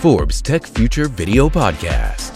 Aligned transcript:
Forbes 0.00 0.42
Tech 0.42 0.66
Future 0.66 1.08
Video 1.08 1.50
Podcast. 1.50 2.34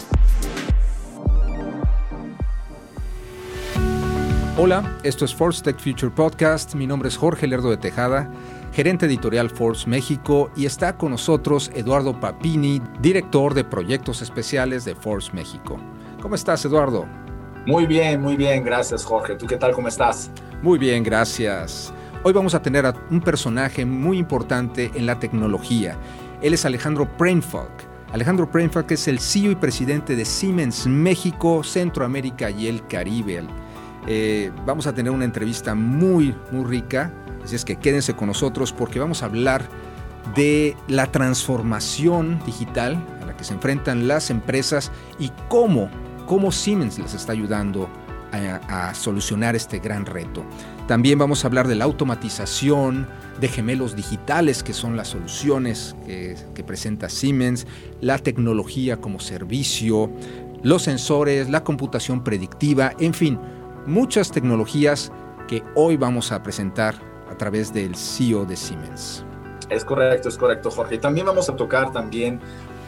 Hola, 4.55 4.99
esto 5.01 5.25
es 5.25 5.33
Forbes 5.33 5.63
Tech 5.63 5.79
Future 5.79 6.11
Podcast. 6.11 6.75
Mi 6.75 6.85
nombre 6.85 7.09
es 7.09 7.17
Jorge 7.17 7.47
Lerdo 7.47 7.71
de 7.71 7.77
Tejada, 7.77 8.31
gerente 8.71 9.07
editorial 9.07 9.49
Forbes 9.49 9.87
México, 9.87 10.51
y 10.55 10.67
está 10.67 10.95
con 10.95 11.09
nosotros 11.09 11.71
Eduardo 11.73 12.19
Papini, 12.19 12.83
director 12.99 13.55
de 13.55 13.63
proyectos 13.63 14.21
especiales 14.21 14.85
de 14.85 14.93
Forbes 14.93 15.33
México. 15.33 15.79
¿Cómo 16.21 16.35
estás, 16.35 16.63
Eduardo? 16.65 17.07
Muy 17.65 17.87
bien, 17.87 18.21
muy 18.21 18.35
bien, 18.35 18.63
gracias, 18.63 19.03
Jorge. 19.03 19.33
¿Tú 19.33 19.47
qué 19.47 19.57
tal? 19.57 19.71
¿Cómo 19.71 19.87
estás? 19.87 20.29
Muy 20.61 20.77
bien, 20.77 21.03
gracias. 21.03 21.91
Hoy 22.21 22.31
vamos 22.31 22.53
a 22.53 22.61
tener 22.61 22.85
a 22.85 22.93
un 23.09 23.21
personaje 23.21 23.85
muy 23.85 24.19
importante 24.19 24.91
en 24.93 25.07
la 25.07 25.19
tecnología. 25.19 25.97
Él 26.41 26.53
es 26.53 26.65
Alejandro 26.65 27.07
Brainfuck. 27.17 27.71
Alejandro 28.11 28.47
Brainfuck 28.47 28.91
es 28.91 29.07
el 29.07 29.19
CEO 29.19 29.51
y 29.51 29.55
presidente 29.55 30.15
de 30.15 30.25
Siemens 30.25 30.87
México, 30.87 31.63
Centroamérica 31.63 32.49
y 32.49 32.67
el 32.67 32.85
Caribe. 32.87 33.43
Eh, 34.07 34.51
vamos 34.65 34.87
a 34.87 34.93
tener 34.93 35.11
una 35.11 35.25
entrevista 35.25 35.75
muy, 35.75 36.35
muy 36.51 36.63
rica, 36.63 37.11
así 37.43 37.55
es 37.55 37.65
que 37.65 37.77
quédense 37.77 38.15
con 38.15 38.27
nosotros 38.27 38.71
porque 38.71 38.99
vamos 38.99 39.23
a 39.23 39.25
hablar 39.25 39.67
de 40.35 40.75
la 40.87 41.11
transformación 41.11 42.39
digital 42.45 43.03
a 43.21 43.25
la 43.25 43.37
que 43.37 43.43
se 43.43 43.53
enfrentan 43.53 44.07
las 44.07 44.29
empresas 44.29 44.91
y 45.19 45.31
cómo, 45.49 45.89
cómo 46.25 46.51
Siemens 46.51 46.97
les 46.99 47.13
está 47.13 47.31
ayudando 47.31 47.89
a, 48.31 48.93
solucionar 48.93 49.55
este 49.55 49.79
gran 49.79 50.05
reto. 50.05 50.43
También 50.87 51.17
vamos 51.17 51.43
a 51.43 51.47
hablar 51.47 51.67
de 51.67 51.73
la 51.73 51.85
automatización, 51.85 53.07
de 53.39 53.47
gemelos 53.47 53.95
digitales, 53.95 54.61
que 54.61 54.71
son 54.71 54.95
las 54.95 55.07
soluciones 55.09 55.95
que, 56.05 56.63
presenta 56.63 57.09
Siemens, 57.09 57.65
la 58.01 58.19
tecnología 58.19 58.97
como 58.97 59.19
servicio, 59.19 60.11
los 60.61 60.83
sensores, 60.83 61.49
la 61.49 61.63
computación 61.63 62.23
predictiva, 62.23 62.93
en 62.99 63.15
fin, 63.15 63.39
muchas 63.87 64.31
tecnologías 64.31 65.11
que 65.47 65.63
hoy 65.73 65.97
vamos 65.97 66.31
a 66.31 66.43
presentar 66.43 66.95
a 67.31 67.35
través 67.35 67.73
del 67.73 67.95
CEO 67.95 68.45
de 68.45 68.55
Siemens. 68.55 69.25
Es 69.69 69.83
correcto, 69.83 70.29
es 70.29 70.37
correcto, 70.37 70.69
Jorge. 70.69 70.99
También 70.99 71.25
vamos 71.25 71.49
a 71.49 71.55
tocar 71.55 71.91
también 71.91 72.39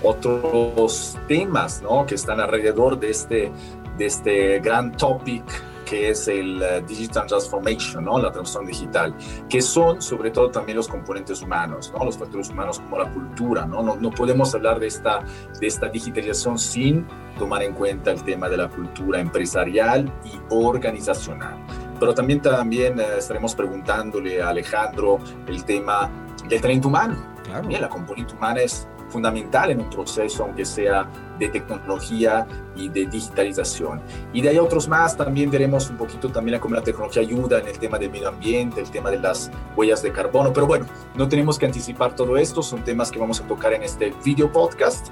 otros 0.03 1.17
temas 1.27 1.81
¿no? 1.81 2.05
que 2.05 2.13
están 2.13 2.39
alrededor 2.39 2.99
de 2.99 3.09
este, 3.09 3.51
de 3.97 4.05
este 4.05 4.59
gran 4.59 4.91
topic 4.91 5.43
que 5.87 6.09
es 6.09 6.27
el 6.27 6.61
eh, 6.61 6.83
Digital 6.85 7.27
Transformation, 7.27 8.03
¿no? 8.03 8.19
la 8.19 8.31
transformación 8.31 8.65
digital, 8.67 9.15
que 9.49 9.61
son 9.61 10.01
sobre 10.01 10.31
todo 10.31 10.49
también 10.51 10.75
los 10.75 10.87
componentes 10.87 11.41
humanos, 11.41 11.93
¿no? 11.97 12.03
los 12.03 12.17
factores 12.17 12.49
humanos 12.49 12.79
como 12.79 12.97
la 12.99 13.11
cultura. 13.11 13.65
¿no? 13.65 13.81
No, 13.81 13.95
no 13.95 14.11
podemos 14.11 14.53
hablar 14.53 14.79
de 14.79 14.87
esta, 14.87 15.23
de 15.59 15.67
esta 15.67 15.87
digitalización 15.87 16.59
sin 16.59 17.07
tomar 17.39 17.63
en 17.63 17.73
cuenta 17.73 18.11
el 18.11 18.23
tema 18.23 18.49
de 18.49 18.57
la 18.57 18.69
cultura 18.69 19.19
empresarial 19.19 20.11
y 20.25 20.39
organizacional. 20.49 21.55
Pero 21.99 22.13
también, 22.13 22.41
también 22.41 22.99
eh, 22.99 23.05
estaremos 23.17 23.55
preguntándole 23.55 24.41
a 24.41 24.49
Alejandro 24.49 25.19
el 25.47 25.63
tema 25.63 26.09
del 26.47 26.61
talento 26.61 26.89
humano. 26.89 27.15
Claro. 27.43 27.67
Bien, 27.67 27.81
la 27.81 27.89
componente 27.89 28.33
humana 28.33 28.61
es 28.61 28.87
fundamental 29.09 29.71
en 29.71 29.81
un 29.81 29.89
proceso, 29.89 30.43
aunque 30.43 30.65
sea 30.65 31.09
de 31.39 31.49
tecnología 31.49 32.47
y 32.75 32.89
de 32.89 33.05
digitalización. 33.05 34.01
Y 34.33 34.41
de 34.41 34.49
ahí 34.49 34.57
otros 34.57 34.87
más, 34.87 35.15
también 35.15 35.49
veremos 35.51 35.89
un 35.89 35.97
poquito 35.97 36.29
también 36.29 36.59
cómo 36.59 36.75
la 36.75 36.83
tecnología 36.83 37.21
ayuda 37.21 37.59
en 37.59 37.67
el 37.67 37.77
tema 37.79 37.97
del 37.99 38.11
medio 38.11 38.29
ambiente, 38.29 38.81
el 38.81 38.89
tema 38.89 39.09
de 39.11 39.19
las 39.19 39.51
huellas 39.75 40.01
de 40.01 40.11
carbono, 40.11 40.51
pero 40.53 40.67
bueno, 40.67 40.85
no 41.15 41.27
tenemos 41.27 41.59
que 41.59 41.65
anticipar 41.65 42.15
todo 42.15 42.37
esto, 42.37 42.61
son 42.61 42.83
temas 42.83 43.11
que 43.11 43.19
vamos 43.19 43.39
a 43.41 43.47
tocar 43.47 43.73
en 43.73 43.83
este 43.83 44.13
video 44.23 44.51
podcast 44.51 45.07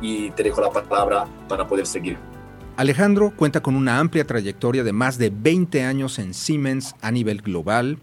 y 0.00 0.30
te 0.30 0.42
dejo 0.42 0.60
la 0.60 0.70
palabra 0.70 1.26
para 1.48 1.66
poder 1.66 1.86
seguir. 1.86 2.18
Alejandro 2.76 3.32
cuenta 3.36 3.60
con 3.60 3.76
una 3.76 3.98
amplia 3.98 4.26
trayectoria 4.26 4.82
de 4.82 4.92
más 4.92 5.18
de 5.18 5.30
20 5.30 5.82
años 5.84 6.18
en 6.18 6.32
Siemens 6.32 6.94
a 7.02 7.10
nivel 7.10 7.42
global. 7.42 7.98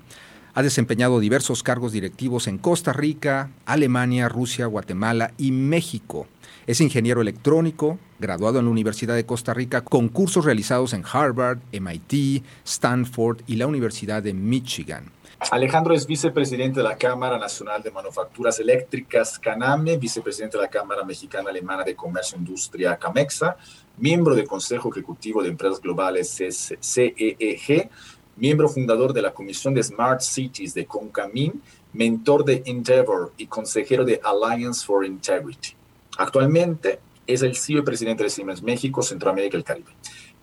Ha 0.57 0.63
desempeñado 0.63 1.19
diversos 1.19 1.62
cargos 1.62 1.91
directivos 1.91 2.47
en 2.47 2.57
Costa 2.57 2.91
Rica, 2.91 3.51
Alemania, 3.68 4.28
Rusia, 4.28 4.66
Guatemala 4.66 5.31
y 5.38 5.51
México. 5.51 6.25
Es 6.66 6.81
ingeniero 6.81 7.22
electrónico, 7.22 8.00
graduado 8.18 8.57
en 8.57 8.66
la 8.66 8.72
Universidad 8.72 9.13
de 9.13 9.23
Costa 9.23 9.53
Rica, 9.53 9.81
con 9.81 10.09
cursos 10.09 10.46
realizados 10.46 10.94
en 10.94 11.03
Harvard, 11.06 11.59
MIT, 11.79 12.44
Stanford 12.66 13.44
y 13.46 13.57
la 13.57 13.67
Universidad 13.67 14.23
de 14.23 14.34
Michigan. 14.34 15.12
Alejandro 15.51 15.94
es 15.94 16.07
vicepresidente 16.07 16.79
de 16.79 16.84
la 16.85 16.97
Cámara 16.97 17.38
Nacional 17.38 17.84
de 17.84 17.91
Manufacturas 17.91 18.59
Eléctricas, 18.59 19.38
CANAME, 19.38 19.97
vicepresidente 19.97 20.57
de 20.57 20.63
la 20.63 20.69
Cámara 20.69 21.03
Mexicana 21.03 21.51
Alemana 21.51 21.84
de 21.84 21.96
Comercio 21.96 22.35
e 22.35 22.40
Industria, 22.40 22.97
CAMEXA, 22.97 23.57
miembro 23.97 24.34
del 24.34 24.47
Consejo 24.47 24.90
Ejecutivo 24.90 25.44
de 25.44 25.50
Empresas 25.50 25.79
Globales, 25.79 26.35
CEEG, 26.81 27.91
miembro 28.38 28.70
fundador 28.70 29.14
de 29.14 29.22
la 29.22 29.34
Comisión 29.34 29.74
de 29.74 29.84
Smart 29.84 30.22
Cities 30.22 30.74
de 30.74 30.86
CONCAMIN, 30.86 31.62
mentor 31.94 32.46
de 32.46 32.64
Endeavor 32.66 33.34
y 33.38 33.48
consejero 33.48 34.06
de 34.06 34.22
Alliance 34.24 34.86
for 34.86 35.06
Integrity. 35.06 35.70
Actualmente 36.18 37.00
es 37.26 37.42
el 37.42 37.56
CEO 37.56 37.80
y 37.80 37.81
presidente 37.81 38.24
de 38.24 38.30
Siemens 38.30 38.62
México, 38.64 39.02
Centroamérica 39.02 39.58
y 39.58 39.59
el 39.59 39.64
Caribe, 39.64 39.92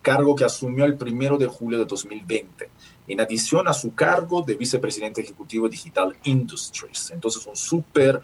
cargo 0.03 0.35
que 0.35 0.45
asumió 0.45 0.85
el 0.85 0.97
primero 0.97 1.39
de 1.39 1.47
julio 1.47 1.79
de 1.79 1.85
2020, 1.85 2.69
en 3.09 3.21
adición 3.21 3.69
a 3.69 3.73
su 3.73 3.95
cargo 3.95 4.43
de 4.43 4.55
vicepresidente 4.55 5.23
ejecutivo 5.23 5.69
Digital 5.69 6.15
Industries. 6.25 7.11
Entonces, 7.11 7.47
un 7.47 7.57
súper 7.57 8.21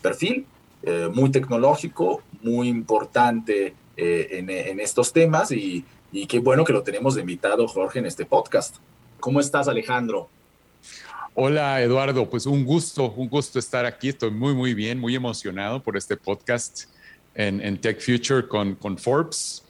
perfil, 0.00 0.46
eh, 0.82 1.08
muy 1.12 1.30
tecnológico, 1.30 2.22
muy 2.42 2.68
importante 2.68 3.74
eh, 3.96 4.28
en, 4.32 4.50
en, 4.50 4.80
estos 4.80 5.12
temas 5.12 5.52
y, 5.52 5.84
y 6.10 6.26
qué 6.26 6.40
bueno 6.40 6.64
que 6.64 6.72
lo 6.72 6.82
tenemos 6.82 7.14
de 7.14 7.20
invitado, 7.20 7.68
Jorge, 7.68 8.00
en 8.00 8.06
este 8.06 8.26
podcast. 8.26 8.76
¿Cómo 9.22 9.38
estás, 9.38 9.68
Alejandro? 9.68 10.28
Hola, 11.36 11.80
Eduardo. 11.80 12.28
Pues 12.28 12.44
un 12.44 12.64
gusto, 12.64 13.12
un 13.12 13.28
gusto 13.28 13.60
estar 13.60 13.86
aquí. 13.86 14.08
Estoy 14.08 14.32
muy, 14.32 14.52
muy 14.52 14.74
bien, 14.74 14.98
muy 14.98 15.14
emocionado 15.14 15.80
por 15.80 15.96
este 15.96 16.16
podcast 16.16 16.86
en, 17.36 17.78
Tech 17.78 18.00
Future 18.00 18.48
con, 18.48 18.74
con 18.74 18.98
Forbes. 18.98 19.62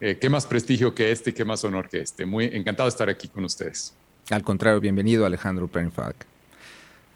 Eh, 0.00 0.18
¿Qué 0.20 0.30
más 0.30 0.46
prestigio 0.46 0.94
que 0.94 1.10
este 1.10 1.30
y 1.30 1.32
qué 1.32 1.44
más 1.44 1.64
honor 1.64 1.88
que 1.88 1.98
este? 1.98 2.24
Muy 2.24 2.44
encantado 2.44 2.88
de 2.88 2.90
estar 2.90 3.08
aquí 3.08 3.26
con 3.26 3.44
ustedes. 3.44 3.92
Al 4.30 4.44
contrario, 4.44 4.78
bienvenido, 4.78 5.26
Alejandro 5.26 5.66
Pernfag. 5.66 6.14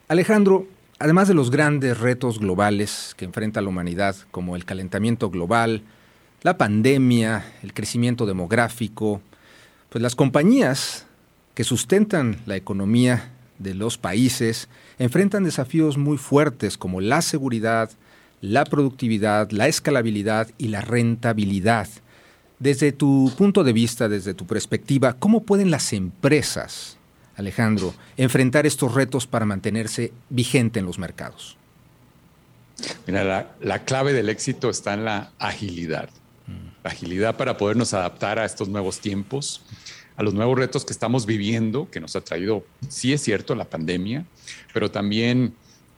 Alejandro, 0.09 0.67
además 0.99 1.29
de 1.29 1.35
los 1.35 1.53
grandes 1.53 2.01
retos 2.01 2.41
globales 2.41 3.15
que 3.17 3.27
enfrenta 3.27 3.61
la 3.61 3.69
humanidad, 3.69 4.17
como 4.33 4.57
el 4.57 4.65
calentamiento 4.65 5.31
global, 5.31 5.83
la 6.43 6.59
pandemia, 6.59 7.45
el 7.63 7.73
crecimiento 7.73 8.27
demográfico, 8.27 9.21
pues 9.89 10.03
las 10.03 10.17
compañías 10.17 11.07
que 11.57 11.65
sustentan 11.65 12.37
la 12.45 12.55
economía 12.55 13.33
de 13.59 13.75
los 13.75 13.97
países 13.97 14.69
enfrentan 14.99 15.43
desafíos 15.43 15.97
muy 15.97 16.19
fuertes 16.19 16.77
como 16.77 17.01
la 17.01 17.23
seguridad, 17.23 17.91
la 18.43 18.65
productividad, 18.65 19.51
la 19.51 19.67
escalabilidad 19.67 20.51
y 20.59 20.69
la 20.69 20.83
rentabilidad. 20.83 21.89
Desde 22.59 22.93
tu 22.93 23.33
punto 23.39 23.65
de 23.65 23.73
vista, 23.73 24.07
desde 24.07 24.35
tu 24.35 24.47
perspectiva, 24.47 25.15
¿cómo 25.15 25.45
pueden 25.45 25.71
las 25.71 25.95
empresas, 25.95 26.99
Alejandro, 27.37 27.95
enfrentar 28.19 28.67
estos 28.67 28.95
retos 28.95 29.27
para 29.27 29.47
mantenerse 29.47 30.13
vigente 30.29 30.79
en 30.79 30.85
los 30.85 30.99
mercados? 30.99 31.57
Mira, 33.07 33.55
la, 33.63 33.79
clave 33.85 34.13
del 34.13 34.29
éxito 34.29 34.69
está 34.69 34.93
en 34.93 35.07
la 35.07 35.33
agilidad. 35.39 36.11
Mm. 36.47 36.85
La 36.85 36.91
agilidad 36.91 37.37
para 37.39 37.57
podernos 37.57 37.95
adaptar 37.95 38.39
a 38.39 38.45
estos 38.45 38.69
nuevos 38.69 39.01
tiempos, 39.01 39.63
a 40.17 40.23
los 40.23 40.35
nuevos 40.35 40.59
retos 40.59 40.85
que 40.85 40.93
estamos 40.93 41.27
viviendo, 41.27 41.91
que 41.91 42.01
nos 42.01 42.17
ha 42.17 42.21
traído, 42.23 42.65
sí 42.89 43.13
es 43.13 43.23
cierto, 43.23 43.55
la 43.55 43.65
pandemia, 43.65 44.25
pero 44.73 44.91
también 44.91 45.55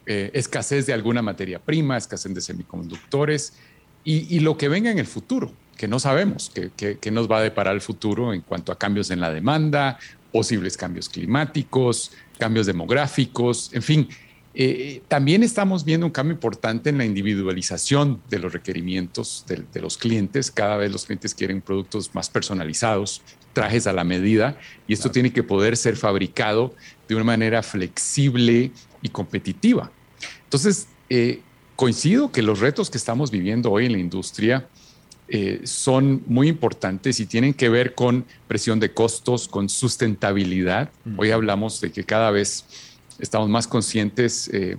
eh, 0.07 0.31
escasez 0.35 0.87
de 0.87 0.93
alguna 0.93 1.23
materia 1.23 1.59
prima, 1.59 1.97
escasez 1.97 2.35
de 2.35 2.41
semiconductores 2.41 3.55
y, 4.05 4.41
lo 4.41 4.57
que 4.57 4.69
venga 4.69 4.91
en 4.91 4.99
el 4.99 5.07
futuro, 5.07 5.53
que 5.77 5.87
no 5.87 5.99
sabemos 5.99 6.51
qué 6.51 7.11
nos 7.11 7.31
va 7.31 7.39
a 7.39 7.43
deparar 7.43 7.75
el 7.75 7.83
futuro 7.83 8.33
en 8.33 8.41
cuanto 8.41 8.73
a 8.73 8.79
cambios 8.79 9.11
en 9.11 9.21
la 9.21 9.31
demanda, 9.31 9.99
posibles 10.33 10.77
cambios 10.77 11.09
climáticos, 11.09 12.13
cambios 12.39 12.67
demográficos, 12.67 13.71
en 13.73 13.83
fin. 13.83 14.09
Eh, 14.55 15.03
también 15.07 15.43
estamos 15.43 15.85
viendo 15.85 16.07
un 16.07 16.13
cambio 16.13 16.35
importante 16.35 16.91
en 16.91 16.99
la 16.99 17.05
individualización 17.05 18.21
de 18.29 18.39
los 18.41 18.53
requerimientos 18.53 19.45
de, 19.47 19.65
de, 19.73 19.81
los 19.81 19.99
clientes. 19.99 20.51
Cada 20.51 20.77
vez 20.77 20.91
los 20.91 21.05
clientes 21.05 21.35
quieren 21.35 21.61
productos 21.61 22.15
más 22.15 22.29
personalizados, 22.29 23.23
trajes 23.59 23.89
a 23.89 23.93
la 23.93 24.05
medida 24.05 24.57
y 24.87 24.93
esto 24.93 25.11
tiene 25.11 25.33
que 25.33 25.43
poder 25.43 25.77
ser 25.77 25.97
fabricado 25.97 26.77
de 27.09 27.17
una 27.17 27.25
manera 27.25 27.61
flexible 27.65 28.71
y 29.03 29.09
competitiva. 29.09 29.91
Entonces, 30.45 30.87
eh, 31.11 31.41
coincido 31.75 32.31
que 32.31 32.41
los 32.41 32.61
retos 32.61 32.89
que 32.89 32.99
estamos 32.99 33.33
viviendo 33.33 33.73
hoy 33.73 33.87
en 33.87 33.93
la 33.93 33.99
industria 33.99 34.69
eh, 35.27 35.63
son 35.65 36.23
muy 36.29 36.47
importantes 36.47 37.19
y 37.19 37.27
tienen 37.27 37.53
que 37.53 37.69
ver 37.69 37.97
con 37.97 38.25
presión 38.47 38.79
de 38.79 38.95
costos, 38.95 39.49
con 39.49 39.69
sustentabilidad. 39.69 40.91
Hoy 41.17 41.33
hablamos 41.33 41.81
de 41.81 41.91
que 41.91 42.05
cada 42.05 42.31
vez 42.31 42.65
estamos 43.19 43.49
más 43.49 43.67
conscientes 43.67 44.49
eh, 44.53 44.77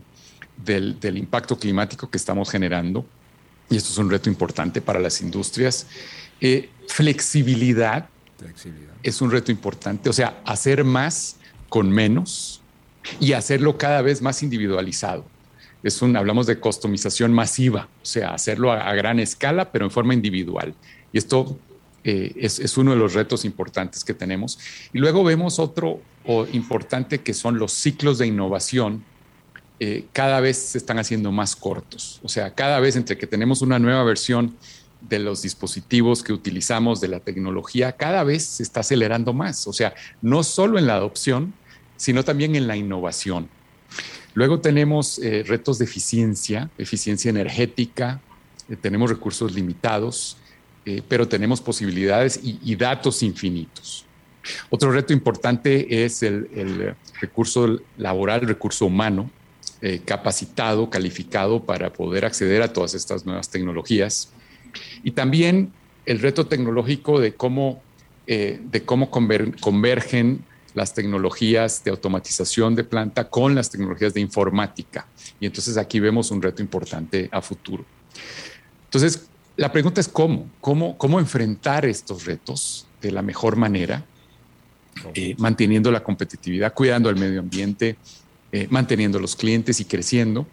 del, 0.63 0.97
del 1.01 1.17
impacto 1.17 1.59
climático 1.59 2.09
que 2.09 2.17
estamos 2.17 2.49
generando 2.49 3.05
y 3.69 3.75
esto 3.75 3.91
es 3.91 3.97
un 3.97 4.09
reto 4.09 4.29
importante 4.29 4.79
para 4.79 5.01
las 5.01 5.19
industrias. 5.19 5.85
Eh, 6.41 6.69
flexibilidad, 6.87 8.07
flexibilidad 8.39 8.89
es 9.03 9.21
un 9.21 9.31
reto 9.31 9.51
importante, 9.51 10.09
o 10.09 10.13
sea, 10.13 10.41
hacer 10.45 10.83
más 10.83 11.37
con 11.69 11.89
menos 11.89 12.61
y 13.19 13.33
hacerlo 13.33 13.77
cada 13.77 14.01
vez 14.01 14.21
más 14.21 14.43
individualizado. 14.43 15.25
Es 15.81 16.01
un, 16.01 16.17
hablamos 16.17 16.45
de 16.45 16.59
customización 16.59 17.31
masiva, 17.31 17.87
o 18.01 18.05
sea, 18.05 18.33
hacerlo 18.33 18.71
a, 18.71 18.93
gran 18.95 19.19
escala, 19.19 19.71
pero 19.71 19.85
en 19.85 19.91
forma 19.91 20.13
individual. 20.13 20.73
Y 21.13 21.17
esto 21.17 21.57
eh, 22.03 22.33
es, 22.35 22.77
uno 22.77 22.91
de 22.91 22.97
los 22.97 23.13
retos 23.13 23.45
importantes 23.45 24.03
que 24.03 24.13
tenemos. 24.13 24.59
Y 24.91 24.99
luego 24.99 25.23
vemos 25.23 25.57
otro 25.59 26.01
importante 26.51 27.21
que 27.21 27.33
son 27.33 27.57
los 27.57 27.71
ciclos 27.71 28.17
de 28.17 28.27
innovación. 28.27 29.05
Eh, 29.79 30.05
cada 30.11 30.41
vez 30.41 30.57
se 30.57 30.77
están 30.77 30.99
haciendo 30.99 31.31
más 31.31 31.55
cortos. 31.55 32.19
O 32.23 32.27
sea, 32.27 32.53
cada 32.53 32.81
vez 32.81 32.97
entre 32.97 33.17
que 33.17 33.25
tenemos 33.25 33.61
una 33.61 33.79
nueva 33.79 34.03
versión 34.03 34.57
de 35.01 35.19
los 35.19 35.41
dispositivos 35.41 36.23
que 36.23 36.33
utilizamos, 36.33 36.99
de 37.01 37.07
la 37.07 37.19
tecnología, 37.19 37.93
cada 37.93 38.23
vez 38.23 38.43
se 38.43 38.63
está 38.63 38.81
acelerando 38.81 39.33
más. 39.33 39.67
O 39.67 39.73
sea, 39.73 39.93
no 40.21 40.43
solo 40.43 40.77
en 40.77 40.87
la 40.87 40.95
adopción, 40.95 41.53
sino 41.97 42.23
también 42.23 42.55
en 42.55 42.67
la 42.67 42.75
innovación. 42.75 43.49
Luego 44.33 44.59
tenemos 44.59 45.19
eh, 45.19 45.43
retos 45.45 45.79
de 45.79 45.85
eficiencia, 45.85 46.69
eficiencia 46.77 47.29
energética, 47.29 48.21
eh, 48.69 48.75
tenemos 48.75 49.09
recursos 49.09 49.53
limitados, 49.53 50.37
eh, 50.85 51.01
pero 51.07 51.27
tenemos 51.27 51.61
posibilidades 51.61 52.39
y, 52.41 52.75
datos 52.75 53.21
infinitos. 53.21 54.05
Otro 54.69 54.91
reto 54.91 55.11
importante 55.11 56.05
es 56.05 56.23
el, 56.23 56.95
recurso 57.19 57.79
laboral, 57.97 58.41
recurso 58.41 58.85
humano, 58.85 59.29
capacitado, 60.05 60.89
calificado 60.89 61.63
para 61.63 61.91
poder 61.91 62.25
acceder 62.25 62.61
a 62.61 62.71
todas 62.71 62.93
estas 62.93 63.25
nuevas 63.25 63.49
tecnologías. 63.49 64.31
Y 65.03 65.11
también 65.11 65.71
el 66.05 66.19
reto 66.19 66.47
tecnológico 66.47 67.19
de 67.19 67.33
cómo, 67.33 67.81
de 68.27 68.83
cómo 68.85 69.09
convergen 69.09 70.43
las 70.73 70.93
tecnologías 70.93 71.83
de 71.83 71.91
automatización 71.91 72.75
de 72.75 72.83
planta 72.83 73.29
con 73.29 73.55
las 73.55 73.69
tecnologías 73.69 74.13
de 74.13 74.21
informática. 74.21 75.07
Y 75.39 75.45
entonces 75.45 75.77
aquí 75.77 75.99
vemos 75.99 76.31
un 76.31 76.41
reto 76.41 76.61
importante 76.61 77.29
a 77.31 77.41
futuro. 77.41 77.85
Entonces, 78.85 79.29
la 79.55 79.71
pregunta 79.71 79.99
es 79.99 80.07
cómo, 80.07 80.49
cómo, 80.61 80.97
cómo 80.97 81.19
enfrentar 81.19 81.85
estos 81.85 82.25
retos 82.25 82.87
de 83.01 83.11
la 83.11 83.21
mejor 83.21 83.55
manera, 83.55 84.05
eh, 85.13 85.35
manteniendo 85.37 85.91
la 85.91 86.03
competitividad, 86.03 86.73
cuidando 86.73 87.09
el 87.09 87.15
medio 87.15 87.39
ambiente, 87.39 87.97
eh, 88.51 88.67
manteniendo 88.69 89.19
los 89.19 89.35
clientes 89.35 89.79
y 89.79 89.85
creciendo. 89.85 90.47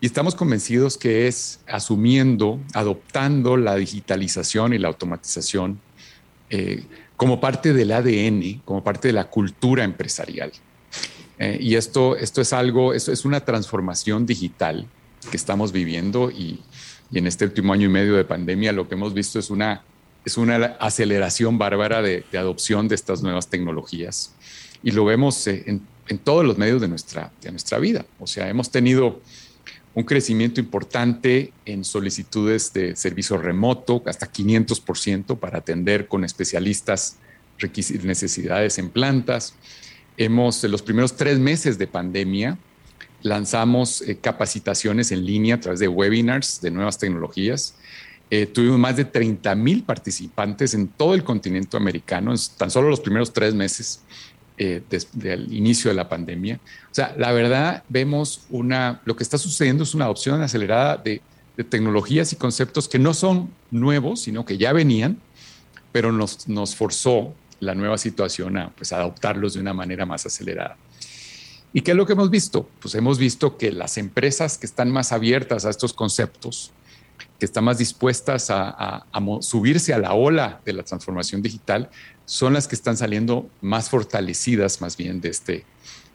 Y 0.00 0.06
estamos 0.06 0.36
convencidos 0.36 0.96
que 0.96 1.26
es 1.26 1.58
asumiendo, 1.66 2.60
adoptando 2.72 3.56
la 3.56 3.74
digitalización 3.74 4.72
y 4.72 4.78
la 4.78 4.88
automatización 4.88 5.80
eh, 6.50 6.84
como 7.16 7.40
parte 7.40 7.72
del 7.72 7.90
ADN, 7.90 8.62
como 8.64 8.84
parte 8.84 9.08
de 9.08 9.14
la 9.14 9.24
cultura 9.24 9.82
empresarial. 9.82 10.52
Eh, 11.40 11.58
y 11.60 11.74
esto, 11.74 12.16
esto 12.16 12.40
es 12.40 12.52
algo, 12.52 12.94
esto 12.94 13.10
es 13.10 13.24
una 13.24 13.44
transformación 13.44 14.24
digital 14.24 14.86
que 15.30 15.36
estamos 15.36 15.72
viviendo 15.72 16.30
y, 16.30 16.60
en 17.12 17.26
este 17.26 17.46
último 17.46 17.72
año 17.72 17.86
y 17.86 17.88
medio 17.88 18.16
de 18.16 18.24
pandemia 18.24 18.70
lo 18.70 18.86
que 18.86 18.94
hemos 18.94 19.14
visto 19.14 19.38
es 19.38 19.48
una, 19.48 19.82
es 20.26 20.36
una 20.36 20.76
aceleración 20.78 21.56
bárbara 21.56 22.02
de, 22.02 22.22
adopción 22.34 22.86
de 22.86 22.94
estas 22.94 23.22
nuevas 23.22 23.48
tecnologías. 23.48 24.34
Y 24.82 24.92
lo 24.92 25.04
vemos 25.04 25.44
eh, 25.48 25.64
en, 25.66 25.82
en, 26.06 26.18
todos 26.18 26.44
los 26.44 26.56
medios 26.56 26.80
de 26.80 26.86
nuestra, 26.86 27.32
de 27.40 27.50
nuestra 27.50 27.78
vida. 27.78 28.04
O 28.20 28.28
sea, 28.28 28.48
hemos 28.48 28.70
tenido 28.70 29.20
un 29.98 30.04
crecimiento 30.04 30.60
importante 30.60 31.52
en 31.64 31.84
solicitudes 31.84 32.72
de 32.72 32.94
servicio 32.94 33.36
remoto, 33.36 34.00
hasta 34.06 34.30
500% 34.30 35.36
para 35.40 35.58
atender 35.58 36.06
con 36.06 36.22
especialistas 36.22 37.16
necesidades 38.04 38.78
en 38.78 38.90
plantas. 38.90 39.56
Hemos, 40.16 40.62
en 40.62 40.70
los 40.70 40.82
primeros 40.82 41.16
tres 41.16 41.40
meses 41.40 41.78
de 41.78 41.88
pandemia, 41.88 42.58
lanzamos 43.22 44.02
eh, 44.02 44.16
capacitaciones 44.20 45.10
en 45.10 45.26
línea 45.26 45.56
a 45.56 45.60
través 45.60 45.80
de 45.80 45.88
webinars 45.88 46.60
de 46.60 46.70
nuevas 46.70 46.96
tecnologías. 46.96 47.74
Eh, 48.30 48.46
tuvimos 48.46 48.78
más 48.78 48.96
de 48.96 49.04
30 49.04 49.52
mil 49.56 49.82
participantes 49.82 50.74
en 50.74 50.86
todo 50.86 51.14
el 51.14 51.24
continente 51.24 51.76
americano, 51.76 52.30
en 52.30 52.38
tan 52.56 52.70
solo 52.70 52.88
los 52.88 53.00
primeros 53.00 53.32
tres 53.32 53.52
meses 53.52 54.02
eh, 54.58 54.82
desde 54.90 55.34
el 55.34 55.52
inicio 55.52 55.88
de 55.90 55.94
la 55.94 56.08
pandemia. 56.08 56.58
O 56.90 56.94
sea, 56.94 57.14
la 57.16 57.32
verdad 57.32 57.84
vemos 57.88 58.42
una, 58.50 59.00
lo 59.04 59.14
que 59.14 59.22
está 59.22 59.38
sucediendo 59.38 59.84
es 59.84 59.94
una 59.94 60.06
adopción 60.06 60.42
acelerada 60.42 60.96
de, 60.96 61.22
tecnologías 61.70 62.32
y 62.32 62.36
conceptos 62.36 62.88
que 62.88 63.00
no 63.00 63.12
son 63.14 63.50
nuevos, 63.72 64.20
sino 64.20 64.44
que 64.44 64.58
ya 64.58 64.72
venían, 64.72 65.18
pero 65.90 66.12
nos, 66.12 66.46
nos 66.46 66.76
forzó 66.76 67.34
la 67.58 67.74
nueva 67.74 67.98
situación 67.98 68.56
a 68.56 68.70
pues, 68.70 68.92
adoptarlos 68.92 69.54
de 69.54 69.60
una 69.60 69.74
manera 69.74 70.06
más 70.06 70.24
acelerada. 70.24 70.76
¿Y 71.72 71.82
qué 71.82 71.90
es 71.90 71.96
lo 71.96 72.06
que 72.06 72.14
hemos 72.14 72.30
visto? 72.30 72.68
Pues 72.80 72.94
hemos 72.94 73.18
visto 73.18 73.56
que 73.56 73.72
las 73.72 73.98
empresas 73.98 74.56
que 74.56 74.66
están 74.66 74.90
más 74.90 75.12
abiertas 75.12 75.64
a 75.64 75.70
estos 75.70 75.92
conceptos, 75.92 76.72
que 77.38 77.44
están 77.44 77.64
más 77.64 77.78
dispuestas 77.78 78.48
a, 78.50 79.04
subirse 79.40 79.92
a 79.92 79.98
la 79.98 80.14
ola 80.14 80.60
de 80.64 80.72
la 80.72 80.82
transformación 80.82 81.42
digital, 81.42 81.90
son 82.28 82.52
las 82.52 82.68
que 82.68 82.74
están 82.74 82.98
saliendo 82.98 83.48
más 83.62 83.88
fortalecidas 83.88 84.82
más 84.82 84.98
bien 84.98 85.22
de 85.22 85.30
este, 85.30 85.64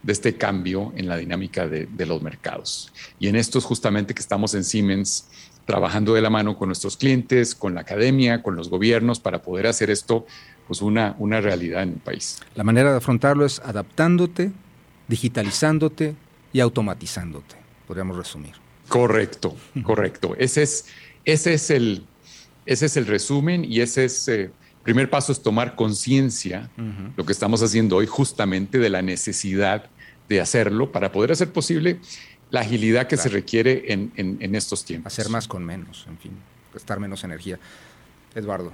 de 0.04 0.13
este 0.13 0.38
cambio 0.38 0.94
en 0.95 1.07
la 1.07 1.18
dinámica 1.18 1.68
de, 1.68 2.06
los 2.06 2.21
mercados. 2.21 2.94
Y 3.19 3.30
en 3.30 3.36
esto 3.36 3.57
es 3.57 3.65
justamente 3.65 4.13
que 4.13 4.21
estamos 4.21 4.54
en 4.54 4.63
Siemens 4.63 5.27
trabajando 5.65 6.13
de 6.13 6.21
la 6.21 6.30
mano 6.30 6.56
con 6.56 6.69
nuestros 6.69 6.98
clientes, 6.98 7.56
con 7.56 7.74
la 7.74 7.81
academia, 7.81 8.44
con 8.44 8.56
los 8.56 8.69
gobiernos, 8.69 9.19
para 9.19 9.42
poder 9.42 9.65
hacer 9.65 9.89
esto 9.89 10.27
pues 10.68 10.83
una, 10.83 11.15
una 11.18 11.42
realidad 11.42 11.81
en 11.81 11.94
el 11.94 12.00
país. 12.00 12.39
La 12.54 12.63
manera 12.63 12.92
de 12.92 12.98
afrontarlo 12.98 13.44
es 13.44 13.59
adaptándote, 13.62 14.51
digitalizándote 15.07 16.13
y 16.54 16.59
automatizándote, 16.59 17.56
podríamos 17.88 18.18
resumir. 18.18 18.54
Correcto, 18.88 19.56
correcto. 19.81 20.36
Ese 20.38 20.62
es, 20.62 20.86
ese 21.25 21.56
es, 21.56 21.71
el, 21.71 22.06
ese 22.68 22.86
es 22.86 22.98
el 22.98 23.07
resumen 23.07 23.66
y 23.66 23.81
ese 23.81 24.06
es... 24.06 24.27
eh, 24.27 24.51
primer 24.83 25.09
paso 25.09 25.31
es 25.31 25.41
tomar 25.41 25.75
conciencia, 25.75 26.69
lo 27.15 27.25
que 27.25 27.31
estamos 27.31 27.63
haciendo 27.63 27.97
hoy, 27.97 28.06
justamente 28.06 28.77
de 28.77 28.89
la 28.89 29.01
necesidad 29.01 29.89
de 30.30 30.41
hacerlo 30.41 30.91
para 30.91 31.12
poder 31.12 31.31
hacer 31.31 31.51
posible 31.51 32.00
la 32.50 32.62
agilidad 32.62 33.07
que 33.07 33.18
se 33.18 33.30
requiere 33.30 33.91
en, 33.91 34.12
en, 34.15 34.56
estos 34.56 34.85
tiempos. 34.85 35.12
Hacer 35.12 35.31
más 35.31 35.47
con 35.47 35.65
menos, 35.65 36.06
en 36.07 36.18
fin, 36.18 36.31
gastar 36.73 36.99
menos 36.99 37.23
energía. 37.23 37.59
Eduardo. 38.35 38.71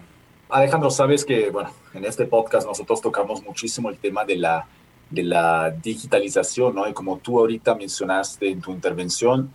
Alejandro, 0.50 0.90
sabes 0.90 1.24
que, 1.24 1.50
bueno, 1.50 1.72
en 1.94 2.06
este 2.06 2.26
podcast 2.26 2.68
nosotros 2.68 3.02
tocamos 3.02 3.44
muchísimo 3.44 3.90
el 3.90 3.98
tema 3.98 4.26
de 4.26 4.36
la, 4.36 4.68
de 5.10 5.24
la 5.24 5.70
digitalización, 5.72 6.76
¿no? 6.76 6.90
Y 6.90 6.94
como 6.94 7.20
tú 7.20 7.40
ahorita 7.40 7.76
mencionaste 7.76 8.50
en 8.50 8.60
tu 8.60 8.72
intervención, 8.72 9.54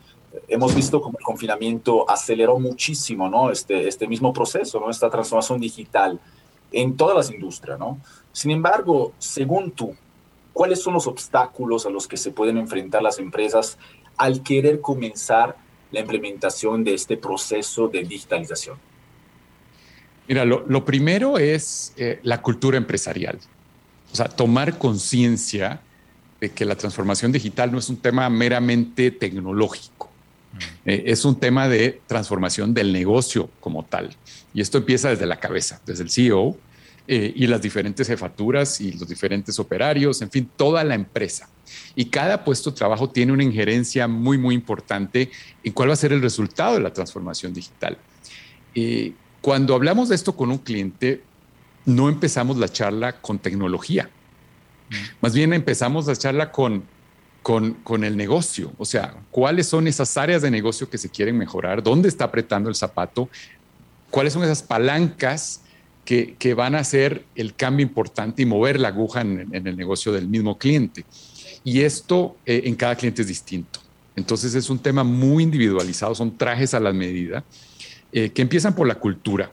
hemos 0.48 0.74
visto 0.74 1.00
como 1.00 1.18
el 1.18 1.24
confinamiento 1.24 2.08
aceleró 2.08 2.58
muchísimo, 2.58 3.28
¿no? 3.28 3.50
Este, 3.50 3.88
este 3.88 4.06
mismo 4.06 4.32
proceso, 4.32 4.80
¿no? 4.80 4.88
Esta 4.88 5.10
transformación 5.10 5.60
digital 5.60 6.20
en 6.74 6.96
todas 6.96 7.16
las 7.16 7.30
industrias, 7.30 7.78
¿no? 7.78 8.00
Sin 8.32 8.50
embargo, 8.50 9.12
según 9.18 9.70
tú, 9.70 9.94
¿cuáles 10.52 10.82
son 10.82 10.94
los 10.94 11.06
obstáculos 11.06 11.86
a 11.86 11.90
los 11.90 12.06
que 12.06 12.16
se 12.16 12.32
pueden 12.32 12.58
enfrentar 12.58 13.02
las 13.02 13.18
empresas 13.18 13.78
al 14.16 14.42
querer 14.42 14.80
comenzar 14.80 15.56
la 15.92 16.00
implementación 16.00 16.84
de 16.84 16.94
este 16.94 17.16
proceso 17.16 17.88
de 17.88 18.02
digitalización? 18.02 18.76
Mira, 20.26 20.44
lo, 20.44 20.84
primero 20.84 21.38
es 21.38 21.92
eh, 21.96 22.18
la 22.22 22.40
cultura 22.40 22.76
empresarial. 22.76 23.38
O 24.12 24.16
sea, 24.16 24.26
tomar 24.26 24.78
conciencia 24.78 25.80
de 26.40 26.50
que 26.50 26.64
la 26.64 26.76
transformación 26.76 27.30
digital 27.30 27.70
no 27.70 27.78
es 27.78 27.88
un 27.88 27.98
tema 27.98 28.28
meramente 28.30 29.10
tecnológico. 29.10 30.10
Eh, 30.84 31.04
es 31.06 31.24
un 31.24 31.38
tema 31.38 31.68
de 31.68 32.00
transformación 32.06 32.74
del 32.74 32.92
negocio 32.92 33.50
como 33.60 33.84
tal. 33.84 34.16
Y 34.52 34.60
esto 34.60 34.78
empieza 34.78 35.10
desde 35.10 35.26
la 35.26 35.40
cabeza, 35.40 35.80
desde 35.84 36.04
el 36.04 36.10
CEO 36.10 36.56
eh, 37.06 37.32
y 37.34 37.46
las 37.46 37.60
diferentes 37.60 38.06
jefaturas 38.06 38.80
y 38.80 38.92
los 38.92 39.08
diferentes 39.08 39.58
operarios, 39.58 40.22
en 40.22 40.30
fin, 40.30 40.50
toda 40.56 40.82
la 40.84 40.94
empresa. 40.94 41.48
Y 41.94 42.06
cada 42.06 42.44
puesto 42.44 42.70
de 42.70 42.76
trabajo 42.76 43.10
tiene 43.10 43.32
una 43.32 43.44
injerencia 43.44 44.08
muy, 44.08 44.38
muy 44.38 44.54
importante 44.54 45.30
en 45.62 45.72
cuál 45.72 45.90
va 45.90 45.94
a 45.94 45.96
ser 45.96 46.12
el 46.12 46.22
resultado 46.22 46.74
de 46.74 46.80
la 46.80 46.92
transformación 46.92 47.52
digital. 47.52 47.98
Eh, 48.74 49.12
cuando 49.40 49.74
hablamos 49.74 50.08
de 50.08 50.14
esto 50.14 50.34
con 50.34 50.50
un 50.50 50.58
cliente, 50.58 51.22
no 51.84 52.08
empezamos 52.08 52.56
la 52.56 52.68
charla 52.68 53.20
con 53.20 53.38
tecnología. 53.38 54.08
Más 55.20 55.34
bien 55.34 55.52
empezamos 55.52 56.06
la 56.06 56.16
charla 56.16 56.52
con 56.52 56.84
con, 57.44 58.04
el 58.04 58.16
negocio. 58.16 58.72
O 58.78 58.86
sea, 58.86 59.14
cuáles 59.30 59.68
son 59.68 59.86
esas 59.86 60.16
áreas 60.16 60.40
de 60.40 60.50
negocio 60.50 60.88
que 60.88 60.96
se 60.96 61.10
quieren 61.10 61.36
mejorar, 61.36 61.82
dónde 61.82 62.08
está 62.08 62.24
apretando 62.24 62.70
el 62.70 62.74
zapato, 62.74 63.28
cuáles 64.10 64.32
son 64.32 64.42
esas 64.44 64.62
palancas 64.62 65.60
que, 66.04 66.54
van 66.54 66.74
a 66.74 66.80
hacer 66.80 67.24
el 67.34 67.54
cambio 67.54 67.84
importante 67.84 68.42
y 68.42 68.46
mover 68.46 68.78
la 68.78 68.88
aguja 68.88 69.22
en, 69.22 69.48
el 69.52 69.76
negocio 69.76 70.12
del 70.12 70.28
mismo 70.28 70.58
cliente. 70.58 71.04
Y 71.64 71.80
esto 71.80 72.36
eh, 72.44 72.62
en 72.64 72.74
cada 72.74 72.94
cliente 72.94 73.22
es 73.22 73.28
distinto. 73.28 73.80
Entonces 74.16 74.54
es 74.54 74.70
un 74.70 74.78
tema 74.78 75.02
muy 75.02 75.42
individualizado, 75.42 76.14
son 76.14 76.36
trajes 76.36 76.74
a 76.74 76.80
la 76.80 76.92
medida, 76.92 77.42
eh, 78.12 78.30
que 78.30 78.42
empiezan 78.42 78.74
por 78.74 78.86
la 78.86 78.96
cultura. 78.96 79.50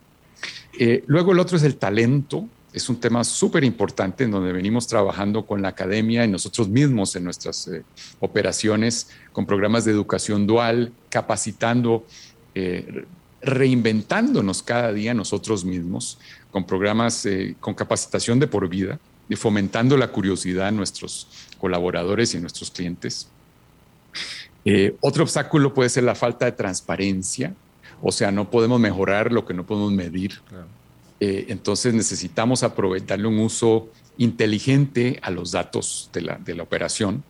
Eh, 0.77 1.03
luego 1.08 1.31
el 1.31 1.39
otro 1.39 1.58
es 1.58 1.63
el 1.63 1.77
talento, 1.77 2.48
es 2.74 2.88
un 2.89 3.00
tema 3.00 3.24
súper 3.24 3.63
importante 3.63 4.24
en 4.24 4.31
donde 4.31 4.53
venimos 4.53 4.88
trabajando 4.88 5.46
con 5.46 5.62
la 5.62 5.70
academia 5.70 6.24
y 6.24 6.27
nosotros 6.27 6.70
mismos 6.70 7.15
en 7.15 7.24
nuestras 7.24 7.70
operaciones 8.20 9.10
con 9.34 9.46
programas 9.46 9.84
de 9.84 9.91
educación 9.91 10.48
dual, 10.48 10.93
capacitando, 11.10 12.05
reinventándonos 13.41 14.62
cada 14.62 14.93
día 14.93 15.13
nosotros 15.13 15.65
mismos 15.65 16.19
con 16.51 16.65
programas 16.65 17.27
con 17.60 17.74
capacitación 17.74 18.39
de 18.39 18.48
por 18.48 18.67
vida 18.67 19.00
y 19.29 19.36
fomentando 19.36 19.95
la 19.95 20.12
curiosidad 20.12 20.69
en 20.69 20.75
nuestros 20.75 21.27
colaboradores 21.57 22.33
y 22.33 22.38
en 22.38 22.43
nuestros 22.43 22.69
clientes. 22.69 23.29
Eh, 24.65 24.95
otro 25.00 25.24
obstáculo 25.24 25.74
puede 25.74 25.89
ser 25.89 26.03
la 26.03 26.15
falta 26.15 26.45
de 26.45 26.51
transparencia, 26.51 27.55
o 28.01 28.12
sea, 28.12 28.31
no 28.31 28.50
podemos 28.50 28.79
mejorar 28.79 29.31
lo 29.31 29.45
que 29.45 29.53
no 29.53 29.65
podemos 29.65 29.91
medir. 29.91 30.41
Eh, 31.19 31.45
entonces 31.50 31.93
necesitamos 31.93 32.63
aprovecharle 32.63 33.27
un 33.27 33.39
uso 33.39 33.89
inteligente 34.17 35.19
a 35.21 35.31
los 35.31 35.51
datos 35.51 36.10
de 36.12 36.21
la, 36.21 36.36
de 36.38 36.55
la 36.55 36.63
operación. 36.63 37.24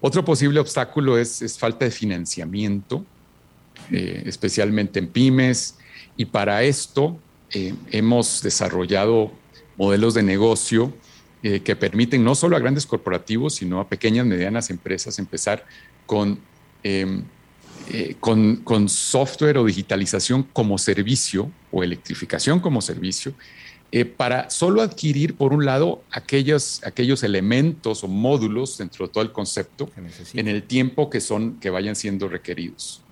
Otro 0.00 0.24
posible 0.24 0.60
obstáculo 0.60 1.18
es, 1.18 1.40
es 1.40 1.58
falta 1.58 1.84
de 1.84 1.90
financiamiento, 1.90 3.04
eh, 3.92 4.22
especialmente 4.26 4.98
en 4.98 5.08
pymes, 5.08 5.78
y 6.16 6.24
para 6.26 6.62
esto 6.62 7.18
hemos 7.90 8.42
desarrollado 8.42 9.32
modelos 9.78 10.12
de 10.12 10.22
negocio 10.22 10.92
que 11.40 11.76
permiten 11.76 12.22
no 12.22 12.34
solo 12.34 12.56
a 12.56 12.58
grandes 12.58 12.84
corporativos, 12.84 13.54
sino 13.54 13.80
a 13.80 13.88
pequeñas, 13.88 14.26
medianas 14.26 14.68
empresas 14.68 15.18
empezar 15.18 15.64
con, 16.08 16.40
em, 16.82 17.22
eh, 17.90 18.16
con, 18.18 18.56
con, 18.56 18.88
software 18.88 19.58
o 19.58 19.64
digitalización 19.64 20.42
como 20.42 20.78
servicio 20.78 21.50
o 21.70 21.84
electrificación 21.84 22.60
como 22.60 22.80
servicio, 22.80 23.34
eh, 23.92 24.04
para 24.04 24.50
solo 24.50 24.82
adquirir, 24.82 25.36
por 25.36 25.52
un 25.54 25.64
lado, 25.64 26.02
aquellos, 26.10 26.82
aquellos 26.84 27.22
elementos 27.22 28.04
o 28.04 28.08
módulos 28.08 28.76
dentro 28.76 29.06
de 29.06 29.12
todo 29.12 29.22
el 29.22 29.32
concepto 29.32 29.90
en 30.34 30.48
el 30.48 30.62
tiempo 30.64 31.08
que, 31.08 31.20
son, 31.20 31.58
que 31.60 31.70
vayan 31.70 31.94
siendo 31.96 32.28
requeridos. 32.28 33.02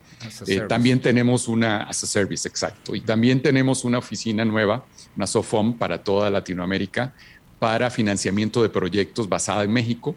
Eh, 0.47 0.63
también 0.69 1.01
tenemos 1.01 1.49
una 1.49 1.83
as 1.83 2.03
a 2.03 2.07
service, 2.07 2.49
exacto. 2.49 2.95
Y 2.95 3.01
también 3.01 3.43
tenemos 3.43 3.85
una 3.85 3.99
oficina 3.99 4.45
nueva, 4.45 4.85
una 5.17 5.27
SOFOM 5.27 5.77
para 5.77 6.03
toda 6.03 6.31
Latinoamérica, 6.31 7.15
para 7.59 7.91
financiamiento 7.91 8.63
de 8.63 8.69
proyectos 8.69 9.29
basada 9.29 9.65
en 9.65 9.73
México, 9.73 10.17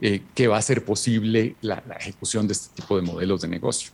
eh, 0.00 0.22
que 0.34 0.48
va 0.48 0.56
a 0.56 0.58
hacer 0.60 0.84
posible 0.84 1.56
la, 1.60 1.82
ejecución 1.98 2.46
de 2.46 2.52
este 2.52 2.74
tipo 2.74 2.96
de 2.96 3.02
modelos 3.02 3.42
de 3.42 3.48
negocio. 3.48 3.90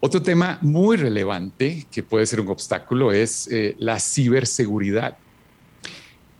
Otro 0.00 0.22
tema 0.22 0.58
muy 0.62 0.96
relevante 0.96 1.86
que 1.90 2.02
puede 2.02 2.26
ser 2.26 2.40
un 2.40 2.48
obstáculo 2.48 3.12
es 3.12 3.46
eh, 3.52 3.76
la 3.78 4.00
ciberseguridad. 4.00 5.16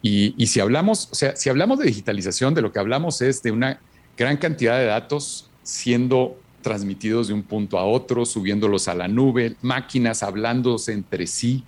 Y, 0.02 0.46
si 0.46 0.60
hablamos, 0.60 1.10
o 1.12 1.14
sea, 1.14 1.36
si 1.36 1.50
hablamos 1.50 1.78
de 1.78 1.84
digitalización, 1.84 2.54
de 2.54 2.62
lo 2.62 2.72
que 2.72 2.78
hablamos 2.78 3.20
es 3.20 3.42
de 3.42 3.50
una 3.50 3.78
gran 4.16 4.38
cantidad 4.38 4.78
de 4.78 4.86
datos 4.86 5.50
siendo 5.62 6.38
transmitidos 6.60 7.28
de 7.28 7.34
un 7.34 7.42
punto 7.42 7.78
a 7.78 7.84
otro, 7.84 8.24
subiéndolos 8.24 8.88
a 8.88 8.94
la 8.94 9.08
nube, 9.08 9.56
máquinas 9.62 10.22
hablándose 10.22 10.92
entre 10.92 11.26
sí. 11.26 11.64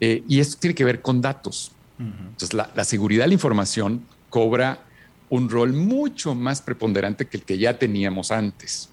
Eh, 0.00 0.22
y 0.28 0.40
esto 0.40 0.58
tiene 0.60 0.74
que 0.74 0.84
ver 0.84 1.02
con 1.02 1.20
datos. 1.20 1.72
Entonces, 1.98 2.52
la, 2.54 2.70
la, 2.74 2.84
seguridad 2.84 3.24
de 3.24 3.28
la 3.28 3.34
información 3.34 4.04
cobra 4.28 4.84
un 5.30 5.48
rol 5.48 5.72
mucho 5.72 6.34
más 6.34 6.60
preponderante 6.60 7.26
que 7.26 7.36
el 7.36 7.44
que 7.44 7.56
ya 7.56 7.78
teníamos 7.78 8.30
antes. 8.32 8.88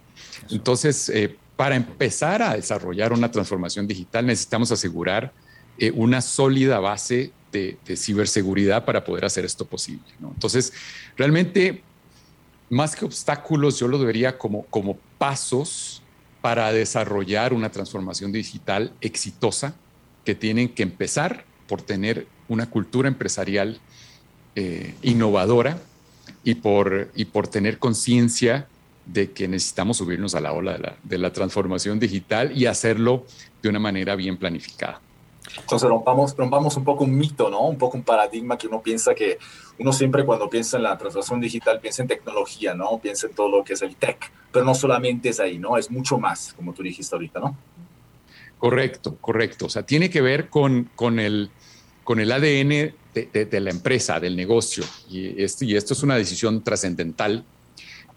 Entonces, 0.50 1.10
eh, 1.10 1.36
para 1.56 1.75
empezar 1.75 2.41
a 2.41 2.56
desarrollar 2.56 3.13
una 3.13 3.30
transformación 3.30 3.88
digital 3.88 4.25
necesitamos 4.25 4.72
asegurar 4.72 5.32
eh, 5.77 5.91
una 5.91 6.22
sólida 6.22 6.80
base 6.80 7.32
de, 7.51 7.77
ciberseguridad 7.96 8.86
para 8.86 9.03
poder 9.03 9.25
hacer 9.25 9.46
esto 9.46 9.65
posible. 9.65 10.06
Entonces, 10.22 10.74
realmente, 11.18 11.84
más 12.72 12.96
que 12.96 13.04
obstáculos, 13.04 13.78
yo 13.80 13.90
lo 13.90 14.00
vería 14.00 14.38
como, 14.38 14.66
como 14.68 14.98
pasos 15.18 16.01
para 16.40 16.72
desarrollar 16.72 17.54
una 17.54 17.70
transformación 17.70 18.32
digital 18.32 18.94
exitosa 19.01 19.75
que 20.24 20.36
tienen 20.36 20.70
que 20.70 20.82
empezar 20.82 21.44
por 21.68 21.82
tener 21.82 22.28
una 22.48 22.70
cultura 22.70 23.10
empresarial 23.10 23.80
eh, 24.56 24.96
innovadora 25.01 25.80
y 26.46 26.56
por, 26.56 27.12
y 27.13 27.25
por 27.25 27.50
tener 27.50 27.78
conciencia 27.78 28.68
de 29.06 29.32
que 29.32 29.50
necesitamos 29.50 29.98
subirnos 29.98 30.34
a 30.34 30.40
la 30.40 30.54
ola 30.54 30.74
de 30.74 30.80
la, 30.80 30.98
de 31.04 31.18
la, 31.18 31.34
transformación 31.34 32.00
digital 32.00 32.58
y 32.58 32.68
hacerlo 32.68 33.25
de 33.62 33.68
una 33.68 33.80
manera 33.80 34.16
bien 34.16 34.38
planificada. 34.38 35.01
Entonces 35.60 35.89
rompamos, 35.89 36.36
rompamos 36.36 36.77
un 36.77 36.84
poco 36.84 37.03
un 37.03 37.15
mito, 37.15 37.50
¿no? 37.50 37.67
Un 37.67 37.77
poco 37.77 37.98
un 37.98 38.03
paradigma 38.03 38.58
que 38.58 38.67
uno 38.67 38.81
piensa 38.81 39.13
que 39.13 39.38
uno 39.79 39.91
siempre 39.93 40.25
cuando 40.25 40.50
piensa 40.50 40.77
en 40.77 40.84
la 40.84 40.98
transformación 40.98 41.41
digital 41.41 41.79
piensa 41.79 42.01
en 42.01 42.08
tecnología, 42.08 42.74
¿no? 42.74 43.00
Piensa 43.00 43.27
en 43.27 43.34
todo 43.34 43.50
lo 43.50 43.63
que 43.63 43.74
es 43.74 43.81
el 43.81 43.96
tech, 43.96 44.31
pero 44.51 44.65
no 44.65 44.75
solamente 44.75 45.29
es 45.29 45.39
ahí, 45.39 45.58
¿no? 45.58 45.77
Es 45.77 45.91
mucho 45.91 46.17
más, 46.17 46.53
como 46.53 46.74
tú 46.74 46.84
dijiste 46.84 47.15
ahorita, 47.15 47.39
¿no? 47.39 47.58
Correcto, 48.58 49.17
correcto. 49.20 49.65
O 49.65 49.70
sea, 49.70 49.84
tiene 49.84 50.10
que 50.10 50.22
ver 50.22 50.50
con, 50.50 50.89
con, 50.96 51.20
el, 51.20 51.50
con 52.03 52.20
el 52.20 52.31
ADN 52.31 52.93
de, 53.13 53.60
la 53.60 53.72
empresa, 53.72 54.20
del 54.20 54.36
negocio. 54.36 54.84
Y 55.10 55.41
esto, 55.41 55.65
y 55.65 55.75
esto 55.75 55.93
es 55.93 56.03
una 56.03 56.15
decisión 56.15 56.63
trascendental, 56.63 57.43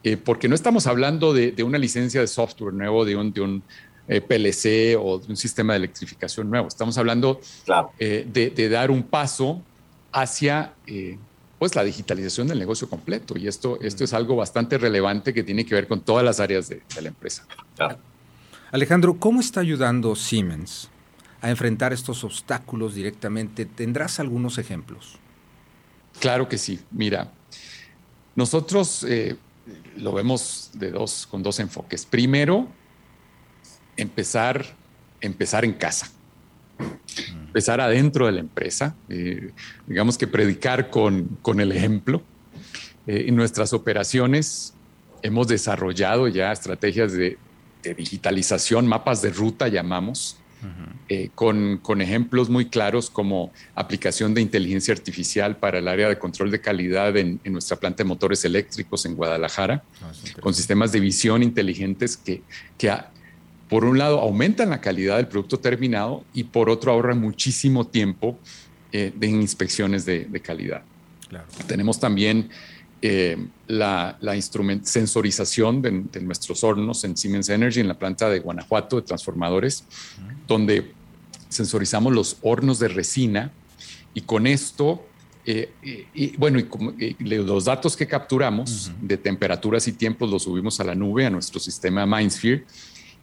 eh, 0.02 0.18
porque 0.18 0.48
no 0.48 0.54
estamos 0.54 0.86
hablando 0.86 1.32
de, 1.32 1.54
una 1.62 1.78
licencia 1.78 2.20
de 2.20 2.26
software 2.26 2.74
nuevo, 2.74 3.06
de 3.06 3.16
un, 3.16 3.32
de 3.32 3.40
un 3.40 3.62
eh, 4.08 4.20
PLC 4.20 4.98
o 4.98 5.18
de 5.18 5.26
un 5.28 5.36
sistema 5.36 5.72
de 5.74 5.78
electrificación 5.78 6.50
nuevo. 6.50 6.68
Estamos 6.68 6.96
hablando 6.98 7.40
eh, 7.98 8.26
de, 8.30 8.68
dar 8.68 8.90
un 8.90 9.02
paso 9.02 9.62
hacia 10.12 10.74
pues, 11.58 11.74
la 11.74 11.84
digitalización 11.84 12.48
del 12.48 12.58
negocio 12.58 12.88
completo. 12.88 13.36
Y 13.36 13.48
esto, 13.48 13.78
esto 13.80 14.04
es 14.04 14.12
algo 14.12 14.36
bastante 14.36 14.78
relevante 14.78 15.32
que 15.34 15.42
tiene 15.42 15.64
que 15.64 15.74
ver 15.74 15.88
con 15.88 16.00
todas 16.00 16.24
las 16.24 16.40
áreas 16.40 16.68
de, 16.68 16.82
la 17.00 17.08
empresa. 17.08 17.46
Alejandro, 18.70 19.18
¿cómo 19.18 19.40
está 19.40 19.60
ayudando 19.60 20.16
Siemens 20.16 20.88
a 21.44 21.50
enfrentar 21.50 21.92
estos 21.92 22.24
obstáculos 22.24 22.94
directamente. 22.94 23.66
¿Tendrás 23.66 24.18
algunos 24.18 24.56
ejemplos? 24.56 25.18
Claro 26.18 26.48
que 26.48 26.56
sí. 26.56 26.80
Mira, 26.90 27.30
nosotros 28.34 29.04
eh, 29.06 29.36
lo 29.98 30.12
vemos 30.12 30.70
de 30.72 30.90
dos, 30.90 31.26
con 31.30 31.42
dos 31.42 31.60
enfoques. 31.60 32.06
Primero, 32.06 32.66
empezar, 33.96 34.64
empezar 35.20 35.64
en 35.64 35.72
casa. 35.72 36.10
Empezar 37.46 37.80
adentro 37.80 38.26
de 38.26 38.32
la 38.32 38.40
empresa, 38.40 38.96
eh, 39.08 39.52
digamos 39.86 40.18
que 40.18 40.26
predicar 40.26 40.90
con, 40.90 41.38
con 41.42 41.60
el 41.60 41.70
ejemplo. 41.70 42.22
Eh, 43.06 43.26
en 43.28 43.36
nuestras 43.36 43.72
operaciones 43.72 44.74
hemos 45.22 45.46
desarrollado 45.46 46.26
ya 46.26 46.50
estrategias 46.50 47.12
de, 47.12 47.38
de 47.82 47.94
digitalización, 47.94 48.86
mapas 48.86 49.22
de 49.22 49.30
ruta 49.30 49.68
llamamos, 49.68 50.38
eh, 51.10 51.28
con, 51.34 51.76
con, 51.82 52.00
ejemplos 52.00 52.48
muy 52.48 52.70
claros 52.70 53.10
como 53.10 53.52
aplicación 53.74 54.32
de 54.32 54.40
inteligencia 54.40 54.94
artificial 54.94 55.58
para 55.58 55.78
el 55.78 55.86
área 55.86 56.08
de 56.08 56.18
control 56.18 56.50
de 56.50 56.62
calidad 56.62 57.14
en, 57.18 57.38
nuestra 57.44 57.76
planta 57.76 57.98
de 57.98 58.08
motores 58.08 58.42
eléctricos 58.46 59.04
en 59.04 59.14
Guadalajara, 59.14 59.84
ah, 60.02 60.12
con 60.40 60.54
sistemas 60.54 60.92
de 60.92 61.00
visión 61.00 61.42
inteligentes 61.42 62.16
que, 62.16 62.42
que 62.78 62.90
por 63.68 63.84
un 63.84 63.98
lado 63.98 64.20
aumentan 64.20 64.70
la 64.70 64.80
calidad 64.80 65.16
del 65.16 65.28
producto 65.28 65.58
terminado 65.58 66.24
y 66.34 66.44
por 66.44 66.68
otro 66.70 66.92
ahorran 66.92 67.20
muchísimo 67.20 67.86
tiempo 67.86 68.38
eh, 68.92 69.12
de 69.14 69.26
inspecciones 69.26 70.04
de, 70.04 70.26
de 70.26 70.40
calidad. 70.40 70.82
Tenemos 71.66 71.98
también 71.98 72.50
eh, 73.06 73.36
la, 73.66 74.16
la 74.22 74.40
sensorización 74.40 75.82
de, 75.82 76.20
nuestros 76.22 76.64
hornos 76.64 77.04
en 77.04 77.16
Siemens 77.18 77.50
Energy, 77.50 77.80
en 77.80 77.88
la 77.88 77.98
planta 77.98 78.30
de 78.30 78.38
Guanajuato 78.40 78.96
de 78.96 79.02
transformadores, 79.02 79.84
donde 80.48 80.92
sensorizamos 81.50 82.14
los 82.14 82.38
hornos 82.40 82.78
de 82.78 82.88
resina 82.88 83.52
y 84.14 84.22
con 84.22 84.46
esto, 84.46 85.04
eh, 85.44 85.70
y, 86.14 86.34
bueno, 86.38 86.58
y, 86.58 87.16
los 87.24 87.66
datos 87.66 87.94
que 87.94 88.06
capturamos 88.06 88.90
de 89.02 89.18
temperaturas 89.18 89.86
y 89.86 89.92
tiempos 89.92 90.30
los 90.30 90.44
subimos 90.44 90.80
a 90.80 90.84
la 90.84 90.94
nube, 90.94 91.26
a 91.26 91.30
nuestro 91.30 91.60
sistema 91.60 92.06
MindSphere, 92.06 92.64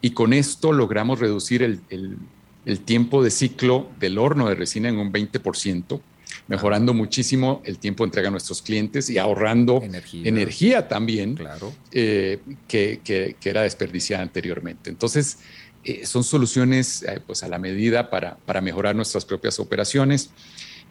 y 0.01 0.11
con 0.11 0.33
esto 0.33 0.73
logramos 0.73 1.19
reducir 1.19 1.63
el, 1.63 1.79
el, 1.89 2.17
el 2.65 2.79
tiempo 2.81 3.23
de 3.23 3.31
ciclo 3.31 3.89
del 3.99 4.17
horno 4.17 4.49
de 4.49 4.55
resina 4.55 4.89
en 4.89 4.97
un 4.97 5.11
20% 5.11 6.01
mejorando 6.47 6.93
muchísimo 6.93 7.61
el 7.65 7.77
tiempo 7.77 8.03
de 8.03 8.07
entrega 8.07 8.27
a 8.27 8.31
nuestros 8.31 8.61
clientes 8.61 9.09
y 9.09 9.17
ahorrando 9.17 9.81
energía, 10.13 10.87
también, 10.87 11.35
claro. 11.35 11.73
Eh, 11.91 12.39
que, 12.67 13.35
era 13.43 13.63
desperdiciada 13.63 14.23
anteriormente. 14.23 14.89
Entonces, 14.89 15.39
eh, 15.83 16.05
son 16.05 16.23
soluciones 16.23 17.03
eh, 17.03 17.21
pues 17.25 17.43
a 17.43 17.47
la 17.47 17.57
medida 17.57 18.09
para, 18.09 18.37
para, 18.37 18.61
mejorar 18.61 18.95
nuestras 18.95 19.25
propias 19.25 19.59
operaciones. 19.59 20.31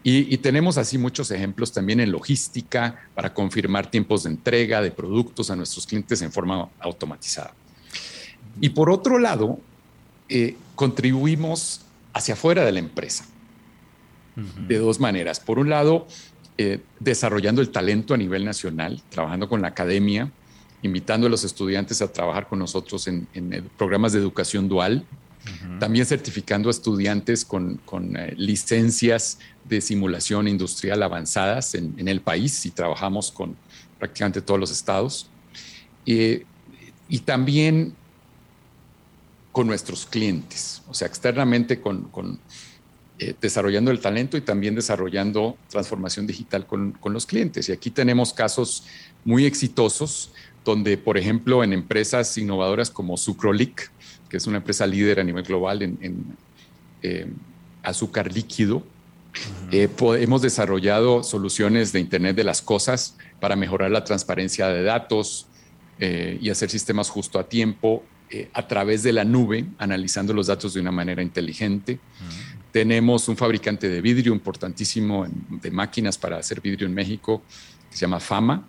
Y, 0.02 0.38
tenemos 0.38 0.78
así 0.78 0.96
muchos 0.96 1.30
ejemplos 1.30 1.72
también 1.72 2.00
en 2.00 2.10
logística 2.10 3.06
para 3.14 3.34
confirmar 3.34 3.90
tiempos 3.90 4.22
de 4.22 4.30
entrega 4.30 4.80
de 4.80 4.90
productos 4.90 5.50
a 5.50 5.56
nuestros 5.56 5.86
clientes 5.86 6.22
en 6.22 6.32
forma 6.32 6.70
automatizada. 6.80 7.52
Y 8.60 8.70
por 8.70 8.90
otro 8.90 9.18
lado, 9.18 9.58
eh, 10.28 10.56
contribuimos 10.76 11.82
hacia 12.12 12.34
afuera 12.34 12.64
de 12.64 12.72
la 12.72 12.78
empresa 12.78 13.26
de 14.36 14.78
dos 14.78 15.00
maneras. 15.00 15.38
Por 15.40 15.58
un 15.58 15.68
lado, 15.68 16.06
eh, 16.56 16.80
desarrollando 16.98 17.60
el 17.60 17.70
talento 17.70 18.14
a 18.14 18.16
nivel 18.16 18.44
nacional, 18.44 19.02
trabajando 19.10 19.48
con 19.48 19.60
la 19.60 19.68
academia, 19.68 20.30
invitando 20.82 21.26
a 21.26 21.30
los 21.30 21.44
estudiantes 21.44 22.00
a 22.00 22.10
trabajar 22.10 22.48
con 22.48 22.58
nosotros 22.58 23.06
en, 23.08 23.26
programas 23.76 24.12
de 24.12 24.20
educación 24.20 24.68
dual, 24.68 25.04
también 25.78 26.06
certificando 26.06 26.68
a 26.68 26.70
estudiantes 26.70 27.44
con, 27.44 27.80
eh, 28.16 28.34
licencias 28.36 29.38
de 29.68 29.80
simulación 29.80 30.48
industrial 30.48 31.02
avanzadas 31.02 31.74
en, 31.74 32.08
el 32.08 32.20
país 32.20 32.64
y 32.64 32.70
trabajamos 32.70 33.30
con 33.30 33.56
prácticamente 33.98 34.40
todos 34.40 34.60
los 34.60 34.70
estados. 34.70 35.28
y 36.06 37.18
también 37.24 37.94
con 39.52 39.66
nuestros 39.66 40.06
clientes, 40.06 40.82
o 40.88 40.94
sea, 40.94 41.08
externamente 41.08 41.80
con, 41.80 42.38
eh, 43.18 43.34
desarrollando 43.40 43.90
el 43.90 44.00
talento 44.00 44.36
y 44.36 44.40
también 44.40 44.74
desarrollando 44.74 45.56
transformación 45.68 46.26
digital 46.26 46.66
con, 46.66 46.92
con, 46.92 47.12
los 47.12 47.26
clientes. 47.26 47.68
Y 47.68 47.72
aquí 47.72 47.90
tenemos 47.90 48.32
casos 48.32 48.84
muy 49.24 49.44
exitosos 49.44 50.32
donde, 50.64 50.98
por 50.98 51.18
ejemplo, 51.18 51.64
en 51.64 51.72
empresas 51.72 52.36
innovadoras 52.38 52.90
como 52.90 53.16
Sucrolic, 53.16 53.90
que 54.28 54.36
es 54.36 54.46
una 54.46 54.58
empresa 54.58 54.86
líder 54.86 55.20
a 55.20 55.24
nivel 55.24 55.44
global 55.44 55.82
en, 55.82 56.36
eh, 57.02 57.26
azúcar 57.82 58.32
líquido, 58.32 58.84
eh, 59.70 59.88
hemos 60.18 60.42
desarrollado 60.42 61.22
soluciones 61.22 61.92
de 61.92 62.00
Internet 62.00 62.36
de 62.36 62.44
las 62.44 62.60
Cosas 62.62 63.16
para 63.40 63.56
mejorar 63.56 63.90
la 63.90 64.04
transparencia 64.04 64.68
de 64.68 64.82
datos 64.82 65.46
eh, 65.98 66.38
y 66.40 66.50
hacer 66.50 66.68
sistemas 66.68 67.08
justo 67.08 67.38
a 67.38 67.48
tiempo 67.48 68.02
a 68.52 68.66
través 68.66 69.02
de 69.02 69.12
la 69.12 69.24
nube, 69.24 69.64
analizando 69.78 70.32
los 70.32 70.46
datos 70.46 70.74
de 70.74 70.80
una 70.80 70.92
manera 70.92 71.22
inteligente. 71.22 71.98
Tenemos 72.72 73.28
un 73.28 73.36
fabricante 73.36 73.88
de 73.88 74.00
vidrio 74.00 74.32
importantísimo 74.32 75.26
de 75.48 75.70
máquinas 75.70 76.16
para 76.16 76.38
hacer 76.38 76.60
vidrio 76.60 76.86
en 76.86 76.94
México, 76.94 77.42
que 77.90 77.96
se 77.96 78.02
llama 78.02 78.20
Fama, 78.20 78.64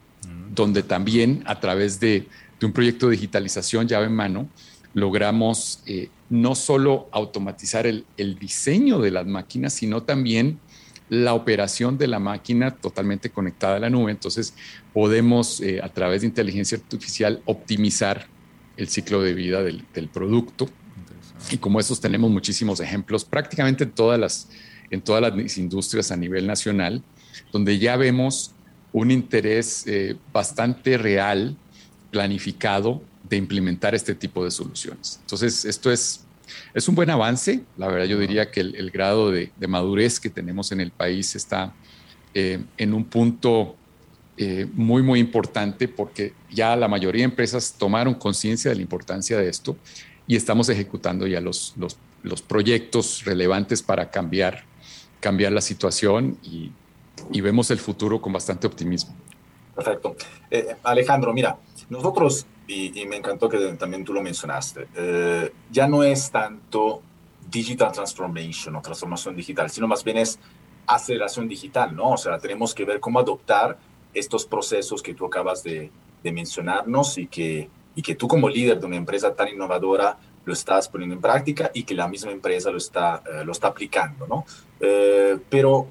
donde 0.53 0.83
también 0.83 1.43
a 1.45 1.59
través 1.59 1.99
de, 1.99 2.27
un 2.61 2.73
proyecto 2.73 3.07
de 3.07 3.13
digitalización 3.13 3.87
llave 3.87 4.05
en 4.05 4.15
mano, 4.15 4.49
logramos 4.93 5.81
eh, 5.85 6.09
no 6.29 6.53
solo 6.53 7.07
automatizar 7.11 7.87
el, 7.87 8.05
diseño 8.39 8.99
de 8.99 9.11
las 9.11 9.25
máquinas, 9.25 9.73
sino 9.73 10.03
también 10.03 10.59
la 11.09 11.33
operación 11.33 11.97
de 11.97 12.07
la 12.07 12.19
máquina 12.19 12.71
totalmente 12.71 13.29
conectada 13.29 13.77
a 13.77 13.79
la 13.79 13.89
nube. 13.89 14.11
Entonces 14.11 14.53
podemos 14.93 15.59
eh, 15.61 15.81
a 15.81 15.89
través 15.89 16.21
de 16.21 16.27
inteligencia 16.27 16.77
artificial 16.77 17.41
optimizar 17.45 18.27
el 18.81 18.89
ciclo 18.89 19.21
de 19.21 19.33
vida 19.33 19.61
del, 19.61 20.09
producto. 20.11 20.67
Y 21.51 21.57
como 21.57 21.79
esos 21.79 22.01
tenemos 22.01 22.31
muchísimos 22.31 22.79
ejemplos 22.79 23.23
prácticamente 23.23 23.83
en 23.83 23.91
todas 23.91 24.19
las, 24.19 24.49
en 24.89 25.01
todas 25.01 25.21
las 25.21 25.57
industrias 25.57 26.11
a 26.11 26.17
nivel 26.17 26.47
nacional, 26.47 27.03
donde 27.51 27.77
ya 27.77 27.95
vemos 27.95 28.53
un 28.91 29.11
interés 29.11 29.85
eh, 29.85 30.15
bastante 30.33 30.97
real, 30.97 31.55
planificado, 32.09 33.01
de 33.29 33.37
implementar 33.37 33.93
este 33.93 34.15
tipo 34.15 34.43
de 34.43 34.51
soluciones. 34.51 35.19
Entonces, 35.21 35.63
esto 35.63 35.91
es, 35.91 36.25
es 36.73 36.87
un 36.89 36.95
buen 36.95 37.09
avance. 37.09 37.63
La 37.77 37.87
verdad, 37.87 38.05
yo 38.05 38.17
diría 38.17 38.49
que 38.49 38.61
el, 38.61 38.91
grado 38.91 39.31
de, 39.31 39.51
madurez 39.67 40.19
que 40.19 40.29
tenemos 40.29 40.71
en 40.71 40.81
el 40.81 40.91
país 40.91 41.35
está 41.35 41.73
eh, 42.33 42.63
en 42.77 42.93
un 42.93 43.05
punto 43.05 43.77
eh, 44.41 44.67
muy, 44.73 45.03
muy 45.03 45.19
importante 45.19 45.87
porque 45.87 46.33
ya 46.49 46.75
la 46.75 46.87
mayoría 46.87 47.21
de 47.21 47.25
empresas 47.25 47.75
tomaron 47.77 48.15
conciencia 48.15 48.71
de 48.71 48.75
la 48.75 48.81
importancia 48.81 49.37
de 49.37 49.49
esto 49.49 49.77
y 50.27 50.35
estamos 50.35 50.69
ejecutando 50.69 51.27
ya 51.27 51.41
los, 51.41 51.73
los, 51.77 51.97
los 52.23 52.41
proyectos 52.41 53.23
relevantes 53.25 53.81
para 53.81 54.09
cambiar, 54.09 54.63
cambiar 55.19 55.51
la 55.51 55.61
situación 55.61 56.37
y 56.43 56.71
y 57.29 57.41
vemos 57.41 57.69
el 57.71 57.79
futuro 57.79 58.21
con 58.21 58.33
bastante 58.33 58.67
optimismo. 58.67 59.13
Perfecto. 59.75 60.15
Eh, 60.49 60.75
Alejandro, 60.83 61.33
mira, 61.33 61.57
nosotros, 61.89 62.45
y, 62.67 63.05
me 63.05 63.17
encantó 63.17 63.49
que 63.49 63.57
también 63.73 64.03
tú 64.03 64.13
lo 64.13 64.21
mencionaste, 64.21 64.87
eh, 64.95 65.53
ya 65.71 65.87
no 65.87 66.03
es 66.03 66.31
tanto 66.31 67.01
digital 67.49 67.91
transformation 67.91 68.75
o 68.75 68.81
transformación 68.81 69.35
digital, 69.35 69.69
sino 69.69 69.87
más 69.87 70.03
bien 70.03 70.17
es 70.17 70.39
aceleración 70.87 71.47
digital, 71.47 71.95
¿no? 71.95 72.11
O 72.11 72.17
sea, 72.17 72.37
tenemos 72.39 72.73
que 72.73 72.85
ver 72.85 72.99
cómo 72.99 73.19
adoptar 73.19 73.77
estos 74.13 74.45
procesos 74.45 75.01
que 75.01 75.13
tú 75.13 75.25
acabas 75.25 75.63
de, 75.63 75.91
mencionarnos 76.23 77.17
y 77.17 77.25
que, 77.25 77.69
y 77.95 78.01
que 78.01 78.13
tú 78.13 78.27
como 78.27 78.47
líder 78.47 78.79
de 78.79 78.85
una 78.85 78.95
empresa 78.95 79.33
tan 79.35 79.47
innovadora 79.47 80.17
lo 80.45 80.53
estás 80.53 80.87
poniendo 80.87 81.15
en 81.15 81.21
práctica 81.21 81.71
y 81.73 81.83
que 81.83 81.95
la 81.95 82.07
misma 82.07 82.31
empresa 82.31 82.69
lo 82.69 82.77
está, 82.77 83.23
eh, 83.25 83.43
lo 83.43 83.51
está 83.51 83.67
aplicando, 83.67 84.27
¿no? 84.27 84.45
pero 85.49 85.87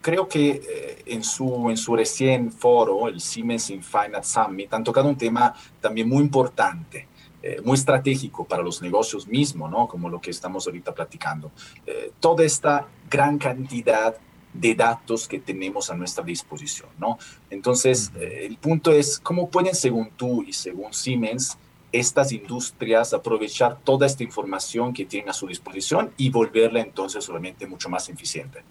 creo 0.00 0.28
que 0.28 0.50
eh, 0.50 1.02
en, 1.06 1.22
su, 1.22 1.68
en 1.70 1.76
su 1.76 1.94
recién 1.94 2.52
foro, 2.52 3.08
el 3.08 3.20
Siemens 3.20 3.70
Infinite 3.70 4.24
Summit, 4.24 4.72
han 4.72 4.84
tocado 4.84 5.08
un 5.08 5.16
tema 5.16 5.54
también 5.80 6.08
muy 6.08 6.22
importante, 6.22 7.08
eh, 7.42 7.60
muy 7.64 7.74
estratégico 7.74 8.44
para 8.44 8.62
los 8.62 8.80
negocios 8.82 9.26
mismos, 9.26 9.70
¿no? 9.70 9.86
como 9.86 10.08
lo 10.08 10.20
que 10.20 10.30
estamos 10.30 10.66
ahorita 10.66 10.94
platicando. 10.94 11.50
Eh, 11.86 12.12
toda 12.20 12.44
esta 12.44 12.88
gran 13.10 13.38
cantidad 13.38 14.16
de 14.60 14.74
datos 14.74 15.28
que 15.28 15.38
tenemos 15.38 15.90
a 15.90 15.94
nuestra 15.94 16.24
disposición. 16.24 16.88
¿no? 16.98 17.18
Entonces, 17.50 18.10
el 18.20 18.56
punto 18.56 18.92
es, 18.92 19.18
¿cómo 19.18 19.48
pueden, 19.48 19.74
según 19.74 20.10
tú 20.16 20.42
y 20.42 20.52
según 20.52 20.92
Siemens, 20.92 21.56
estas 21.90 22.32
industrias 22.32 23.14
aprovechar 23.14 23.78
toda 23.82 24.06
esta 24.06 24.22
información 24.22 24.92
que 24.92 25.06
tienen 25.06 25.30
a 25.30 25.32
su 25.32 25.46
disposición 25.46 26.10
y 26.16 26.28
volverla 26.28 26.80
entonces 26.80 27.24
solamente 27.24 27.66
mucho 27.66 27.88
más 27.88 28.08
eficiente? 28.08 28.62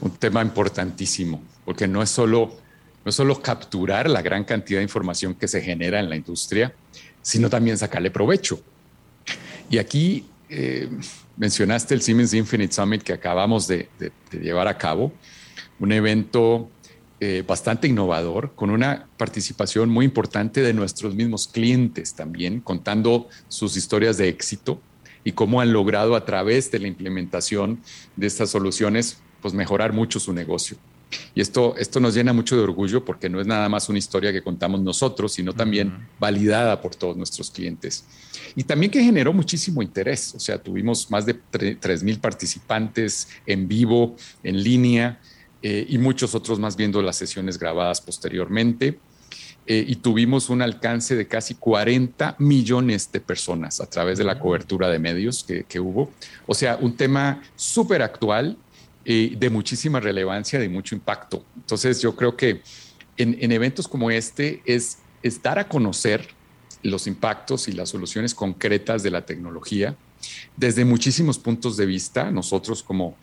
un 0.00 0.10
tema 0.12 0.42
importantísimo, 0.42 1.42
porque 1.64 1.86
no 1.88 2.02
es 2.02 2.10
solo, 2.10 2.52
no 3.04 3.08
es 3.08 3.14
solo 3.14 3.40
capturar 3.40 4.08
la 4.08 4.22
gran 4.22 4.44
cantidad 4.44 4.78
de 4.78 4.84
información 4.84 5.34
que 5.34 5.48
se 5.48 5.60
genera 5.60 6.00
en 6.00 6.08
la 6.08 6.16
industria, 6.16 6.74
sino 7.22 7.48
también 7.48 7.78
sacarle 7.78 8.10
provecho. 8.10 8.60
Y 9.70 9.78
aquí 9.78 10.26
eh, 10.48 10.88
mencionaste 11.36 11.94
el 11.94 12.02
Siemens 12.02 12.34
Infinite 12.34 12.72
Summit 12.72 13.02
que 13.02 13.12
acabamos 13.12 13.66
de, 13.66 13.88
llevar 14.30 14.68
a 14.68 14.78
cabo, 14.78 15.12
un 15.78 15.92
evento 15.92 16.70
eh, 17.20 17.44
bastante 17.46 17.88
innovador, 17.88 18.52
con 18.54 18.70
una 18.70 19.08
participación 19.16 19.88
muy 19.88 20.04
importante 20.04 20.62
de 20.62 20.74
nuestros 20.74 21.14
mismos 21.14 21.48
clientes 21.48 22.14
también, 22.14 22.60
contando 22.60 23.28
sus 23.48 23.76
historias 23.76 24.16
de 24.16 24.28
éxito 24.28 24.80
y 25.24 25.32
cómo 25.32 25.60
han 25.60 25.72
logrado 25.72 26.16
a 26.16 26.24
través 26.24 26.70
de 26.70 26.78
la 26.78 26.88
implementación 26.88 27.80
de 28.16 28.26
estas 28.26 28.50
soluciones 28.50 29.18
pues 29.40 29.54
mejorar 29.54 29.92
mucho 29.92 30.20
su 30.20 30.32
negocio. 30.32 30.76
Y 31.34 31.40
esto, 31.40 31.74
esto 31.76 32.00
nos 32.00 32.14
llena 32.14 32.32
mucho 32.32 32.56
de 32.56 32.62
orgullo 32.62 33.04
porque 33.04 33.28
no 33.28 33.40
es 33.40 33.46
nada 33.46 33.68
más 33.68 33.88
una 33.88 33.98
historia 33.98 34.32
que 34.32 34.42
contamos 34.42 34.80
nosotros, 34.80 35.32
sino 35.32 35.52
también 35.52 36.08
validada 36.18 36.80
por 36.80 36.94
todos 36.94 37.16
nuestros 37.16 37.50
clientes. 37.50 38.04
Y 38.56 38.64
también 38.64 38.90
que 38.90 39.02
generó 39.02 39.32
muchísimo 39.32 39.82
interés. 39.82 40.34
O 40.34 40.40
sea, 40.40 40.58
tuvimos 40.58 41.10
más 41.10 41.26
de 41.26 41.34
3.000 41.34 42.20
participantes 42.20 43.28
en 43.46 43.66
vivo, 43.66 44.16
en 44.42 44.62
línea, 44.62 45.20
eh, 45.62 45.86
y 45.88 45.98
muchos 45.98 46.34
otros 46.34 46.58
más 46.58 46.76
viendo 46.76 47.00
las 47.00 47.16
sesiones 47.16 47.58
grabadas 47.58 48.00
posteriormente. 48.00 48.98
Eh, 49.66 49.82
y 49.88 49.96
tuvimos 49.96 50.50
un 50.50 50.60
alcance 50.60 51.16
de 51.16 51.26
casi 51.26 51.54
40 51.54 52.36
millones 52.38 53.10
de 53.10 53.20
personas 53.20 53.80
a 53.80 53.88
través 53.88 54.18
de 54.18 54.24
la 54.24 54.38
cobertura 54.38 54.90
de 54.90 54.98
medios 54.98 55.42
que, 55.42 55.64
que 55.64 55.80
hubo. 55.80 56.10
O 56.46 56.52
sea, 56.52 56.76
un 56.76 56.94
tema 56.94 57.42
súper 57.56 58.02
actual 58.02 58.58
de 59.04 59.50
muchísima 59.50 60.00
relevancia, 60.00 60.58
de 60.58 60.68
mucho 60.68 60.94
impacto. 60.94 61.44
Entonces 61.56 62.00
yo 62.00 62.16
creo 62.16 62.36
que 62.36 62.62
en, 63.16 63.52
eventos 63.52 63.86
como 63.86 64.10
este 64.10 64.62
es, 64.64 64.98
estar 65.22 65.56
dar 65.56 65.66
a 65.66 65.68
conocer 65.68 66.28
los 66.82 67.06
impactos 67.06 67.68
y 67.68 67.72
las 67.72 67.90
soluciones 67.90 68.34
concretas 68.34 69.02
de 69.02 69.10
la 69.10 69.24
tecnología 69.24 69.96
desde 70.56 70.84
muchísimos 70.84 71.38
puntos 71.38 71.76
de 71.76 71.86
vista, 71.86 72.30
nosotros 72.30 72.82
como, 72.82 73.16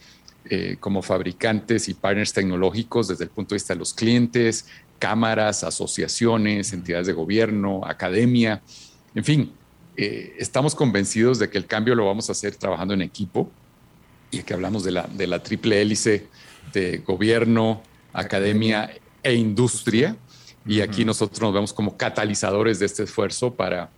eh, 0.46 0.78
como 0.80 1.02
fabricantes 1.02 1.90
y 1.90 1.94
partners 1.94 2.34
tecnológicos, 2.34 3.08
desde 3.08 3.26
el 3.26 3.30
punto 3.30 3.50
de 3.50 3.58
vista 3.58 3.74
de 3.74 3.80
los 3.80 3.94
clientes, 3.94 4.66
cámaras, 5.00 5.64
asociaciones, 5.64 6.74
entidades 6.74 7.08
de 7.08 7.14
gobierno, 7.14 7.82
academia, 7.86 8.62
en 9.16 9.24
fin, 9.24 9.52
eh, 9.98 10.36
estamos 10.38 10.76
convencidos 10.76 11.40
de 11.40 11.50
que 11.50 11.58
el 11.58 11.66
cambio 11.66 11.96
lo 11.96 12.06
vamos 12.06 12.30
a 12.30 12.32
hacer 12.34 12.56
trabajando 12.56 12.94
en 12.94 13.02
equipo 13.02 13.52
y 14.32 14.44
que 14.44 14.54
hablamos 14.54 14.84
de 14.84 14.92
la, 14.92 15.08
de 15.08 15.28
la 15.28 15.44
triple 15.44 15.82
hélice 15.82 16.28
de 16.74 17.00
gobierno, 17.00 17.82
academia 18.14 18.90
e 19.24 19.36
industria. 19.36 20.16
Y 20.66 20.82
aquí 20.82 21.06
nosotros 21.06 21.42
nos 21.42 21.54
vemos 21.54 21.74
como 21.74 21.98
catalizadores 21.98 22.80
de 22.80 22.86
este 22.86 23.04
esfuerzo 23.04 23.54
para, 23.54 23.90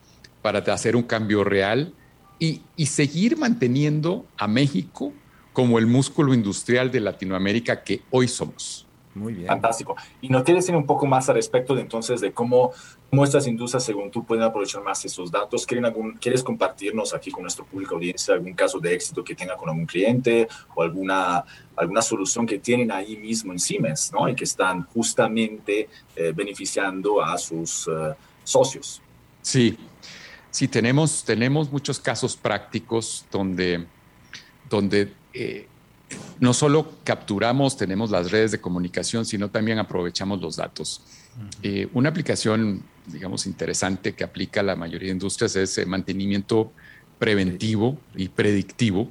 para 0.42 0.60
hacer 0.74 0.96
un 0.96 1.04
cambio 1.04 1.44
real 1.44 1.94
y, 2.40 2.62
y 2.76 2.88
seguir 2.88 3.38
manteniendo 3.38 4.26
a 4.38 4.48
México 4.48 5.14
como 5.52 5.78
el 5.78 5.86
músculo 5.86 6.34
industrial 6.34 6.92
de 6.92 7.00
Latinoamérica 7.00 7.84
que 7.84 8.02
hoy 8.10 8.28
somos. 8.28 8.88
Muy 9.16 9.34
bien. 9.34 9.48
Fantástico. 9.48 9.96
¿Y 10.22 10.30
no 10.30 10.44
quieres 10.44 10.64
decir 10.66 10.76
un 10.76 10.88
poco 10.88 11.06
más 11.06 11.30
al 11.30 11.36
respecto 11.36 11.76
de 11.76 11.82
entonces 11.82 12.20
de 12.22 12.32
cómo, 12.32 12.72
cómo 13.14 13.26
estas 13.26 13.46
industrias, 13.46 13.84
según 13.84 14.10
tú, 14.10 14.26
pueden 14.26 14.44
aprovechar 14.44 14.82
más 14.82 15.06
esos 15.06 15.30
datos? 15.30 15.68
algún, 15.84 16.14
¿Quieres 16.14 16.42
compartirnos 16.42 17.14
aquí 17.14 17.30
con 17.30 17.44
nuestro 17.44 17.64
público 17.64 17.94
audiencia 17.94 18.34
algún 18.34 18.54
caso 18.54 18.80
de 18.80 18.96
éxito 18.96 19.24
que 19.24 19.36
tenga 19.36 19.56
con 19.56 19.70
algún 19.70 19.86
cliente 19.86 20.48
o 20.74 20.82
alguna, 20.82 21.44
alguna 21.76 22.02
solución 22.02 22.48
que 22.48 22.58
tienen 22.58 22.92
ahí 22.92 23.16
mismo 23.16 23.54
en 23.54 23.60
Siemens, 23.60 24.12
¿no? 24.12 24.28
Y 24.28 24.34
que 24.34 24.46
están 24.46 24.86
justamente 24.86 25.90
eh, 26.16 26.34
beneficiando 26.36 27.24
a 27.24 27.38
sus 27.38 27.88
eh, 27.88 28.16
socios. 28.44 29.00
Sí, 29.44 29.78
sí, 30.50 30.68
tenemos, 30.68 31.24
tenemos 31.24 31.72
muchos 31.72 32.00
casos 32.00 32.36
prácticos 32.36 33.28
donde, 33.32 33.86
donde 34.68 35.14
eh, 35.36 35.68
no 36.40 36.52
solo 36.52 36.94
capturamos, 37.04 37.78
tenemos 37.78 38.10
las 38.10 38.32
redes 38.32 38.54
de 38.54 38.60
comunicación, 38.60 39.24
sino 39.24 39.52
también 39.52 39.78
aprovechamos 39.78 40.42
los 40.42 40.56
datos. 40.56 41.04
Eh, 41.62 41.88
una 41.94 42.10
aplicación, 42.10 42.84
digamos, 43.08 43.46
interesante 43.46 44.14
que 44.14 44.24
aplica 44.24 44.64
la 44.64 44.76
mayoría 44.76 45.08
de 45.08 45.14
industrias 45.14 45.56
es 45.56 45.78
el 45.78 45.88
mantenimiento 45.88 46.72
preventivo 47.20 47.98
y 48.16 48.30
predictivo, 48.30 49.10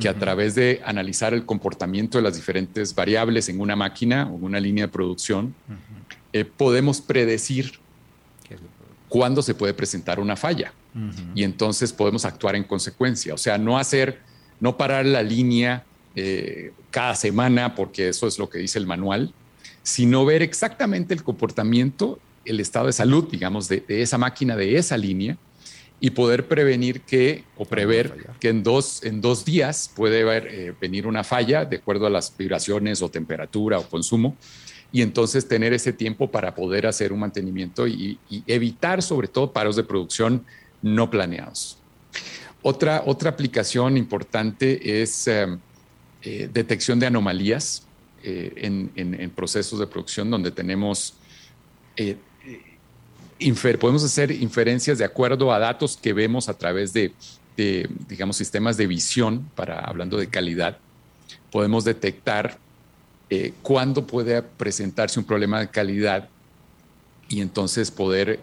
que 0.00 0.08
a 0.08 0.14
través 0.14 0.54
de 0.54 0.80
analizar 0.84 1.34
el 1.34 1.46
comportamiento 1.46 2.18
de 2.18 2.22
las 2.22 2.34
diferentes 2.34 2.94
variables 2.94 3.48
en 3.48 3.60
una 3.60 3.76
máquina 3.76 4.28
o 4.28 4.36
en 4.36 4.44
una 4.44 4.60
línea 4.60 4.86
de 4.86 4.92
producción, 4.92 5.54
eh, 6.32 6.44
podemos 6.44 7.00
predecir 7.00 7.78
cuándo 9.08 9.42
se 9.42 9.54
puede 9.54 9.74
presentar 9.74 10.20
una 10.20 10.36
falla. 10.36 10.72
Y 11.34 11.44
entonces 11.44 11.92
podemos 11.92 12.24
actuar 12.24 12.56
en 12.56 12.64
consecuencia. 12.64 13.32
O 13.32 13.38
sea, 13.38 13.56
no 13.56 13.78
hacer, 13.78 14.20
no 14.58 14.76
parar 14.76 15.06
la 15.06 15.22
línea 15.22 15.84
eh, 16.16 16.72
cada 16.90 17.14
semana, 17.14 17.76
porque 17.76 18.08
eso 18.08 18.26
es 18.26 18.38
lo 18.38 18.50
que 18.50 18.58
dice 18.58 18.80
el 18.80 18.86
manual, 18.86 19.32
sino 19.84 20.24
ver 20.24 20.42
exactamente 20.42 21.14
el 21.14 21.22
comportamiento, 21.22 22.18
el 22.44 22.60
estado 22.60 22.86
de 22.86 22.92
salud, 22.92 23.28
digamos, 23.30 23.68
de, 23.68 23.84
esa 23.88 24.18
máquina, 24.18 24.56
de 24.56 24.76
esa 24.76 24.96
línea, 24.96 25.36
y 26.00 26.10
poder 26.10 26.46
prevenir 26.46 27.00
que, 27.00 27.44
o 27.56 27.64
prever 27.64 28.28
que 28.38 28.50
en 28.50 28.62
dos, 28.62 29.02
en 29.04 29.20
dos 29.20 29.44
días 29.44 29.90
puede 29.94 30.22
haber, 30.22 30.46
eh, 30.46 30.74
venir 30.80 31.06
una 31.06 31.24
falla 31.24 31.64
de 31.64 31.76
acuerdo 31.76 32.06
a 32.06 32.10
las 32.10 32.36
vibraciones 32.36 33.02
o 33.02 33.10
temperatura 33.10 33.78
o 33.78 33.88
consumo, 33.88 34.36
y 34.92 35.02
entonces 35.02 35.46
tener 35.48 35.72
ese 35.72 35.92
tiempo 35.92 36.30
para 36.30 36.54
poder 36.54 36.86
hacer 36.86 37.12
un 37.12 37.20
mantenimiento 37.20 37.86
y, 37.86 38.18
evitar 38.46 39.02
sobre 39.02 39.28
todo 39.28 39.52
paros 39.52 39.76
de 39.76 39.84
producción 39.84 40.44
no 40.80 41.10
planeados. 41.10 41.78
Otra, 42.62 43.02
otra 43.06 43.30
aplicación 43.30 43.96
importante 43.96 45.02
es 45.02 45.28
eh, 45.28 45.46
eh, 46.22 46.48
detección 46.52 46.98
de 46.98 47.06
anomalías 47.06 47.86
eh, 48.24 48.52
en, 48.96 49.30
procesos 49.30 49.78
de 49.78 49.86
producción 49.86 50.28
donde 50.28 50.50
tenemos, 50.50 51.14
eh, 51.96 52.16
podemos 53.78 54.04
hacer 54.04 54.30
inferencias 54.30 54.98
de 54.98 55.04
acuerdo 55.04 55.52
a 55.52 55.58
datos 55.58 55.96
que 55.96 56.12
vemos 56.12 56.48
a 56.48 56.54
través 56.54 56.92
de, 56.92 57.12
digamos, 58.08 58.36
sistemas 58.36 58.76
de 58.76 58.86
visión, 58.86 59.50
para 59.54 59.80
hablando 59.80 60.16
de 60.16 60.28
calidad, 60.28 60.78
podemos 61.50 61.84
detectar 61.84 62.58
cuándo 63.62 64.06
puede 64.06 64.42
presentarse 64.42 65.18
un 65.18 65.26
problema 65.26 65.60
de 65.60 65.68
calidad 65.68 66.28
y 67.28 67.40
entonces 67.40 67.90
poder 67.90 68.40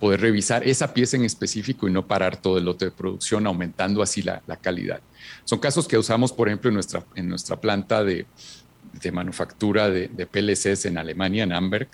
poder 0.00 0.22
revisar 0.22 0.66
esa 0.66 0.92
pieza 0.94 1.16
en 1.16 1.24
específico 1.24 1.86
y 1.86 1.92
no 1.92 2.06
parar 2.06 2.40
todo 2.40 2.56
el 2.56 2.64
lote 2.64 2.86
de 2.86 2.90
producción, 2.90 3.46
aumentando 3.46 4.02
así 4.02 4.22
la, 4.22 4.42
calidad. 4.60 5.00
Son 5.44 5.58
casos 5.58 5.86
que 5.86 5.98
usamos, 5.98 6.32
por 6.32 6.48
ejemplo, 6.48 6.70
en 6.70 6.74
nuestra, 6.74 7.04
en 7.14 7.28
nuestra 7.28 7.60
planta 7.60 8.02
de, 8.02 8.26
manufactura 9.12 9.90
de, 9.90 10.08
PLCs 10.26 10.86
en 10.86 10.96
Alemania, 10.96 11.44
en 11.44 11.52
Amberg, 11.52 11.88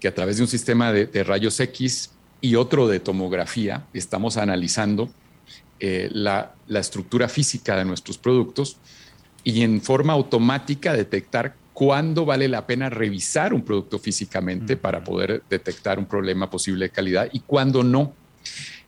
que 0.00 0.08
a 0.08 0.14
través 0.14 0.36
de 0.36 0.42
un 0.42 0.48
sistema 0.48 0.92
de, 0.92 1.24
rayos 1.24 1.58
X 1.60 2.10
y 2.40 2.54
otro 2.54 2.88
de 2.88 3.00
tomografía 3.00 3.86
estamos 3.92 4.36
analizando 4.36 5.10
eh, 5.80 6.08
la, 6.12 6.54
la 6.68 6.80
estructura 6.80 7.28
física 7.28 7.76
de 7.76 7.84
nuestros 7.84 8.18
productos 8.18 8.76
y 9.44 9.62
en 9.62 9.80
forma 9.80 10.12
automática 10.12 10.92
detectar 10.92 11.54
cuándo 11.72 12.24
vale 12.24 12.48
la 12.48 12.66
pena 12.66 12.88
revisar 12.88 13.52
un 13.52 13.62
producto 13.62 13.98
físicamente 13.98 14.76
para 14.76 15.04
poder 15.04 15.42
detectar 15.50 15.98
un 15.98 16.06
problema 16.06 16.48
posible 16.48 16.86
de 16.86 16.90
calidad 16.90 17.28
y 17.32 17.40
cuándo 17.40 17.82
no. 17.84 18.14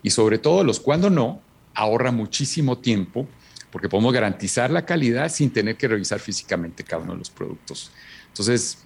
Y 0.02 0.10
sobre 0.10 0.38
todo 0.38 0.64
los 0.64 0.80
cuándo 0.80 1.10
no 1.10 1.42
ahorra 1.74 2.12
muchísimo 2.12 2.78
tiempo 2.78 3.28
porque 3.70 3.88
podemos 3.88 4.12
garantizar 4.12 4.70
la 4.70 4.86
calidad 4.86 5.28
sin 5.28 5.50
tener 5.50 5.76
que 5.76 5.86
revisar 5.86 6.18
físicamente 6.18 6.82
cada 6.82 7.02
uno 7.02 7.12
de 7.12 7.18
los 7.18 7.30
productos. 7.30 7.90
Entonces, 8.28 8.78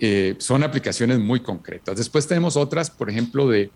eh, 0.00 0.36
son 0.38 0.62
aplicaciones 0.62 1.18
muy 1.18 1.40
concretas. 1.40 1.96
Después 1.96 2.26
tenemos 2.26 2.56
otras, 2.56 2.90
por 2.90 3.10
ejemplo, 3.10 3.48
de, 3.48 3.70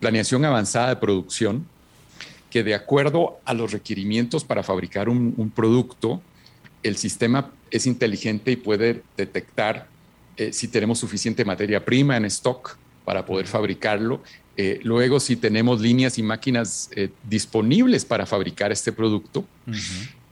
planeación 0.00 0.44
avanzada 0.44 0.88
de 0.88 0.96
producción, 0.96 1.64
que 2.50 2.64
de 2.64 2.74
acuerdo 2.74 3.38
a 3.44 3.54
los 3.54 3.72
requerimientos 3.72 4.44
para 4.44 4.62
fabricar 4.64 5.08
un 5.08 5.52
producto, 5.54 6.20
el 6.82 6.96
sistema 6.96 7.52
es 7.70 7.86
inteligente 7.86 8.52
y 8.52 8.56
puede 8.56 9.02
detectar 9.16 9.88
eh, 10.36 10.52
si 10.52 10.68
tenemos 10.68 10.98
suficiente 10.98 11.44
materia 11.44 11.84
prima 11.84 12.16
en 12.16 12.26
stock 12.26 12.76
para 13.04 13.24
poder 13.24 13.46
fabricarlo. 13.46 14.22
Eh, 14.56 14.80
luego, 14.82 15.20
si 15.20 15.36
tenemos 15.36 15.80
líneas 15.80 16.18
y 16.18 16.22
máquinas 16.22 16.90
eh, 16.94 17.10
disponibles 17.28 18.04
para 18.04 18.26
fabricar 18.26 18.72
este 18.72 18.92
producto. 18.92 19.46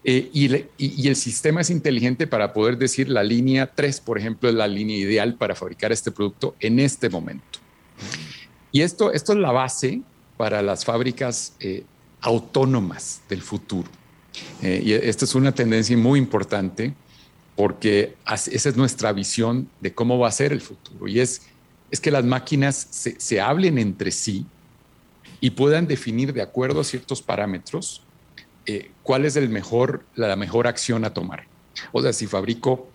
Y, 0.04 1.08
el 1.08 1.16
sistema 1.16 1.62
es 1.62 1.70
inteligente 1.70 2.26
para 2.26 2.52
poder 2.52 2.76
decir 2.76 3.08
la 3.08 3.22
línea 3.22 3.72
3, 3.74 4.00
por 4.00 4.18
ejemplo, 4.18 4.48
es 4.48 4.54
la 4.54 4.66
línea 4.66 4.96
ideal 4.96 5.34
para 5.34 5.54
fabricar 5.54 5.92
este 5.92 6.10
producto 6.10 6.54
en 6.60 6.78
este 6.78 7.08
momento. 7.08 7.58
Y 8.70 8.82
esto, 8.82 9.12
esto 9.12 9.32
es 9.32 9.38
la 9.38 9.52
base 9.52 10.02
para 10.36 10.60
las 10.62 10.84
fábricas 10.84 11.56
autónomas 12.20 13.22
del 13.28 13.40
futuro. 13.40 13.88
y 14.60 14.92
esta 14.92 15.24
es 15.24 15.34
una 15.34 15.52
tendencia 15.52 15.96
muy 15.96 16.18
importante 16.18 16.92
porque 17.56 18.16
esa 18.26 18.68
es 18.68 18.76
nuestra 18.76 19.12
visión 19.12 19.68
de 19.80 19.94
cómo 19.94 20.18
va 20.18 20.28
a 20.28 20.32
ser 20.32 20.52
el 20.52 20.60
futuro. 20.60 21.06
Y 21.06 21.20
es, 21.20 21.42
es 21.90 22.00
que 22.00 22.10
las 22.10 22.24
máquinas 22.24 22.88
se, 22.90 23.40
hablen 23.40 23.78
entre 23.78 24.10
sí 24.10 24.44
y 25.40 25.50
puedan 25.50 25.86
definir 25.86 26.32
de 26.32 26.42
acuerdo 26.42 26.80
a 26.80 26.84
ciertos 26.84 27.22
parámetros 27.22 28.02
eh, 28.66 28.90
cuál 29.02 29.24
es 29.24 29.36
el 29.36 29.48
mejor, 29.48 30.04
la 30.14 30.36
mejor 30.36 30.66
acción 30.66 31.04
a 31.04 31.12
tomar. 31.12 31.44
O 31.92 32.02
sea, 32.02 32.12
si 32.12 32.26
fabrico 32.26 32.88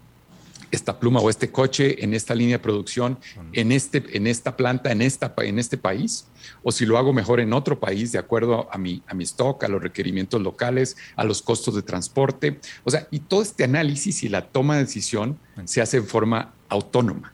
esta 0.72 1.00
pluma 1.00 1.20
o 1.20 1.30
este 1.30 1.52
coche 1.52 2.04
en 2.04 2.14
esta 2.14 2.36
línea 2.36 2.58
de 2.58 2.64
producción, 2.64 3.18
en, 3.54 3.72
este, 3.72 4.04
en 4.16 4.28
esta 4.28 4.56
planta, 4.56 4.92
en, 4.92 5.02
esta, 5.02 5.34
en 5.38 5.58
este 5.58 5.78
país, 5.78 6.26
o 6.64 6.72
si 6.72 6.86
lo 6.86 6.98
hago 6.98 7.14
mejor 7.14 7.40
en 7.40 7.54
otro 7.54 7.80
país 7.80 8.12
de 8.12 8.20
acuerdo 8.20 8.70
a 8.72 8.78
mi, 8.78 9.02
a 9.08 9.14
mi 9.14 9.24
stock, 9.24 9.64
a 9.64 9.68
los 9.68 9.82
requerimientos 9.82 10.42
locales, 10.42 10.98
a 11.16 11.24
los 11.24 11.42
costos 11.42 11.76
de 11.76 11.82
transporte. 11.82 12.60
O 12.84 12.92
sea, 12.92 13.08
y 13.12 13.20
todo 13.20 13.42
este 13.42 13.64
análisis 13.64 14.24
y 14.24 14.30
la 14.30 14.46
toma 14.48 14.76
de 14.76 14.84
decisión 14.84 15.40
se 15.66 15.82
hace 15.82 15.98
en 15.98 16.06
forma 16.06 16.54
autónoma. 16.68 17.34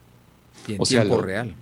Y 0.66 0.74
en 0.74 0.82
tiempo 0.82 1.20
real. 1.20 1.54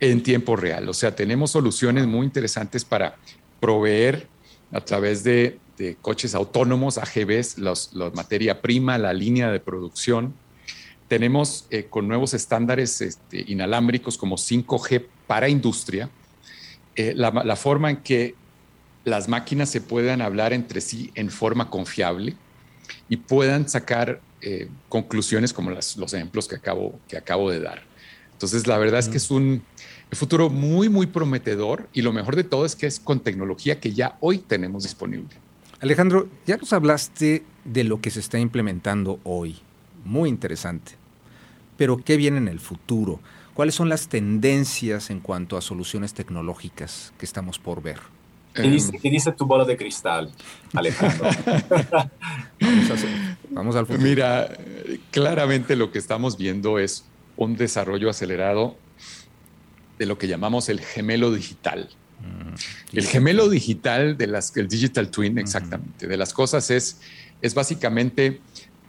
En 0.00 0.22
tiempo 0.22 0.56
real. 0.56 0.88
O 0.88 0.94
sea, 0.94 1.14
tenemos 1.14 1.50
soluciones 1.50 2.06
muy 2.06 2.24
interesantes 2.24 2.84
para 2.84 3.16
proveer 3.60 4.28
a 4.72 4.80
través 4.80 5.24
de, 5.24 5.58
coches 6.02 6.34
autónomos, 6.34 6.98
AGVs, 6.98 7.58
la 7.58 8.10
materia 8.12 8.60
prima, 8.60 8.98
la 8.98 9.12
línea 9.12 9.52
de 9.52 9.60
producción, 9.60 10.34
tenemos 11.06 11.66
eh, 11.70 11.86
con 11.88 12.08
nuevos 12.08 12.34
estándares 12.34 13.00
este, 13.00 13.44
inalámbricos 13.46 14.18
como 14.18 14.36
5G 14.36 15.06
para 15.26 15.48
industria, 15.48 16.10
eh, 16.96 17.14
la, 17.14 17.56
forma 17.56 17.90
en 17.90 17.98
que 17.98 18.34
las 19.04 19.28
máquinas 19.28 19.70
se 19.70 19.80
puedan 19.80 20.20
hablar 20.20 20.52
entre 20.52 20.80
sí 20.80 21.12
en 21.14 21.30
forma 21.30 21.70
confiable 21.70 22.34
y 23.08 23.18
puedan 23.18 23.68
sacar 23.68 24.20
eh, 24.40 24.68
conclusiones 24.88 25.52
como 25.52 25.70
los 25.70 26.12
ejemplos 26.12 26.48
que 26.48 26.56
acabo, 26.56 26.98
que 27.06 27.16
acabo 27.16 27.50
de 27.50 27.60
dar. 27.60 27.84
Entonces, 28.32 28.66
la 28.66 28.78
verdad 28.78 29.00
es 29.00 29.08
que 29.08 29.16
es 29.16 29.30
un 29.30 29.62
futuro 30.16 30.50
muy, 30.50 30.88
muy 30.88 31.06
prometedor 31.06 31.88
y 31.92 32.02
lo 32.02 32.12
mejor 32.12 32.36
de 32.36 32.44
todo 32.44 32.64
es 32.64 32.76
que 32.76 32.86
es 32.86 33.00
con 33.00 33.20
tecnología 33.20 33.80
que 33.80 33.92
ya 33.92 34.16
hoy 34.20 34.38
tenemos 34.38 34.84
disponible. 34.84 35.36
Alejandro, 35.80 36.28
ya 36.46 36.56
nos 36.56 36.72
hablaste 36.72 37.44
de 37.64 37.84
lo 37.84 38.00
que 38.00 38.10
se 38.10 38.20
está 38.20 38.38
implementando 38.38 39.20
hoy. 39.24 39.58
Muy 40.04 40.28
interesante 40.28 40.98
pero 41.78 41.96
¿qué 42.04 42.18
viene 42.18 42.36
en 42.36 42.48
el 42.48 42.60
futuro? 42.60 43.20
¿Cuáles 43.54 43.74
son 43.74 43.88
las 43.88 44.08
tendencias 44.08 45.08
en 45.10 45.20
cuanto 45.20 45.56
a 45.56 45.62
soluciones 45.62 46.12
tecnológicas 46.12 47.14
que 47.18 47.24
estamos 47.24 47.58
por 47.58 47.82
ver? 47.82 48.00
¿Qué 48.52 48.62
dice, 49.08 49.32
tu 49.32 49.46
bola 49.46 49.64
de 49.64 49.76
cristal, 49.76 50.32
Alejandro? 50.74 51.28
vamos, 53.50 53.76
al 53.76 53.86
futuro. 53.86 54.04
Mira, 54.04 54.48
claramente 55.12 55.76
lo 55.76 55.92
que 55.92 56.00
estamos 56.00 56.36
viendo 56.36 56.80
es 56.80 57.04
un 57.36 57.56
desarrollo 57.56 58.10
acelerado 58.10 58.76
de 59.98 60.06
lo 60.06 60.18
que 60.18 60.28
llamamos 60.28 60.68
el 60.68 60.80
gemelo 60.80 61.32
digital. 61.32 61.88
el 62.92 63.06
gemelo 63.06 63.48
digital 63.48 64.16
de 64.16 64.26
las, 64.26 64.56
el 64.56 64.68
digital 64.68 65.10
twin, 65.10 65.38
exactamente, 65.38 66.06
de 66.06 66.16
las 66.16 66.32
cosas 66.32 66.70
es, 66.70 67.00
es 67.42 67.54
básicamente 67.54 68.40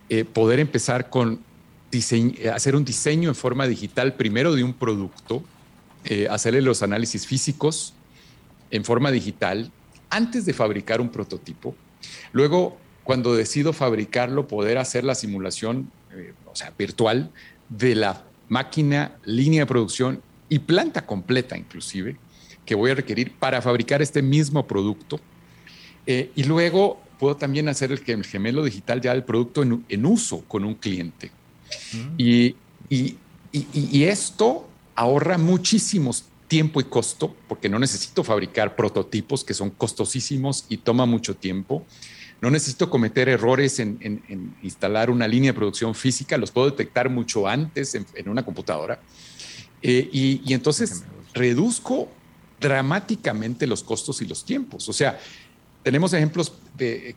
eh, 0.10 0.26
poder 0.26 0.60
empezar 0.60 1.10
con 1.10 1.42
hacer 2.54 2.76
un 2.76 2.86
diseño 2.86 3.30
en 3.30 3.36
forma 3.36 3.68
digital 3.68 4.14
primero 4.14 4.54
de 4.54 4.64
un 4.64 4.74
producto, 4.74 5.44
eh, 6.06 6.28
hacerle 6.30 6.62
los 6.62 6.84
análisis 6.84 7.26
físicos 7.26 7.94
en 8.72 8.86
forma 8.86 9.12
digital 9.12 9.72
antes 10.10 10.46
de 10.46 10.54
fabricar 10.54 11.02
un 11.02 11.10
prototipo. 11.10 11.76
Luego, 12.32 12.78
cuando 13.04 13.36
decido 13.36 13.74
fabricarlo, 13.74 14.48
poder 14.48 14.78
hacer 14.78 15.04
la 15.04 15.16
simulación, 15.16 15.92
eh, 16.14 16.34
o 16.46 16.56
sea, 16.56 16.74
virtual 16.78 17.32
de 17.70 17.96
la 17.96 18.24
máquina, 18.48 19.18
línea 19.26 19.62
de 19.62 19.66
producción 19.66 20.22
y 20.50 20.60
planta 20.60 21.06
completa 21.06 21.58
inclusive, 21.58 22.18
que 22.66 22.76
voy 22.76 22.92
a 22.92 22.96
requerir 22.96 23.34
para 23.34 23.62
fabricar 23.62 24.02
este 24.02 24.22
mismo 24.22 24.68
producto. 24.68 25.20
Eh, 26.06 26.32
y 26.36 26.44
luego 26.44 27.02
puedo 27.20 27.36
también 27.36 27.70
hacer 27.70 27.92
el, 27.92 28.00
gemelo 28.24 28.64
digital 28.64 29.02
ya 29.02 29.14
del 29.14 29.24
producto 29.24 29.64
en, 29.64 30.06
uso 30.06 30.44
con 30.48 30.66
un 30.66 30.76
cliente. 30.76 31.32
Mm. 31.94 32.14
Y, 32.18 32.56
y, 32.90 33.18
y, 33.52 34.04
esto 34.04 34.68
ahorra 34.96 35.38
muchísimos 35.38 36.26
tiempo 36.50 36.82
y 36.82 36.84
costo, 36.86 37.36
porque 37.48 37.70
no 37.70 37.80
necesito 37.80 38.24
fabricar 38.24 38.76
prototipos 38.76 39.44
que 39.44 39.54
son 39.54 39.70
costosísimos 39.70 40.66
y 40.68 40.78
toma 40.78 41.06
mucho 41.06 41.36
tiempo. 41.36 41.86
No 42.42 42.50
necesito 42.50 42.90
cometer 42.90 43.30
errores 43.30 43.80
en, 43.80 44.56
instalar 44.64 45.10
una 45.10 45.28
línea 45.28 45.52
de 45.52 45.58
producción 45.58 45.94
física, 45.94 46.38
los 46.38 46.52
puedo 46.52 46.70
detectar 46.70 47.10
mucho 47.10 47.48
antes 47.48 47.96
en, 47.96 48.30
una 48.30 48.44
computadora. 48.44 49.00
Eh, 49.82 50.10
y, 50.12 50.54
entonces 50.54 51.04
reduzco 51.34 52.10
dramáticamente 52.60 53.68
los 53.68 53.84
costos 53.84 54.22
y 54.22 54.26
los 54.26 54.44
tiempos. 54.44 54.90
O 54.90 54.94
sea, 54.94 55.20
tenemos 55.84 56.14
ejemplos 56.14 56.54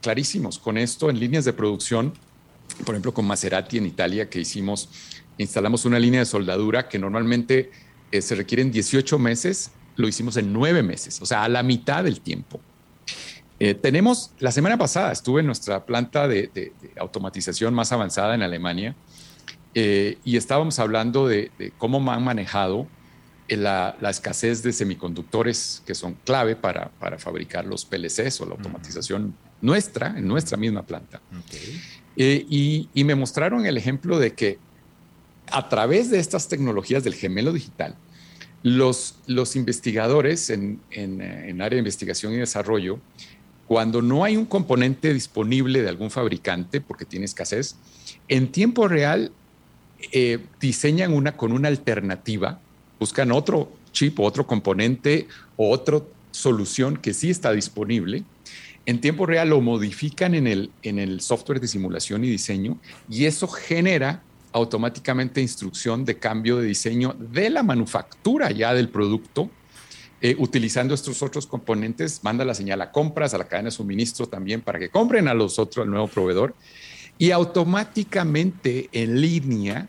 clarísimos 0.01 0.59
con 0.59 0.79
esto 0.79 1.11
en 1.11 1.18
líneas 1.18 1.44
de 1.44 1.53
producción, 1.53 2.12
por 2.85 2.94
ejemplo, 2.94 3.14
con 3.14 3.27
Maserati 3.27 3.79
en 3.79 3.87
Italia, 3.87 4.29
que 4.29 4.40
hicimos, 4.40 4.88
instalamos 5.38 5.85
una 5.85 5.98
línea 5.98 6.20
de 6.20 6.27
soldadura 6.27 6.88
que 6.88 6.98
normalmente 6.98 7.70
eh, 8.12 8.20
se 8.20 8.35
requieren 8.35 8.70
18 8.70 9.18
meses, 9.18 9.70
lo 9.96 10.07
hicimos 10.07 10.37
en 10.37 10.53
9 10.53 10.83
meses, 10.83 11.20
o 11.22 11.27
sea, 11.27 11.44
a 11.44 11.48
la 11.48 11.62
mitad 11.62 12.05
del 12.05 12.20
tiempo. 12.20 12.61
Eh, 13.59 13.75
tenemos, 13.75 14.33
la 14.38 14.53
semana 14.53 14.77
pasada 14.77 15.12
estuve 15.12 15.40
en 15.40 15.46
nuestra 15.46 15.87
planta 15.87 16.29
de, 16.29 16.72
automatización 16.98 17.72
más 17.75 17.92
avanzada 17.92 18.35
en 18.35 18.42
Alemania 18.42 18.94
eh, 19.74 20.18
y 20.24 20.37
estábamos 20.37 20.78
hablando 20.78 21.26
de, 21.26 21.50
cómo 21.78 21.98
han 22.11 22.22
manejado 22.22 22.87
eh, 23.48 23.56
la, 23.56 23.96
escasez 24.08 24.62
de 24.62 24.72
semiconductores 24.72 25.82
que 25.87 25.94
son 25.94 26.14
clave 26.24 26.56
para, 26.56 26.90
para 27.00 27.18
fabricar 27.18 27.64
los 27.64 27.85
PLCs 27.85 28.40
o 28.40 28.46
la 28.46 28.52
automatización 28.52 29.35
nuestra, 29.61 30.14
en 30.16 30.26
nuestra 30.28 30.56
misma 30.56 30.82
planta. 30.82 31.20
y, 32.16 32.88
me 32.94 33.14
mostraron 33.14 33.64
el 33.66 33.76
ejemplo 33.76 34.18
de 34.18 34.35
que 34.35 34.58
a 35.50 35.68
través 35.68 36.11
de 36.11 36.18
estas 36.18 36.48
tecnologías 36.48 37.04
del 37.04 37.14
gemelo 37.14 37.52
digital, 37.52 37.96
los, 38.62 39.16
los 39.26 39.56
investigadores 39.56 40.50
en, 40.50 40.80
en, 40.90 41.20
en 41.20 41.62
área 41.62 41.76
de 41.76 41.80
investigación 41.80 42.32
y 42.32 42.37
desarrollo 42.37 43.00
cuando 43.66 44.02
no 44.02 44.22
hay 44.22 44.37
un 44.37 44.44
componente 44.44 45.14
disponible 45.14 45.82
de 45.82 45.88
algún 45.88 46.11
fabricante 46.11 46.80
porque 46.80 47.04
tiene 47.04 47.24
escasez, 47.24 47.76
en 48.28 48.52
tiempo 48.52 48.87
real 48.87 49.32
eh, 50.11 50.38
diseñan 50.61 51.12
una 51.12 51.37
con 51.37 51.53
una 51.53 51.69
alternativa, 51.69 52.61
buscan 52.99 53.33
otro 53.33 53.71
chip 53.93 54.19
otro 54.21 54.47
componente 54.47 55.29
o 55.57 55.71
otra 55.71 56.01
solución 56.31 56.97
que 56.97 57.15
sí 57.15 57.31
está 57.31 57.53
disponible. 57.53 58.25
En 58.85 59.01
tiempo 59.01 59.27
real 59.27 59.51
lo 59.51 59.61
modifican 59.61 60.35
en 60.35 60.47
el, 60.47 60.71
en 60.83 60.99
el 60.99 61.21
software 61.21 61.61
de 61.61 61.69
simulación 61.69 62.25
y 62.25 62.31
diseño 62.31 62.79
y 63.09 63.27
eso 63.27 63.47
genera 63.47 64.23
automáticamente 64.53 65.41
instrucción 65.41 66.05
de 66.05 66.19
cambio 66.19 66.59
de 66.59 66.67
diseño 66.67 67.15
de 67.19 67.49
la 67.49 67.62
manufactura 67.62 68.51
ya 68.51 68.75
del 68.75 68.88
producto 68.88 69.51
eh, 70.25 70.37
utilizando 70.38 70.95
estos 70.95 71.21
otros 71.23 71.47
componentes, 71.47 72.23
manda 72.23 72.45
la 72.45 72.55
señal 72.55 72.81
a 72.81 72.93
compras, 72.93 73.35
a 73.35 73.38
la 73.38 73.49
cadena 73.49 73.69
de 73.69 73.73
suministro 73.73 74.29
también 74.29 74.61
para 74.61 74.79
que 74.79 74.88
compren 74.88 75.27
a 75.27 75.35
los 75.35 75.59
otros, 75.59 75.85
al 75.85 75.91
nuevo 75.91 76.07
proveedor, 76.07 76.55
y 77.18 77.31
automáticamente 77.31 78.88
en 78.92 79.20
línea 79.20 79.88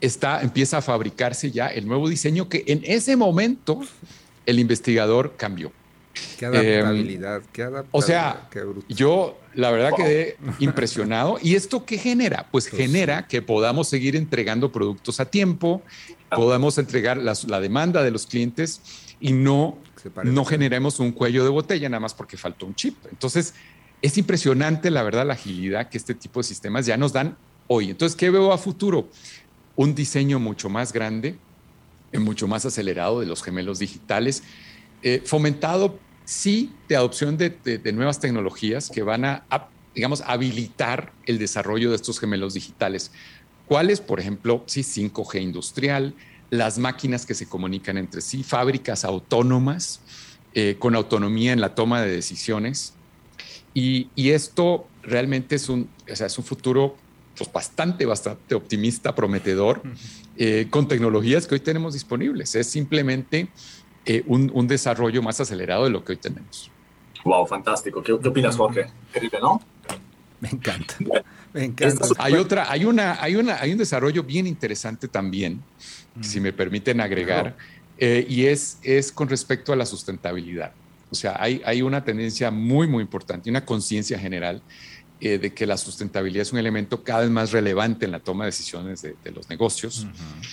está, 0.00 0.42
empieza 0.42 0.78
a 0.78 0.82
fabricarse 0.82 1.50
ya 1.50 1.68
el 1.68 1.86
nuevo 1.86 2.08
diseño 2.08 2.48
que 2.48 2.64
en 2.66 2.82
ese 2.84 3.16
momento 3.16 3.80
el 4.46 4.58
investigador 4.58 5.34
cambió. 5.36 5.72
Qué 6.38 6.46
adaptabilidad, 6.46 7.42
qué 7.52 7.62
adaptabilidad. 7.62 7.86
O 7.92 8.02
sea, 8.02 8.48
yo 8.88 9.38
la 9.54 9.70
verdad 9.70 9.92
quedé 9.96 10.36
impresionado. 10.58 11.38
¿Y 11.40 11.54
esto 11.54 11.84
qué 11.84 11.98
genera? 11.98 12.48
Pues, 12.50 12.68
pues 12.68 12.82
genera 12.82 13.26
que 13.26 13.42
podamos 13.42 13.88
seguir 13.88 14.16
entregando 14.16 14.72
productos 14.72 15.20
a 15.20 15.26
tiempo, 15.26 15.82
podamos 16.30 16.78
entregar 16.78 17.18
la 17.18 17.60
demanda 17.60 18.02
de 18.02 18.10
los 18.10 18.26
clientes 18.26 18.80
y 19.20 19.32
no, 19.32 19.78
no 20.24 20.44
generemos 20.44 21.00
un 21.00 21.12
cuello 21.12 21.44
de 21.44 21.50
botella 21.50 21.88
nada 21.88 22.00
más 22.00 22.14
porque 22.14 22.36
faltó 22.36 22.66
un 22.66 22.74
chip. 22.74 22.96
Entonces, 23.10 23.54
es 24.02 24.18
impresionante, 24.18 24.90
la 24.90 25.02
verdad, 25.02 25.26
la 25.26 25.34
agilidad 25.34 25.88
que 25.88 25.98
este 25.98 26.14
tipo 26.14 26.40
de 26.40 26.44
sistemas 26.44 26.86
ya 26.86 26.96
nos 26.96 27.12
dan 27.12 27.36
hoy. 27.66 27.90
Entonces, 27.90 28.16
¿qué 28.16 28.30
veo 28.30 28.52
a 28.52 28.58
futuro? 28.58 29.08
Un 29.76 29.94
diseño 29.94 30.38
mucho 30.38 30.68
más 30.68 30.92
grande, 30.92 31.36
mucho 32.12 32.48
más 32.48 32.64
acelerado 32.64 33.20
de 33.20 33.26
los 33.26 33.42
gemelos 33.42 33.78
digitales, 33.78 34.42
eh, 35.02 35.22
fomentado, 35.24 35.98
sí, 36.24 36.72
de 36.88 36.96
adopción 36.96 37.36
de, 37.36 37.80
nuevas 37.92 38.20
tecnologías 38.20 38.90
que 38.90 39.02
van 39.02 39.24
a, 39.24 39.44
digamos, 39.94 40.22
habilitar 40.22 41.12
el 41.26 41.38
desarrollo 41.38 41.90
de 41.90 41.96
estos 41.96 42.18
gemelos 42.18 42.54
digitales. 42.54 43.12
¿Cuáles? 43.66 44.00
Por 44.00 44.20
ejemplo, 44.20 44.62
sí, 44.66 44.82
5G 44.82 45.42
industrial, 45.42 46.14
las 46.50 46.78
máquinas 46.78 47.26
que 47.26 47.34
se 47.34 47.46
comunican 47.46 47.98
entre 47.98 48.20
sí, 48.22 48.42
fábricas 48.42 49.04
autónomas 49.04 50.00
eh, 50.54 50.76
con 50.78 50.94
autonomía 50.94 51.52
en 51.52 51.60
la 51.60 51.74
toma 51.74 52.00
de 52.00 52.10
decisiones. 52.10 52.94
Y, 53.80 54.30
esto 54.30 54.88
realmente 55.02 55.54
es 55.54 55.68
un, 55.68 55.88
es 56.06 56.38
un 56.38 56.44
futuro 56.44 56.96
pues, 57.36 57.50
bastante, 57.52 58.06
bastante 58.06 58.54
optimista, 58.54 59.14
prometedor, 59.14 59.82
eh, 60.36 60.66
con 60.70 60.88
tecnologías 60.88 61.46
que 61.46 61.54
hoy 61.54 61.60
tenemos 61.60 61.94
disponibles. 61.94 62.54
Es 62.54 62.66
simplemente 62.68 63.48
eh, 64.04 64.24
un, 64.26 64.66
desarrollo 64.66 65.22
más 65.22 65.40
acelerado 65.40 65.84
de 65.84 65.90
lo 65.90 66.04
que 66.04 66.12
hoy 66.12 66.18
tenemos. 66.18 66.70
Wow, 67.24 67.46
fantástico. 67.46 68.02
¿Qué, 68.02 68.12
opinas, 68.12 68.56
Jorge? 68.56 68.86
Increíble, 69.08 69.38
¿no? 69.40 69.60
Me 70.40 70.48
encanta. 70.50 70.94
Me 71.52 71.64
encanta. 71.64 72.06
Hay 72.18 72.34
otra, 72.34 72.70
hay 72.70 72.84
una, 72.84 73.22
hay 73.22 73.34
una, 73.36 73.60
hay 73.60 73.72
un 73.72 73.78
desarrollo 73.78 74.22
bien 74.22 74.46
interesante 74.46 75.08
también 75.08 75.62
si 76.20 76.40
me 76.40 76.52
permiten 76.52 77.00
agregar, 77.00 77.56
eh, 77.96 78.26
y 78.28 78.46
es, 78.46 78.78
es 78.82 79.12
con 79.12 79.28
respecto 79.28 79.72
a 79.72 79.76
la 79.76 79.86
sustentabilidad. 79.86 80.72
O 81.10 81.14
sea, 81.14 81.36
hay, 81.38 81.62
hay 81.64 81.82
una 81.82 82.04
tendencia 82.04 82.50
muy, 82.50 82.86
muy 82.86 83.02
importante, 83.02 83.50
una 83.50 83.64
conciencia 83.64 84.18
general 84.18 84.62
eh, 85.20 85.38
de 85.38 85.52
que 85.52 85.66
la 85.66 85.76
sustentabilidad 85.76 86.42
es 86.42 86.52
un 86.52 86.58
elemento 86.58 87.02
cada 87.02 87.20
vez 87.20 87.30
más 87.30 87.50
relevante 87.50 88.04
en 88.04 88.12
la 88.12 88.20
toma 88.20 88.44
de 88.44 88.48
decisiones 88.48 89.02
de, 89.02 89.16
los 89.32 89.48
negocios. 89.48 90.06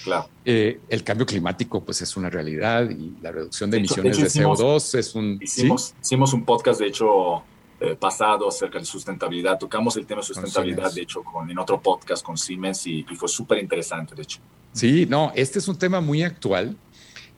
Claro. 0.04 0.30
Eh, 0.44 0.80
el 0.89 1.04
cambio 1.04 1.26
climático, 1.26 1.84
pues, 1.84 2.02
es 2.02 2.18
una 2.18 2.30
realidad 2.30 2.89
y 2.89 3.15
la 3.22 3.32
reducción 3.32 3.70
de, 3.70 3.78
emisiones 3.78 4.18
de, 4.18 4.26
CO2 4.26 4.98
es 4.98 5.13
un... 5.15 5.38
Hicimos, 5.41 5.94
hicimos 6.02 6.34
un 6.34 6.46
podcast, 6.46 6.80
de 6.80 6.88
hecho, 6.88 7.44
pasado 8.00 8.48
acerca 8.48 8.80
de 8.80 8.86
sustentabilidad. 8.86 9.60
Tocamos 9.60 9.98
el 9.98 10.06
tema 10.06 10.22
de 10.22 10.28
sustentabilidad, 10.28 10.91
de 10.94 11.02
hecho, 11.02 11.24
con, 11.24 11.50
en 11.50 11.60
otro 11.60 11.80
podcast 11.80 12.26
con 12.26 12.38
Siemens 12.38 12.88
y, 12.88 13.06
y 13.10 13.15
fue 13.15 13.28
súper 13.28 13.60
interesante, 13.60 14.15
de 14.15 14.24
hecho. 14.24 14.39
Sí, 14.76 15.06
no, 15.08 15.32
este 15.36 15.60
es 15.60 15.70
un 15.70 15.78
tema 15.78 16.02
muy 16.02 16.22
actual 16.22 16.76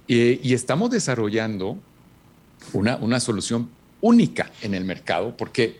eh, 0.07 0.39
y 0.41 0.53
estamos 0.55 0.89
desarrollando 0.89 1.77
una, 2.73 2.97
una 2.97 3.19
solución 3.19 3.69
única 4.01 4.51
en 4.61 4.73
el 4.73 4.85
mercado 4.85 5.35
porque 5.35 5.79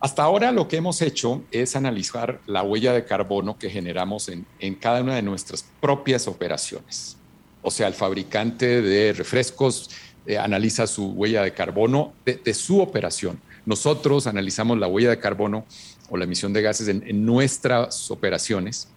hasta 0.00 0.24
ahora 0.24 0.50
lo 0.50 0.66
que 0.66 0.76
hemos 0.76 1.00
hecho 1.00 1.44
es 1.52 1.76
analizar 1.76 2.40
la 2.46 2.62
huella 2.62 2.92
de 2.92 3.04
carbono 3.04 3.56
que 3.56 3.70
generamos 3.70 4.28
en, 4.28 4.44
en 4.58 4.74
cada 4.74 5.00
una 5.00 5.14
de 5.14 5.22
nuestras 5.22 5.64
propias 5.80 6.26
operaciones. 6.26 7.16
O 7.62 7.70
sea, 7.70 7.86
el 7.86 7.94
fabricante 7.94 8.82
de 8.82 9.12
refrescos 9.12 9.90
eh, 10.26 10.38
analiza 10.38 10.86
su 10.86 11.12
huella 11.12 11.42
de 11.42 11.52
carbono 11.52 12.12
de, 12.24 12.54
su 12.54 12.80
operación. 12.80 13.40
Nosotros 13.66 14.26
analizamos 14.26 14.78
la 14.78 14.86
huella 14.86 15.10
de 15.10 15.18
carbono 15.18 15.64
o 16.10 16.16
la 16.16 16.24
emisión 16.24 16.52
de 16.52 16.62
gases 16.62 16.88
en, 16.88 17.24
nuestras 17.24 18.10
operaciones. 18.10 18.88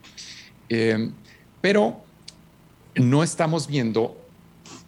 Eh, 0.69 1.09
pero 1.61 2.03
no 2.95 3.23
estamos 3.23 3.67
viendo 3.67 4.19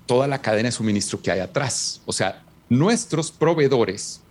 toda 0.07 0.27
la 0.27 0.41
cadena 0.41 0.69
de 0.69 0.71
suministro 0.71 1.21
que 1.21 1.29
hay 1.29 1.39
atrás. 1.39 2.01
O 2.05 2.13
sea, 2.13 2.43
nuestros 2.69 3.31
proveedores, 3.31 4.21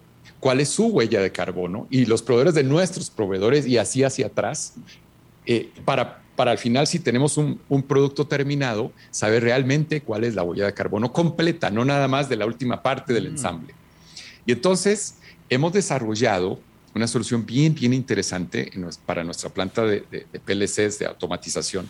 cuál 0.41 0.61
es 0.61 0.71
su 0.71 0.87
huella 0.87 1.21
de 1.21 1.31
carbono 1.31 1.87
y 1.91 2.07
los 2.07 2.23
proveedores 2.23 2.55
de 2.55 2.65
nuestros 2.65 3.11
proveedores 3.11 3.67
y 3.67 3.79
así 3.79 4.03
hacia 4.03 4.27
atrás, 4.27 4.75
eh, 5.47 5.71
para 5.85 6.27
para 6.37 6.53
al 6.53 6.59
final, 6.59 6.87
si 6.87 7.01
tenemos 7.01 7.39
un, 7.39 7.59
producto 7.89 8.27
terminado, 8.27 8.93
saber 9.11 9.43
realmente 9.43 10.03
cuál 10.03 10.23
es 10.23 10.35
la 10.35 10.43
huella 10.43 10.67
de 10.67 10.75
carbono 10.75 11.13
completa, 11.13 11.71
no 11.71 11.85
nada 11.85 12.07
más 12.07 12.29
de 12.29 12.37
la 12.37 12.47
última 12.47 12.83
parte 12.83 13.13
del 13.13 13.25
mm. 13.25 13.33
ensamble. 13.33 13.75
Y 14.45 14.53
entonces 14.53 15.17
hemos 15.49 15.73
desarrollado 15.73 16.61
una 16.95 17.09
solución 17.09 17.45
bien, 17.45 17.75
bien 17.75 17.93
interesante 17.93 18.71
para 19.05 19.25
nuestra 19.25 19.51
planta 19.51 19.85
de, 19.85 20.05
PLCs 20.45 20.99
de 20.99 21.07
automatización, 21.07 21.89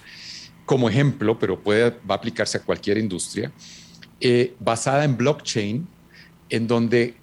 como 0.66 0.90
ejemplo, 0.90 1.38
pero 1.38 1.60
puede, 1.60 1.90
va 1.90 2.14
a 2.14 2.18
aplicarse 2.18 2.58
a 2.58 2.62
cualquier 2.62 2.98
industria, 2.98 3.52
eh, 4.20 4.54
basada 4.58 5.04
en 5.04 5.16
blockchain, 5.16 5.86
en 6.50 6.66
donde 6.66 7.14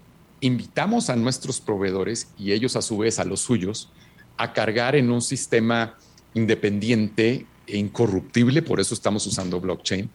invitamos 0.41 1.09
a 1.09 1.15
nuestros 1.15 1.61
proveedores 1.61 2.27
y 2.37 2.53
ellos 2.53 2.75
a 2.75 2.81
su 2.81 2.97
vez 2.97 3.19
a 3.19 3.25
los 3.25 3.41
suyos 3.41 3.89
a 4.37 4.53
cargar 4.53 4.95
en 4.95 5.11
un 5.11 5.21
sistema 5.21 5.97
independiente 6.33 7.45
e 7.67 7.77
incorruptible, 7.77 8.61
por 8.61 8.79
eso 8.79 8.93
estamos 8.93 9.25
usando 9.27 9.59
blockchain, 9.59 10.09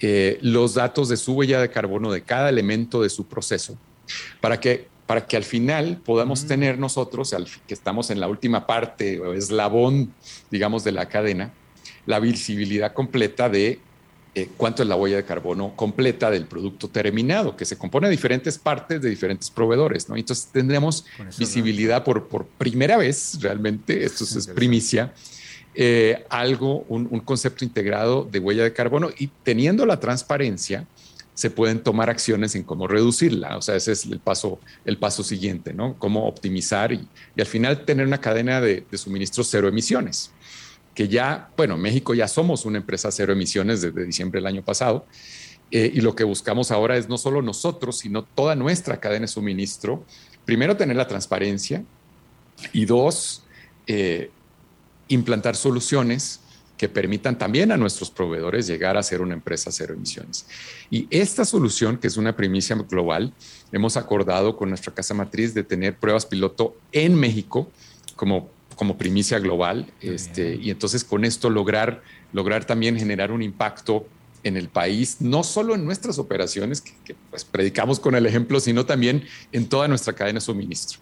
eh, 0.00 0.38
los 0.42 0.74
datos 0.74 1.08
de 1.08 1.16
su 1.16 1.34
huella 1.34 1.60
de 1.60 1.70
carbono 1.70 2.10
de 2.10 2.22
cada 2.22 2.48
elemento 2.48 3.02
de 3.02 3.08
su 3.08 3.26
proceso, 3.26 3.78
para 4.40 4.58
que, 4.60 4.88
para 5.06 5.26
que 5.26 5.36
al 5.36 5.44
final 5.44 6.00
podamos 6.04 6.44
mm. 6.44 6.48
tener 6.48 6.78
nosotros, 6.78 7.34
que 7.66 7.74
estamos 7.74 8.10
en 8.10 8.18
la 8.18 8.28
última 8.28 8.66
parte 8.66 9.20
o 9.20 9.32
eslabón, 9.32 10.12
digamos, 10.50 10.84
de 10.84 10.92
la 10.92 11.08
cadena, 11.08 11.52
la 12.06 12.18
visibilidad 12.20 12.92
completa 12.92 13.48
de 13.48 13.80
eh, 14.34 14.48
cuánto 14.56 14.82
es 14.82 14.88
la 14.88 14.96
huella 14.96 15.16
de 15.16 15.24
carbono 15.24 15.76
completa 15.76 16.30
del 16.30 16.46
producto 16.46 16.88
terminado, 16.88 17.54
que 17.56 17.66
se 17.66 17.76
compone 17.76 18.08
de 18.08 18.12
diferentes 18.12 18.56
partes 18.56 19.02
de 19.02 19.10
diferentes 19.10 19.50
proveedores. 19.50 20.08
¿no? 20.08 20.16
Entonces 20.16 20.48
tendremos 20.50 21.04
visibilidad 21.38 22.02
por, 22.02 22.28
por 22.28 22.46
primera 22.46 22.96
vez, 22.96 23.38
realmente, 23.40 24.04
esto 24.04 24.24
es 24.24 24.46
primicia, 24.48 25.12
eh, 25.74 26.26
algo, 26.28 26.84
un, 26.88 27.20
concepto 27.20 27.64
integrado 27.64 28.28
de 28.30 28.38
huella 28.38 28.62
de 28.62 28.74
carbono 28.74 29.08
y 29.18 29.28
teniendo 29.42 29.86
la 29.86 30.00
transparencia, 30.00 30.86
se 31.34 31.48
pueden 31.48 31.82
tomar 31.82 32.10
acciones 32.10 32.54
en 32.54 32.62
cómo 32.62 32.86
reducirla. 32.86 33.56
O 33.56 33.62
sea, 33.62 33.76
ese 33.76 33.92
es 33.92 34.04
el 34.04 34.20
paso, 34.20 34.60
el 34.84 34.98
paso 34.98 35.22
siguiente, 35.22 35.72
¿no? 35.72 35.96
Cómo 35.98 36.26
optimizar 36.26 36.92
y, 36.92 37.08
al 37.38 37.46
final 37.46 37.86
tener 37.86 38.06
una 38.06 38.20
cadena 38.20 38.60
de, 38.60 38.84
suministro 38.92 39.42
cero 39.44 39.66
emisiones. 39.66 40.30
Que 40.94 41.08
ya, 41.08 41.50
bueno, 41.56 41.76
México 41.76 42.14
ya 42.14 42.28
somos 42.28 42.64
una 42.64 42.78
empresa 42.78 43.10
cero 43.10 43.32
emisiones 43.32 43.80
desde 43.82 44.04
diciembre 44.04 44.40
del 44.40 44.46
año 44.46 44.62
pasado. 44.62 45.06
Eh, 45.70 45.90
y 45.94 46.00
lo 46.02 46.14
que 46.14 46.24
buscamos 46.24 46.70
ahora 46.70 46.98
es 46.98 47.08
no 47.08 47.16
solo 47.16 47.40
nosotros, 47.40 47.98
sino 47.98 48.24
toda 48.24 48.54
nuestra 48.54 49.00
cadena 49.00 49.22
de 49.22 49.28
suministro. 49.28 50.04
Primero, 50.44 50.76
tener 50.76 50.96
la 50.96 51.08
transparencia 51.08 51.82
y 52.72 52.84
dos, 52.84 53.44
eh, 53.86 54.30
implantar 55.08 55.56
soluciones 55.56 56.40
que 56.82 56.88
permitan 56.88 57.38
también 57.38 57.70
a 57.70 57.76
nuestros 57.76 58.10
proveedores 58.10 58.66
llegar 58.66 58.96
a 58.96 59.04
ser 59.04 59.20
una 59.20 59.34
empresa 59.34 59.70
cero 59.70 59.94
emisiones. 59.94 60.46
Y 60.90 61.06
esta 61.10 61.44
solución, 61.44 61.96
que 61.96 62.08
es 62.08 62.16
una 62.16 62.34
primicia 62.34 62.74
global, 62.74 63.32
hemos 63.70 63.96
acordado 63.96 64.56
con 64.56 64.68
nuestra 64.68 64.92
casa 64.92 65.14
matriz 65.14 65.54
de 65.54 65.62
tener 65.62 65.96
pruebas 65.96 66.26
piloto 66.26 66.76
en 66.90 67.14
México 67.14 67.70
como, 68.16 68.50
como 68.82 68.98
primicia 68.98 69.38
global. 69.38 69.86
Este, 70.00 70.56
y 70.56 70.68
entonces 70.68 71.04
con 71.04 71.24
esto 71.24 71.50
lograr, 71.50 72.02
lograr 72.32 72.64
también 72.64 72.98
generar 72.98 73.30
un 73.30 73.40
impacto 73.40 74.08
en 74.42 74.56
el 74.56 74.68
país, 74.68 75.18
no 75.20 75.44
solo 75.44 75.76
en 75.76 75.84
nuestras 75.84 76.18
operaciones, 76.18 76.80
que, 76.80 77.14
pues 77.30 77.44
predicamos 77.44 78.00
con 78.00 78.16
el 78.16 78.26
ejemplo, 78.26 78.58
sino 78.58 78.84
también 78.84 79.22
en 79.52 79.68
toda 79.68 79.86
nuestra 79.86 80.14
cadena 80.14 80.38
de 80.38 80.40
suministro. 80.40 80.98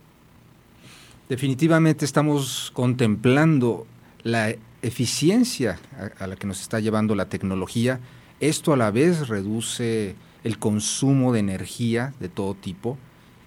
Definitivamente 1.27 2.05
estamos 2.05 2.71
contemplando 2.75 3.87
la 4.25 4.55
eficiencia 4.83 5.79
a, 6.19 6.27
la 6.27 6.37
que 6.37 6.47
nos 6.47 6.61
está 6.61 6.81
llevando 6.81 7.15
la 7.15 7.31
tecnología. 7.31 7.99
Esto 8.41 8.75
a 8.75 8.77
la 8.77 8.91
vez 8.91 9.29
reduce 9.29 10.17
el 10.45 10.59
consumo 10.59 11.33
de 11.33 11.41
energía 11.41 12.13
de 12.21 12.29
todo 12.29 12.53
tipo 12.53 12.99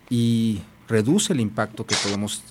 y 0.09 0.61
reduce 0.87 1.33
el 1.33 1.39
impacto 1.39 1.85
que 1.85 1.95
podemos, 2.03 2.41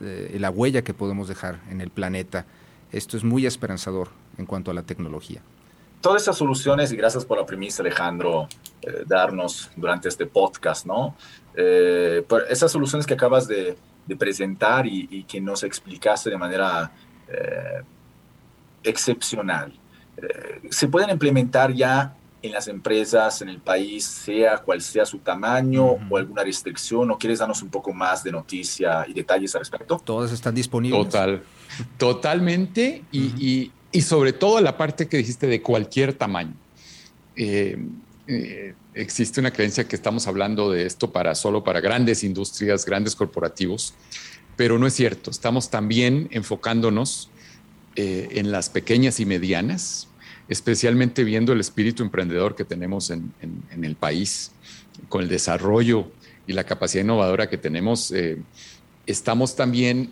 eh, 0.00 0.36
la 0.38 0.50
huella 0.50 0.82
que 0.82 0.94
podemos 0.94 1.28
dejar 1.28 1.60
en 1.70 1.80
el 1.80 1.90
planeta. 1.90 2.46
Esto 2.92 3.16
es 3.16 3.24
muy 3.24 3.46
esperanzador 3.46 4.08
en 4.38 4.46
cuanto 4.46 4.70
a 4.70 4.74
la 4.74 4.82
tecnología. 4.82 5.40
Todas 6.00 6.22
esas 6.22 6.36
soluciones, 6.36 6.92
y 6.92 6.96
gracias 6.96 7.24
por 7.24 7.38
la 7.38 7.46
premisa, 7.46 7.82
Alejandro, 7.82 8.48
eh, 8.82 9.04
darnos 9.06 9.70
durante 9.76 10.08
este 10.08 10.26
podcast, 10.26 10.86
¿no? 10.86 11.16
Eh, 11.56 12.24
esas 12.50 12.70
soluciones 12.70 13.06
que 13.06 13.14
acabas 13.14 13.48
de, 13.48 13.76
presentar 14.18 14.86
y, 14.86 15.24
que 15.24 15.40
nos 15.40 15.64
explicaste 15.64 16.30
de 16.30 16.36
manera 16.36 16.92
eh, 17.26 17.82
excepcional. 18.84 19.72
Eh, 20.16 20.68
se 20.70 20.86
pueden 20.86 21.10
implementar 21.10 21.72
ya 21.72 22.14
en 22.46 22.52
las 22.52 22.68
empresas, 22.68 23.42
en 23.42 23.48
el 23.48 23.58
país, 23.58 24.04
sea 24.04 24.58
cual 24.58 24.80
sea 24.80 25.04
su 25.04 25.18
tamaño 25.18 25.98
o 26.08 26.16
alguna 26.16 26.42
restricción, 26.42 27.10
o 27.10 27.18
quieres 27.18 27.38
darnos 27.38 27.62
un 27.62 27.68
poco 27.68 27.92
más 27.92 28.24
de 28.24 28.32
noticia 28.32 29.04
y 29.08 29.12
detalles 29.12 29.54
al 29.54 29.60
respecto? 29.60 30.00
Todas 30.04 30.32
están 30.32 30.54
disponibles. 30.54 31.04
Total, 31.04 31.42
totalmente, 31.98 33.04
y, 33.12 33.70
sobre 34.00 34.32
todo 34.32 34.60
la 34.60 34.76
parte 34.76 35.08
que 35.08 35.16
dijiste 35.16 35.46
de 35.46 35.62
cualquier 35.62 36.12
tamaño. 36.12 36.54
Eh, 37.34 37.78
existe 38.94 39.40
una 39.40 39.52
creencia 39.52 39.86
que 39.86 39.94
estamos 39.94 40.26
hablando 40.26 40.70
de 40.70 40.86
esto 40.86 41.12
para 41.12 41.34
solo 41.34 41.62
para 41.62 41.80
grandes 41.80 42.24
industrias, 42.24 42.84
grandes 42.84 43.14
corporativos, 43.14 43.94
pero 44.56 44.78
no 44.78 44.86
es 44.86 44.94
cierto. 44.94 45.30
Estamos 45.30 45.70
también 45.70 46.28
enfocándonos 46.30 47.28
eh, 47.94 48.28
en 48.32 48.50
las 48.50 48.70
pequeñas 48.70 49.20
y 49.20 49.26
medianas, 49.26 50.08
especialmente 50.48 51.24
viendo 51.24 51.52
el 51.52 51.60
espíritu 51.60 52.02
emprendedor 52.02 52.54
que 52.54 52.64
tenemos 52.64 53.10
en, 53.10 53.32
el 53.70 53.96
país, 53.96 54.52
con 55.08 55.22
el 55.22 55.28
desarrollo 55.28 56.10
y 56.46 56.52
la 56.52 56.64
capacidad 56.64 57.04
innovadora 57.04 57.48
que 57.48 57.58
tenemos. 57.58 58.12
Eh, 58.12 58.38
estamos 59.06 59.56
también 59.56 60.10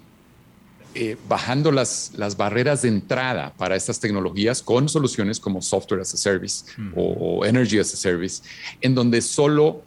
eh, 0.94 1.16
bajando 1.28 1.72
las, 1.72 2.12
las 2.16 2.36
barreras 2.36 2.82
de 2.82 2.88
entrada 2.88 3.52
para 3.56 3.76
estas 3.76 4.00
tecnologías 4.00 4.62
con 4.62 4.88
soluciones 4.88 5.40
como 5.40 5.62
Software 5.62 6.00
as 6.00 6.14
a 6.14 6.16
Service 6.16 6.66
o, 6.94 7.44
Energy 7.44 7.78
as 7.78 7.92
a 7.94 7.96
Service, 7.96 8.42
en 8.80 8.94
donde 8.94 9.20
solo 9.20 9.82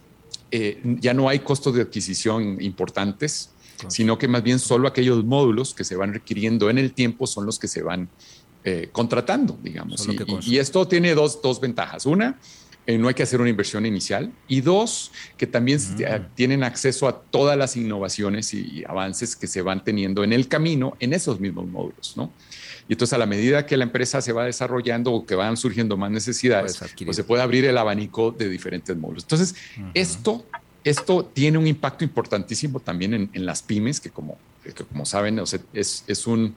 ya 0.82 1.12
no 1.12 1.28
hay 1.28 1.40
costos 1.40 1.74
de 1.74 1.82
adquisición 1.82 2.56
importantes, 2.62 3.50
sino 3.86 4.18
que 4.18 4.26
más 4.26 4.42
bien 4.42 4.58
solo 4.58 4.88
aquellos 4.88 5.24
módulos 5.24 5.74
que 5.74 5.84
se 5.84 5.94
van 5.94 6.12
requiriendo 6.12 6.68
en 6.68 6.78
el 6.78 6.92
tiempo 6.92 7.26
son 7.26 7.46
los 7.46 7.58
que 7.58 7.68
se 7.68 7.82
van 7.82 8.08
eh, 8.68 8.88
contratando, 8.92 9.58
digamos. 9.62 10.06
Y, 10.42 10.58
esto 10.58 10.86
tiene 10.86 11.14
dos, 11.14 11.40
dos 11.40 11.58
ventajas. 11.58 12.04
Una, 12.04 12.38
eh, 12.86 12.98
no 12.98 13.08
hay 13.08 13.14
que 13.14 13.22
hacer 13.22 13.40
una 13.40 13.48
inversión 13.48 13.86
inicial. 13.86 14.30
Y 14.46 14.60
dos, 14.60 15.10
que 15.38 15.46
también 15.46 15.78
mm. 15.78 16.34
tienen 16.34 16.62
acceso 16.62 17.08
a 17.08 17.18
todas 17.22 17.56
las 17.56 17.76
innovaciones 17.76 18.52
y, 18.52 18.84
avances 18.86 19.36
que 19.36 19.46
se 19.46 19.62
van 19.62 19.82
teniendo 19.84 20.22
en 20.22 20.34
el 20.34 20.48
camino 20.48 20.96
en 21.00 21.14
esos 21.14 21.40
mismos 21.40 21.66
módulos, 21.66 22.14
¿no? 22.16 22.30
Y 22.88 22.92
entonces 22.92 23.14
a 23.14 23.18
la 23.18 23.26
medida 23.26 23.64
que 23.64 23.76
la 23.76 23.84
empresa 23.84 24.20
se 24.20 24.32
va 24.32 24.44
desarrollando 24.44 25.12
o 25.12 25.24
que 25.24 25.34
van 25.34 25.56
surgiendo 25.56 25.96
más 25.96 26.10
necesidades, 26.10 26.78
pues 27.04 27.16
se 27.16 27.24
puede 27.24 27.42
abrir 27.42 27.64
el 27.64 27.76
abanico 27.78 28.32
de 28.32 28.48
diferentes 28.48 28.94
módulos. 28.96 29.24
Entonces, 29.24 29.54
esto 29.94 30.44
esto 30.84 31.24
tiene 31.24 31.58
un 31.58 31.66
impacto 31.66 32.04
importantísimo 32.04 32.80
también 32.80 33.30
en, 33.32 33.46
las 33.46 33.62
pymes, 33.62 34.00
que 34.00 34.10
como, 34.10 34.38
como 34.88 35.04
saben, 35.04 35.40
es, 35.72 36.26
un, 36.26 36.54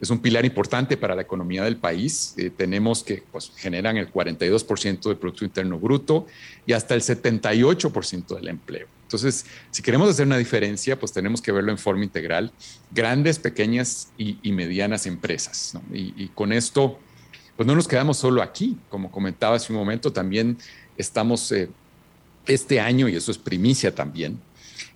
es 0.00 0.10
un 0.10 0.18
pilar 0.18 0.44
importante 0.44 0.96
para 0.96 1.14
la 1.14 1.22
economía 1.22 1.64
del 1.64 1.76
país. 1.76 2.34
Eh, 2.36 2.50
tenemos 2.50 3.02
que 3.02 3.22
pues, 3.30 3.52
generan 3.56 3.96
el 3.96 4.12
42% 4.12 5.08
del 5.08 5.16
Producto 5.16 5.44
Interno 5.44 5.78
Bruto 5.78 6.26
y 6.66 6.72
hasta 6.72 6.94
el 6.94 7.00
78% 7.00 8.36
del 8.36 8.48
empleo. 8.48 8.88
Entonces, 9.04 9.46
si 9.70 9.82
queremos 9.82 10.10
hacer 10.10 10.26
una 10.26 10.38
diferencia, 10.38 10.98
pues 10.98 11.12
tenemos 11.12 11.40
que 11.40 11.52
verlo 11.52 11.70
en 11.70 11.78
forma 11.78 12.02
integral, 12.02 12.50
grandes, 12.90 13.38
pequeñas 13.38 14.08
y, 14.18 14.50
medianas 14.50 15.06
empresas. 15.06 15.78
Y, 15.92 16.28
con 16.28 16.52
esto, 16.52 16.98
pues 17.56 17.66
no 17.66 17.76
nos 17.76 17.86
quedamos 17.86 18.16
solo 18.16 18.42
aquí. 18.42 18.76
Como 18.88 19.12
comentaba 19.12 19.56
hace 19.56 19.72
un 19.72 19.78
momento, 19.78 20.12
también 20.12 20.58
estamos 20.96 21.52
eh, 21.52 21.68
este 22.46 22.80
año, 22.80 23.08
y 23.08 23.14
eso 23.14 23.30
es 23.30 23.38
primicia 23.38 23.94
también, 23.94 24.40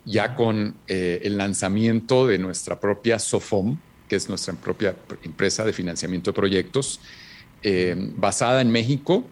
ya 0.03 0.35
con 0.35 0.75
eh, 0.87 1.21
el 1.23 1.37
lanzamiento 1.37 2.27
de 2.27 2.39
nuestra 2.39 2.79
propia 2.79 3.19
SOFOM, 3.19 3.77
que 4.09 4.15
es 4.15 4.27
nuestra 4.27 4.53
propia 4.55 4.95
empresa 5.23 5.63
de 5.63 5.71
financiamiento 5.71 6.31
de 6.31 6.35
proyectos, 6.35 6.99
eh, 7.63 7.95
basada 8.17 8.61
en 8.61 8.71
México 8.71 9.25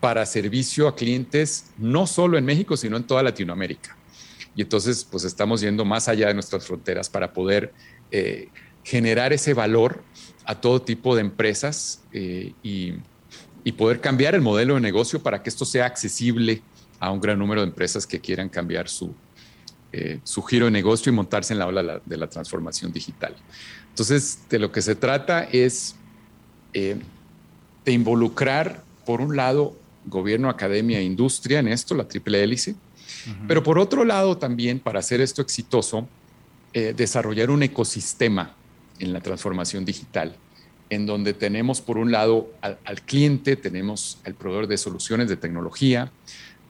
para 0.00 0.26
servicio 0.26 0.88
a 0.88 0.96
clientes 0.96 1.66
no 1.78 2.08
solo 2.08 2.38
en 2.38 2.44
México, 2.44 2.76
sino 2.76 2.96
en 2.96 3.04
toda 3.04 3.22
Latinoamérica. 3.22 3.96
Y 4.56 4.62
entonces, 4.62 5.06
pues 5.08 5.24
estamos 5.24 5.60
yendo 5.60 5.84
más 5.84 6.08
allá 6.08 6.28
de 6.28 6.34
nuestras 6.34 6.66
fronteras 6.66 7.08
para 7.08 7.32
poder 7.32 7.72
eh, 8.10 8.48
generar 8.82 9.32
ese 9.32 9.54
valor 9.54 10.02
a 10.44 10.60
todo 10.60 10.82
tipo 10.82 11.14
de 11.14 11.20
empresas 11.20 12.02
y, 12.12 12.54
y, 13.64 13.72
poder 13.72 14.00
cambiar 14.00 14.34
el 14.34 14.40
modelo 14.40 14.74
de 14.74 14.80
negocio 14.80 15.22
para 15.22 15.42
que 15.42 15.48
esto 15.48 15.64
sea 15.64 15.86
accesible 15.86 16.62
a 16.98 17.10
un 17.12 17.20
gran 17.20 17.38
número 17.38 17.60
de 17.60 17.68
empresas 17.68 18.06
que 18.06 18.20
quieran 18.20 18.48
cambiar 18.48 18.88
su, 18.88 19.14
eh, 19.94 20.20
su 20.24 20.42
giro 20.42 20.64
de 20.64 20.70
negocio 20.70 21.12
y 21.12 21.14
montarse 21.14 21.52
en 21.52 21.58
la 21.58 21.66
ola 21.66 22.00
de 22.02 22.16
la 22.16 22.26
transformación 22.26 22.92
digital. 22.92 23.36
Entonces, 23.92 24.38
de 24.48 24.58
lo 24.58 24.72
que 24.72 24.80
se 24.80 24.94
trata 24.94 25.44
es 25.44 25.96
eh, 26.72 26.96
de 27.84 27.92
involucrar, 27.92 28.82
por 29.04 29.20
un 29.20 29.36
lado, 29.36 29.76
gobierno, 30.06 30.48
academia 30.48 30.98
e 30.98 31.02
industria 31.02 31.58
en 31.58 31.68
esto, 31.68 31.94
la 31.94 32.08
triple 32.08 32.42
hélice, 32.42 32.74
pero 33.46 33.62
por 33.62 33.78
otro 33.78 34.04
lado 34.04 34.38
también, 34.38 34.80
para 34.80 34.98
hacer 34.98 35.20
esto 35.20 35.42
exitoso, 35.42 36.08
eh, 36.72 36.94
desarrollar 36.96 37.50
un 37.50 37.62
ecosistema 37.62 38.56
en 38.98 39.12
la 39.12 39.20
transformación 39.20 39.84
digital, 39.84 40.36
en 40.90 41.06
donde 41.06 41.34
tenemos 41.34 41.80
por 41.80 41.98
un 41.98 42.10
lado 42.12 42.50
al, 42.60 43.02
cliente, 43.02 43.56
tenemos 43.56 44.18
al 44.24 44.34
proveedor 44.34 44.66
de 44.66 44.78
soluciones 44.78 45.28
de 45.28 45.36
tecnología, 45.36 46.10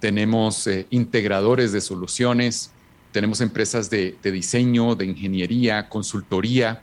tenemos 0.00 0.66
eh, 0.66 0.86
integradores 0.90 1.72
de 1.72 1.80
soluciones, 1.80 2.72
tenemos 3.12 3.40
empresas 3.40 3.90
de, 3.90 4.16
diseño, 4.22 4.94
de 4.94 5.06
ingeniería, 5.06 5.88
consultoría, 5.88 6.82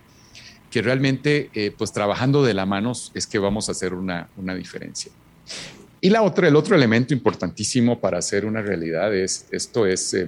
que 0.70 0.82
realmente, 0.82 1.50
eh, 1.54 1.72
pues 1.76 1.92
trabajando 1.92 2.44
de 2.44 2.54
la 2.54 2.66
mano 2.66 2.94
es 3.14 3.28
que 3.28 3.40
vamos 3.40 3.70
a 3.70 3.72
hacer 3.72 3.94
una, 3.94 4.30
una 4.38 4.54
diferencia. 4.56 5.12
Y 6.02 6.10
la 6.10 6.22
otra, 6.22 6.48
el 6.48 6.56
otro 6.56 6.76
elemento 6.76 7.14
importantísimo 7.14 8.00
para 8.00 8.20
hacer 8.20 8.46
una 8.46 8.62
realidad 8.62 9.14
es, 9.14 9.48
esto 9.52 9.86
es 9.86 10.14
eh, 10.14 10.28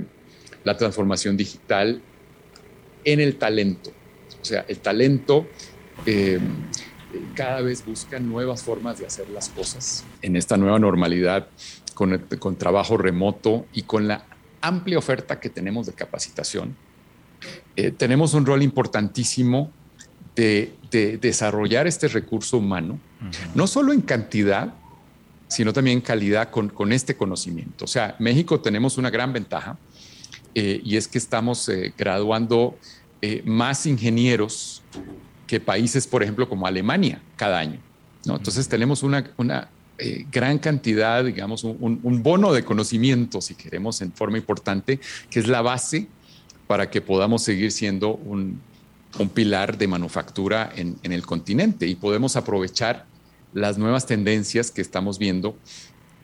la 0.64 0.76
transformación 0.76 1.38
digital 1.38 2.02
en 3.06 3.20
el 3.20 3.38
talento. 3.38 3.92
O 4.42 4.46
sea, 4.46 4.66
el 4.68 4.80
talento 4.80 5.48
eh, 6.06 6.40
cada 7.36 7.62
vez 7.62 7.86
busca 7.86 8.20
nuevas 8.20 8.64
formas 8.64 9.00
de 9.00 9.06
hacer 9.06 9.30
las 9.30 9.50
cosas 9.50 10.04
en 10.22 10.36
esta 10.36 10.58
nueva 10.58 10.80
normalidad 10.80 11.48
con, 11.94 12.18
con 12.40 12.56
trabajo 12.56 12.98
remoto 12.98 13.66
y 13.74 13.84
con 13.84 14.08
la 14.08 14.26
amplia 14.62 14.98
oferta 14.98 15.40
que 15.40 15.50
tenemos 15.50 15.88
de 15.88 15.94
capacitación. 15.94 16.76
Eh, 17.76 17.92
tenemos 17.92 18.34
un 18.34 18.46
rol 18.46 18.62
importantísimo 18.62 19.72
de, 20.42 21.18
desarrollar 21.22 21.88
este 21.88 22.08
recurso 22.08 22.58
humano, 22.58 23.00
no 23.56 23.68
solo 23.68 23.94
en 23.94 24.02
cantidad, 24.02 24.74
sino 25.48 25.72
también 25.72 26.02
calidad 26.02 26.50
con, 26.50 26.92
este 26.92 27.16
conocimiento. 27.16 27.86
O 27.86 27.88
sea, 27.88 28.16
México 28.20 28.60
tenemos 28.60 28.98
una 28.98 29.10
gran 29.10 29.32
ventaja 29.32 29.78
eh, 30.54 30.82
y 30.84 30.98
es 30.98 31.08
que 31.08 31.18
estamos 31.18 31.70
eh, 31.70 31.94
graduando 31.98 32.78
eh, 33.22 33.42
más 33.46 33.86
ingenieros 33.86 34.82
que 35.48 35.60
países, 35.60 36.08
por 36.08 36.24
ejemplo, 36.24 36.50
como 36.50 36.68
Alemania 36.68 37.22
cada 37.36 37.60
año. 37.60 37.80
¿no? 38.26 38.36
Entonces 38.38 38.68
tenemos 38.68 39.04
una, 39.04 39.32
una 39.38 39.70
gran 40.32 40.58
cantidad, 40.58 41.24
digamos, 41.24 41.64
un, 41.64 42.24
bono 42.24 42.54
de 42.54 42.64
conocimiento, 42.66 43.40
si 43.40 43.54
queremos, 43.54 44.02
en 44.02 44.12
forma 44.12 44.38
importante, 44.38 45.00
que 45.30 45.40
es 45.40 45.48
la 45.48 45.62
base 45.62 46.08
para 46.66 46.90
que 46.90 47.02
podamos 47.02 47.44
seguir 47.44 47.72
siendo 47.72 48.16
un, 48.16 48.60
pilar 49.34 49.78
de 49.78 49.88
manufactura 49.88 50.72
en, 50.76 50.98
en 51.04 51.12
el 51.12 51.26
continente 51.26 51.86
y 51.88 51.96
podemos 51.96 52.36
aprovechar 52.36 53.06
las 53.54 53.78
nuevas 53.78 54.06
tendencias 54.06 54.72
que 54.72 54.82
estamos 54.82 55.20
viendo, 55.20 55.58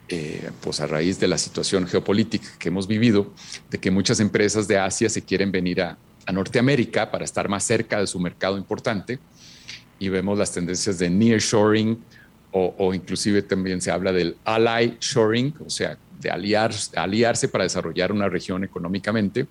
eh, 0.10 0.50
pues 0.62 0.80
a 0.80 0.88
raíz 0.88 1.20
de 1.20 1.28
la 1.28 1.38
situación 1.38 1.86
geopolítica 1.88 2.48
que 2.58 2.70
hemos 2.70 2.88
vivido, 2.88 3.34
de 3.70 3.78
que 3.78 3.92
muchas 3.92 4.20
empresas 4.20 4.68
de 4.68 4.78
Asia 4.78 5.10
se 5.10 5.22
quieren 5.22 5.52
venir 5.52 5.82
a, 5.82 5.98
Norteamérica 6.30 7.10
para 7.10 7.24
estar 7.24 7.48
más 7.48 7.64
cerca 7.64 8.02
de 8.02 8.06
su 8.06 8.20
mercado 8.20 8.58
importante, 8.58 9.18
y 9.98 10.10
vemos 10.10 10.38
las 10.38 10.52
tendencias 10.52 11.00
de 11.00 11.10
nearshoring 11.10 11.98
o, 12.52 12.76
o 12.78 12.94
inclusive 12.94 13.42
también 13.44 13.80
se 13.80 13.92
habla 13.92 14.12
del 14.12 14.36
ally 14.44 14.98
shoring, 15.00 15.54
o 15.66 15.70
sea, 15.70 15.98
de 16.20 16.30
aliar, 16.30 16.74
aliarse 16.98 17.48
para 17.48 17.64
desarrollar 17.64 18.12
una 18.12 18.28
región 18.28 18.66
económicamente. 18.66 19.48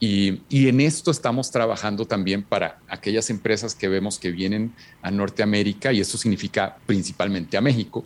Y, 0.00 0.40
en 0.50 0.80
esto 0.80 1.10
estamos 1.10 1.50
trabajando 1.50 2.04
también 2.04 2.42
para 2.42 2.78
aquellas 2.88 3.30
empresas 3.30 3.74
que 3.74 3.88
vemos 3.88 4.18
que 4.18 4.30
vienen 4.30 4.74
a 5.02 5.10
Norteamérica, 5.10 5.92
y 5.92 6.00
esto 6.00 6.18
significa 6.18 6.76
principalmente 6.86 7.56
a 7.56 7.60
México, 7.60 8.04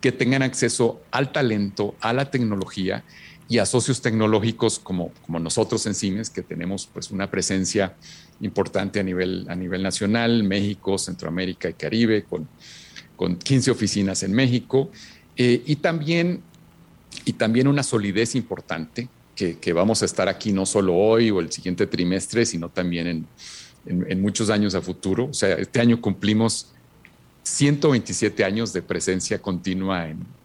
que 0.00 0.12
tengan 0.12 0.42
acceso 0.42 1.00
al 1.10 1.32
talento, 1.32 1.94
a 2.00 2.12
la 2.12 2.30
tecnología 2.30 3.04
y 3.48 3.58
a 3.58 3.66
socios 3.66 4.02
tecnológicos 4.02 4.78
como, 4.78 5.12
como 5.24 5.38
nosotros 5.38 5.86
en 5.86 5.94
CIMES, 5.94 6.30
que 6.30 6.42
tenemos 6.42 6.86
pues 6.92 7.10
una 7.10 7.30
presencia 7.30 7.94
importante 8.40 9.00
a 9.00 9.02
nivel, 9.02 9.46
a 9.48 9.54
nivel 9.54 9.82
nacional, 9.82 10.42
México, 10.42 10.98
Centroamérica 10.98 11.68
y 11.68 11.74
Caribe, 11.74 12.24
con, 12.24 12.48
con 13.16 13.36
15 13.36 13.70
oficinas 13.70 14.22
en 14.22 14.32
México, 14.32 14.90
eh, 15.36 15.62
y, 15.64 15.76
también, 15.76 16.42
y 17.24 17.34
también 17.34 17.68
una 17.68 17.82
solidez 17.82 18.34
importante 18.34 19.08
que, 19.34 19.72
vamos 19.72 20.02
a 20.02 20.04
estar 20.04 20.28
aquí 20.28 20.52
no 20.52 20.66
solo 20.66 20.94
hoy 20.94 21.30
o 21.30 21.40
el 21.40 21.50
siguiente 21.50 21.86
trimestre, 21.86 22.44
sino 22.46 22.68
también 22.68 23.26
en, 23.86 24.22
muchos 24.22 24.50
años 24.50 24.74
a 24.74 24.82
futuro. 24.82 25.26
O 25.26 25.34
sea, 25.34 25.54
este 25.54 25.80
año 25.80 26.00
cumplimos 26.00 26.68
127 27.42 28.44
años 28.44 28.72
de 28.72 28.82
presencia 28.82 29.40
continua 29.40 30.08
en, 30.08 30.42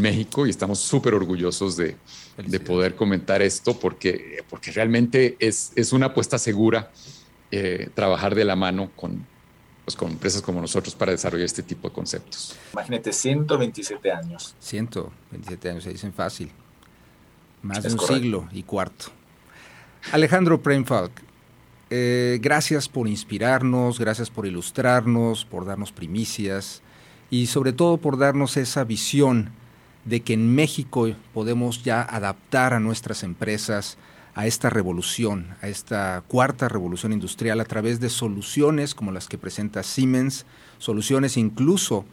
México 0.00 0.46
y 0.46 0.50
estamos 0.50 0.78
súper 0.78 1.14
orgullosos 1.14 1.76
de, 1.76 1.96
poder 2.64 2.94
comentar 2.94 3.42
esto 3.42 3.76
porque, 3.76 4.44
porque 4.48 4.70
realmente 4.70 5.36
es, 5.40 5.72
es 5.74 5.92
una 5.92 6.06
apuesta 6.06 6.38
segura 6.38 6.92
eh, 7.50 7.88
trabajar 7.92 8.36
de 8.36 8.44
la 8.44 8.54
mano 8.54 8.92
con, 8.94 9.26
pues, 9.84 9.96
con 9.96 10.12
empresas 10.12 10.42
como 10.42 10.60
nosotros 10.60 10.94
para 10.94 11.10
desarrollar 11.10 11.44
este 11.44 11.64
tipo 11.64 11.88
de 11.88 11.94
conceptos. 11.94 12.56
Imagínate, 12.72 13.12
127 13.12 14.12
años. 14.12 14.54
127 14.60 15.70
años, 15.70 15.82
se 15.82 15.90
dicen 15.90 16.12
fácil 16.12 16.52
más 17.62 17.82
de 17.82 17.92
un 17.92 17.98
siglo 17.98 18.48
y 18.52 18.62
cuarto. 18.62 19.06
Alejandro 20.12 20.62
Premfalk, 20.62 21.12
eh, 21.90 22.38
gracias 22.40 22.88
por 22.88 23.08
inspirarnos, 23.08 23.98
gracias 23.98 24.30
por 24.30 24.46
ilustrarnos, 24.46 25.44
por 25.44 25.66
darnos 25.66 25.92
primicias 25.92 26.82
y 27.30 27.46
sobre 27.46 27.72
todo 27.72 27.98
por 27.98 28.18
darnos 28.18 28.56
esa 28.56 28.84
visión 28.84 29.50
de 30.04 30.20
que 30.20 30.32
en 30.32 30.54
México 30.54 31.08
podemos 31.34 31.82
ya 31.82 32.02
adaptar 32.02 32.72
a 32.72 32.80
nuestras 32.80 33.22
empresas 33.22 33.98
a 34.34 34.46
esta 34.46 34.70
revolución, 34.70 35.48
a 35.60 35.68
esta 35.68 36.22
cuarta 36.26 36.68
revolución 36.68 37.12
industrial 37.12 37.60
a 37.60 37.64
través 37.64 38.00
de 38.00 38.08
soluciones 38.08 38.94
como 38.94 39.12
las 39.12 39.28
que 39.28 39.38
presenta 39.38 39.82
Siemens, 39.82 40.46
soluciones 40.78 41.36
incluso 41.36 42.04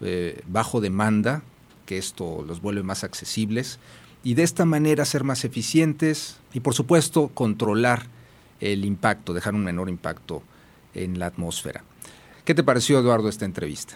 eh, 0.00 0.42
bajo 0.46 0.80
demanda, 0.80 1.42
que 1.84 1.98
esto 1.98 2.44
los 2.46 2.60
vuelve 2.60 2.82
más 2.82 3.04
accesibles, 3.04 3.78
y 4.26 4.34
de 4.34 4.42
esta 4.42 4.64
manera 4.64 5.04
ser 5.04 5.22
más 5.22 5.44
eficientes 5.44 6.40
y 6.52 6.58
por 6.58 6.74
supuesto 6.74 7.28
controlar 7.32 8.06
el 8.58 8.84
impacto, 8.84 9.32
dejar 9.32 9.54
un 9.54 9.62
menor 9.62 9.88
impacto 9.88 10.42
en 10.94 11.20
la 11.20 11.26
atmósfera. 11.26 11.84
¿Qué 12.44 12.52
te 12.52 12.64
pareció, 12.64 12.98
Eduardo, 12.98 13.28
esta 13.28 13.44
entrevista? 13.44 13.94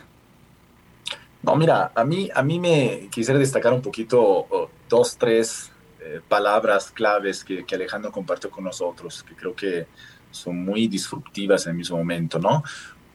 No, 1.42 1.56
mira, 1.56 1.90
a 1.96 2.04
mí, 2.04 2.30
a 2.32 2.44
mí 2.44 2.60
me 2.60 3.08
quisiera 3.10 3.40
destacar 3.40 3.72
un 3.72 3.82
poquito 3.82 4.70
dos, 4.88 5.16
tres 5.18 5.72
eh, 6.00 6.20
palabras 6.28 6.92
claves 6.92 7.42
que, 7.42 7.66
que, 7.66 7.74
Alejandro 7.74 8.12
compartió 8.12 8.52
con 8.52 8.62
nosotros, 8.62 9.24
que 9.24 9.34
creo 9.34 9.56
que 9.56 9.88
son 10.30 10.64
muy 10.64 10.86
disruptivas 10.86 11.66
en 11.66 11.70
el 11.70 11.78
mismo 11.78 11.96
momento, 11.96 12.38
¿no? 12.38 12.62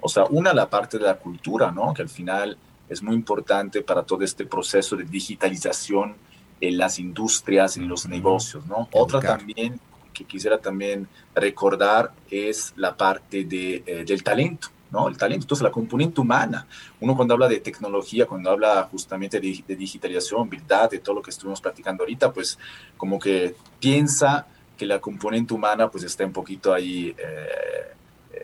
O 0.02 0.10
sea, 0.10 0.26
una, 0.26 0.54
la 0.54 0.70
parte 0.70 0.98
de 0.98 1.06
la 1.06 1.18
cultura, 1.18 1.72
¿no? 1.72 1.94
Que 1.94 2.02
al 2.02 2.10
final 2.10 2.58
es 2.90 3.02
muy 3.02 3.16
importante 3.16 3.84
para 3.84 4.04
todo 4.04 4.22
este 4.26 4.46
proceso 4.46 4.98
de 4.98 5.06
digitalización 5.06 6.18
en 6.62 6.78
las 6.78 7.00
industrias, 7.00 7.78
en 7.78 7.88
los 7.88 8.08
negocios, 8.08 8.66
¿no? 8.66 8.88
Otra 8.94 9.20
también 9.20 9.80
que 10.14 10.24
quisiera 10.24 10.58
también 10.58 11.08
recordar 11.34 12.14
es 12.32 12.74
la 12.78 12.96
parte 12.96 13.44
de, 13.44 13.84
eh, 13.86 14.06
del 14.06 14.24
talento, 14.24 14.70
¿no? 14.90 15.08
El 15.08 15.18
talento, 15.18 15.44
entonces 15.44 15.64
la 15.64 15.72
componente 15.72 16.22
humana. 16.22 16.66
Uno 17.02 17.16
cuando 17.16 17.34
habla 17.34 17.50
de 17.50 17.60
tecnología, 17.60 18.26
cuando 18.26 18.50
habla 18.50 18.88
justamente 18.90 19.40
de, 19.40 19.64
de 19.68 19.76
digitalización, 19.76 20.50
verdad, 20.50 20.90
de 20.90 21.00
todo 21.00 21.16
lo 21.16 21.22
que 21.22 21.32
estuvimos 21.32 21.62
platicando 21.62 22.04
ahorita, 22.04 22.32
pues 22.32 22.58
como 22.98 23.20
que 23.20 23.56
piensa 23.80 24.48
que 24.78 24.86
la 24.86 25.00
componente 25.00 25.54
humana 25.54 25.90
pues 25.90 26.04
está 26.04 26.26
un 26.26 26.34
poquito 26.34 26.74
ahí 26.74 27.16
eh, 27.18 27.94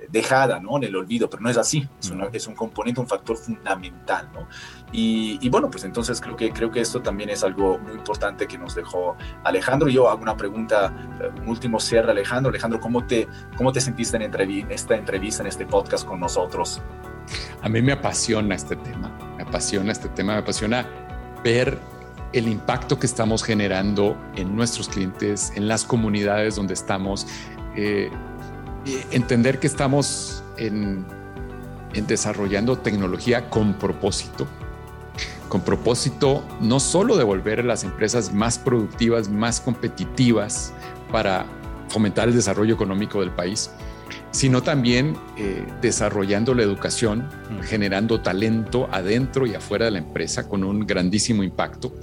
dejada 0.10 0.60
¿no? 0.60 0.78
en 0.78 0.84
el 0.84 0.96
olvido, 0.96 1.30
pero 1.30 1.42
no 1.42 1.50
es 1.50 1.58
así, 1.58 1.88
es, 2.00 2.14
es 2.34 2.48
un 2.48 2.56
componente, 2.56 3.00
un 3.00 3.08
factor 3.08 3.38
fundamental. 3.38 4.30
¿no? 4.34 4.48
Y, 4.92 5.48
bueno, 5.50 5.70
pues 5.70 5.84
entonces 5.86 6.20
creo 6.20 6.36
que, 6.36 6.52
creo 6.52 6.70
que 6.70 6.82
esto 6.82 7.02
también 7.02 7.30
es 7.30 7.44
algo 7.44 7.78
muy 7.80 7.94
importante 7.94 8.48
que 8.48 8.58
nos 8.58 8.76
dejó 8.76 9.16
Alejandro. 9.44 9.88
Yo 9.88 10.10
hago 10.10 10.22
una 10.22 10.36
pregunta, 10.36 10.94
eh, 11.22 11.30
un 11.42 11.48
último 11.48 11.80
cierre, 11.80 12.12
Alejandro. 12.12 12.50
Alejandro, 12.50 12.80
¿cómo 12.80 13.06
te, 13.06 13.28
cómo 13.56 13.72
te 13.72 13.80
sentiste 13.80 14.18
en 14.18 14.72
esta 14.72 14.96
entrevista, 14.96 15.44
en 15.44 15.48
este 15.48 15.66
podcast 15.66 16.06
con 16.06 16.20
nosotros? 16.20 16.82
A 17.62 17.70
mí 17.70 17.82
me 17.82 17.94
apasiona 17.94 18.56
este 18.56 18.76
tema, 18.76 19.10
me 19.38 19.44
apasiona 19.44 19.92
este 19.92 20.10
tema, 20.10 20.34
me 20.34 20.39
apasiona 20.39 20.86
ver 21.44 21.80
el 22.34 22.48
impacto 22.48 22.98
que 23.00 23.06
estamos 23.06 23.44
generando 23.44 24.18
en 24.36 24.56
nuestros 24.56 24.89
clientes, 24.89 25.54
en 25.56 25.68
las 25.68 25.86
comunidades 25.86 26.56
donde 26.56 26.74
estamos. 26.74 27.28
Eh, 27.76 28.10
entender 29.12 29.60
que 29.60 29.68
estamos 29.68 30.44
en, 30.58 31.06
desarrollando 32.08 32.78
tecnología 32.78 33.50
con 33.50 33.74
propósito, 33.76 34.48
con 35.50 35.62
propósito 35.62 36.44
no 36.62 36.80
solo 36.80 37.18
de 37.18 37.24
volver 37.24 37.60
a 37.60 37.64
las 37.64 37.84
empresas 37.84 38.34
más 38.34 38.58
productivas, 38.58 39.30
más 39.30 39.60
competitivas 39.60 40.74
para 41.12 41.46
fomentar 41.90 42.30
el 42.30 42.36
desarrollo 42.36 42.74
económico 42.74 43.20
del 43.20 43.32
país, 43.32 43.70
sino 44.32 44.64
también 44.64 45.18
eh, 45.38 45.66
desarrollando 45.82 46.54
la 46.54 46.64
educación, 46.64 47.28
generando 47.64 48.22
talento 48.22 48.88
adentro 48.92 49.46
y 49.46 49.56
afuera 49.56 49.86
de 49.86 49.92
la 49.92 49.98
empresa 50.00 50.48
con 50.48 50.64
un 50.64 50.88
grandísimo 50.88 51.44
impacto. 51.44 51.94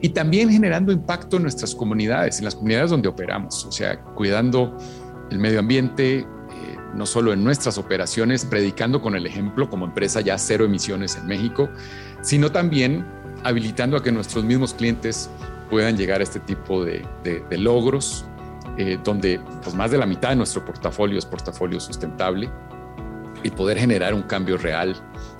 Y 0.00 0.10
también 0.10 0.48
generando 0.48 0.92
impacto 0.92 1.36
en 1.36 1.42
nuestras 1.42 1.74
comunidades, 1.74 2.38
en 2.38 2.46
las 2.46 2.54
comunidades 2.54 2.90
donde 2.90 3.08
operamos, 3.08 3.66
o 3.66 3.72
sea, 3.72 4.00
cuidando 4.00 4.78
el 5.30 5.38
medio 5.38 5.60
ambiente, 5.60 6.18
eh, 6.18 6.26
no 6.94 7.06
solo 7.06 7.32
en 7.32 7.44
nuestras 7.44 7.78
operaciones, 7.78 8.44
predicando 8.44 9.00
con 9.00 9.14
el 9.14 9.26
ejemplo 9.26 9.70
como 9.70 9.84
empresa 9.84 10.20
ya 10.20 10.38
cero 10.38 10.64
emisiones 10.64 11.16
en 11.16 11.26
México, 11.26 11.70
sino 12.22 12.50
también 12.50 13.04
habilitando 13.44 13.96
a 13.96 14.02
que 14.02 14.12
nuestros 14.12 14.44
mismos 14.44 14.74
clientes 14.74 15.30
puedan 15.70 15.96
llegar 15.96 16.20
a 16.20 16.24
este 16.24 16.40
tipo 16.40 16.84
de, 16.84 17.04
logros 17.50 18.24
eh, 18.76 18.98
donde 19.02 19.40
pues, 19.62 19.74
más 19.74 19.90
de 19.90 19.98
la 19.98 20.06
mitad 20.06 20.30
de 20.30 20.36
nuestro 20.36 20.64
portafolio 20.64 21.18
es 21.18 21.24
portafolio 21.24 21.80
sustentable 21.80 22.50
y 23.42 23.50
poder 23.50 23.78
generar 23.78 24.12
un 24.12 24.22
cambio 24.22 24.58
real 24.58 24.94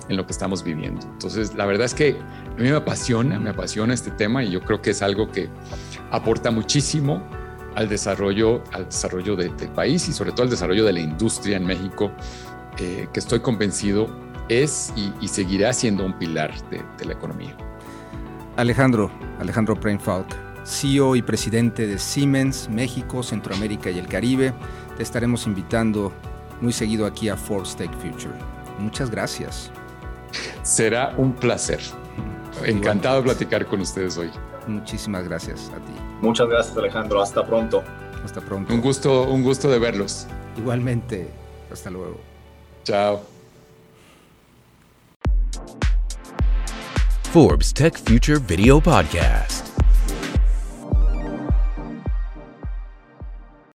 en 0.09 0.17
lo 0.17 0.25
que 0.25 0.31
estamos 0.31 0.63
viviendo. 0.63 1.05
Entonces, 1.05 1.53
la 1.53 1.65
verdad 1.65 1.85
es 1.85 1.93
que 1.93 2.17
a 2.57 2.61
mí 2.61 2.69
me 2.69 2.75
apasiona, 2.75 3.39
me 3.39 3.51
apasiona 3.51 3.93
este 3.93 4.11
tema 4.11 4.43
y 4.43 4.51
yo 4.51 4.61
creo 4.61 4.81
que 4.81 4.91
es 4.91 5.01
algo 5.01 5.31
que 5.31 5.49
aporta 6.09 6.49
muchísimo 6.49 7.23
al 7.75 7.89
desarrollo, 7.89 8.63
al 8.71 8.85
desarrollo 8.85 9.35
del 9.35 9.51
país 9.75 10.07
y 10.07 10.13
sobre 10.13 10.31
todo 10.31 10.43
al 10.43 10.49
desarrollo 10.49 10.85
de 10.85 10.93
la 10.93 10.99
industria 10.99 11.57
en 11.57 11.65
México, 11.65 12.11
eh, 12.77 13.07
que 13.13 13.19
estoy 13.19 13.39
convencido 13.39 14.07
es 14.49 14.93
y, 14.95 15.27
seguirá 15.27 15.71
siendo 15.71 16.05
un 16.05 16.17
pilar 16.17 16.51
de, 16.69 16.83
de 16.97 17.05
la 17.05 17.13
economía. 17.13 17.55
Alejandro, 18.57 19.09
Alejandro 19.39 19.75
Brainfalk, 19.75 20.27
CEO 20.65 21.15
y 21.15 21.21
presidente 21.21 21.87
de 21.87 21.97
Siemens 21.97 22.69
México, 22.69 23.23
Centroamérica 23.23 23.89
y 23.89 23.97
el 23.97 24.07
Caribe. 24.07 24.53
Te 24.97 25.03
estaremos 25.03 25.47
invitando 25.47 26.11
muy 26.59 26.73
seguido 26.73 27.05
aquí 27.05 27.29
a 27.29 27.37
Forbes 27.37 27.75
Tech 27.75 27.91
Future. 27.93 28.35
Muchas 28.77 29.09
gracias. 29.09 29.71
Será 30.63 31.13
un 31.17 31.33
placer. 31.33 31.79
Encantado 32.65 33.17
de 33.17 33.23
platicar 33.23 33.65
con 33.65 33.81
ustedes 33.81 34.17
hoy. 34.17 34.29
Muchísimas 34.67 35.23
gracias 35.27 35.71
a 35.75 35.79
ti. 35.85 36.00
Muchas 36.21 36.47
gracias 36.47 36.77
Alejandro. 36.77 37.21
Hasta 37.21 37.45
pronto. 37.45 37.83
Hasta 38.23 38.41
pronto. 38.41 38.73
Un 38.73 38.81
gusto, 38.81 39.23
un 39.23 39.43
gusto 39.43 39.69
de 39.69 39.79
verlos. 39.79 40.27
Igualmente. 40.57 41.27
Hasta 41.71 41.89
luego. 41.89 42.19
Chao. 42.83 43.21
Forbes 47.31 47.73
Tech 47.73 47.97
Future 47.97 48.39
Video 48.39 48.81
Podcast. 48.81 49.70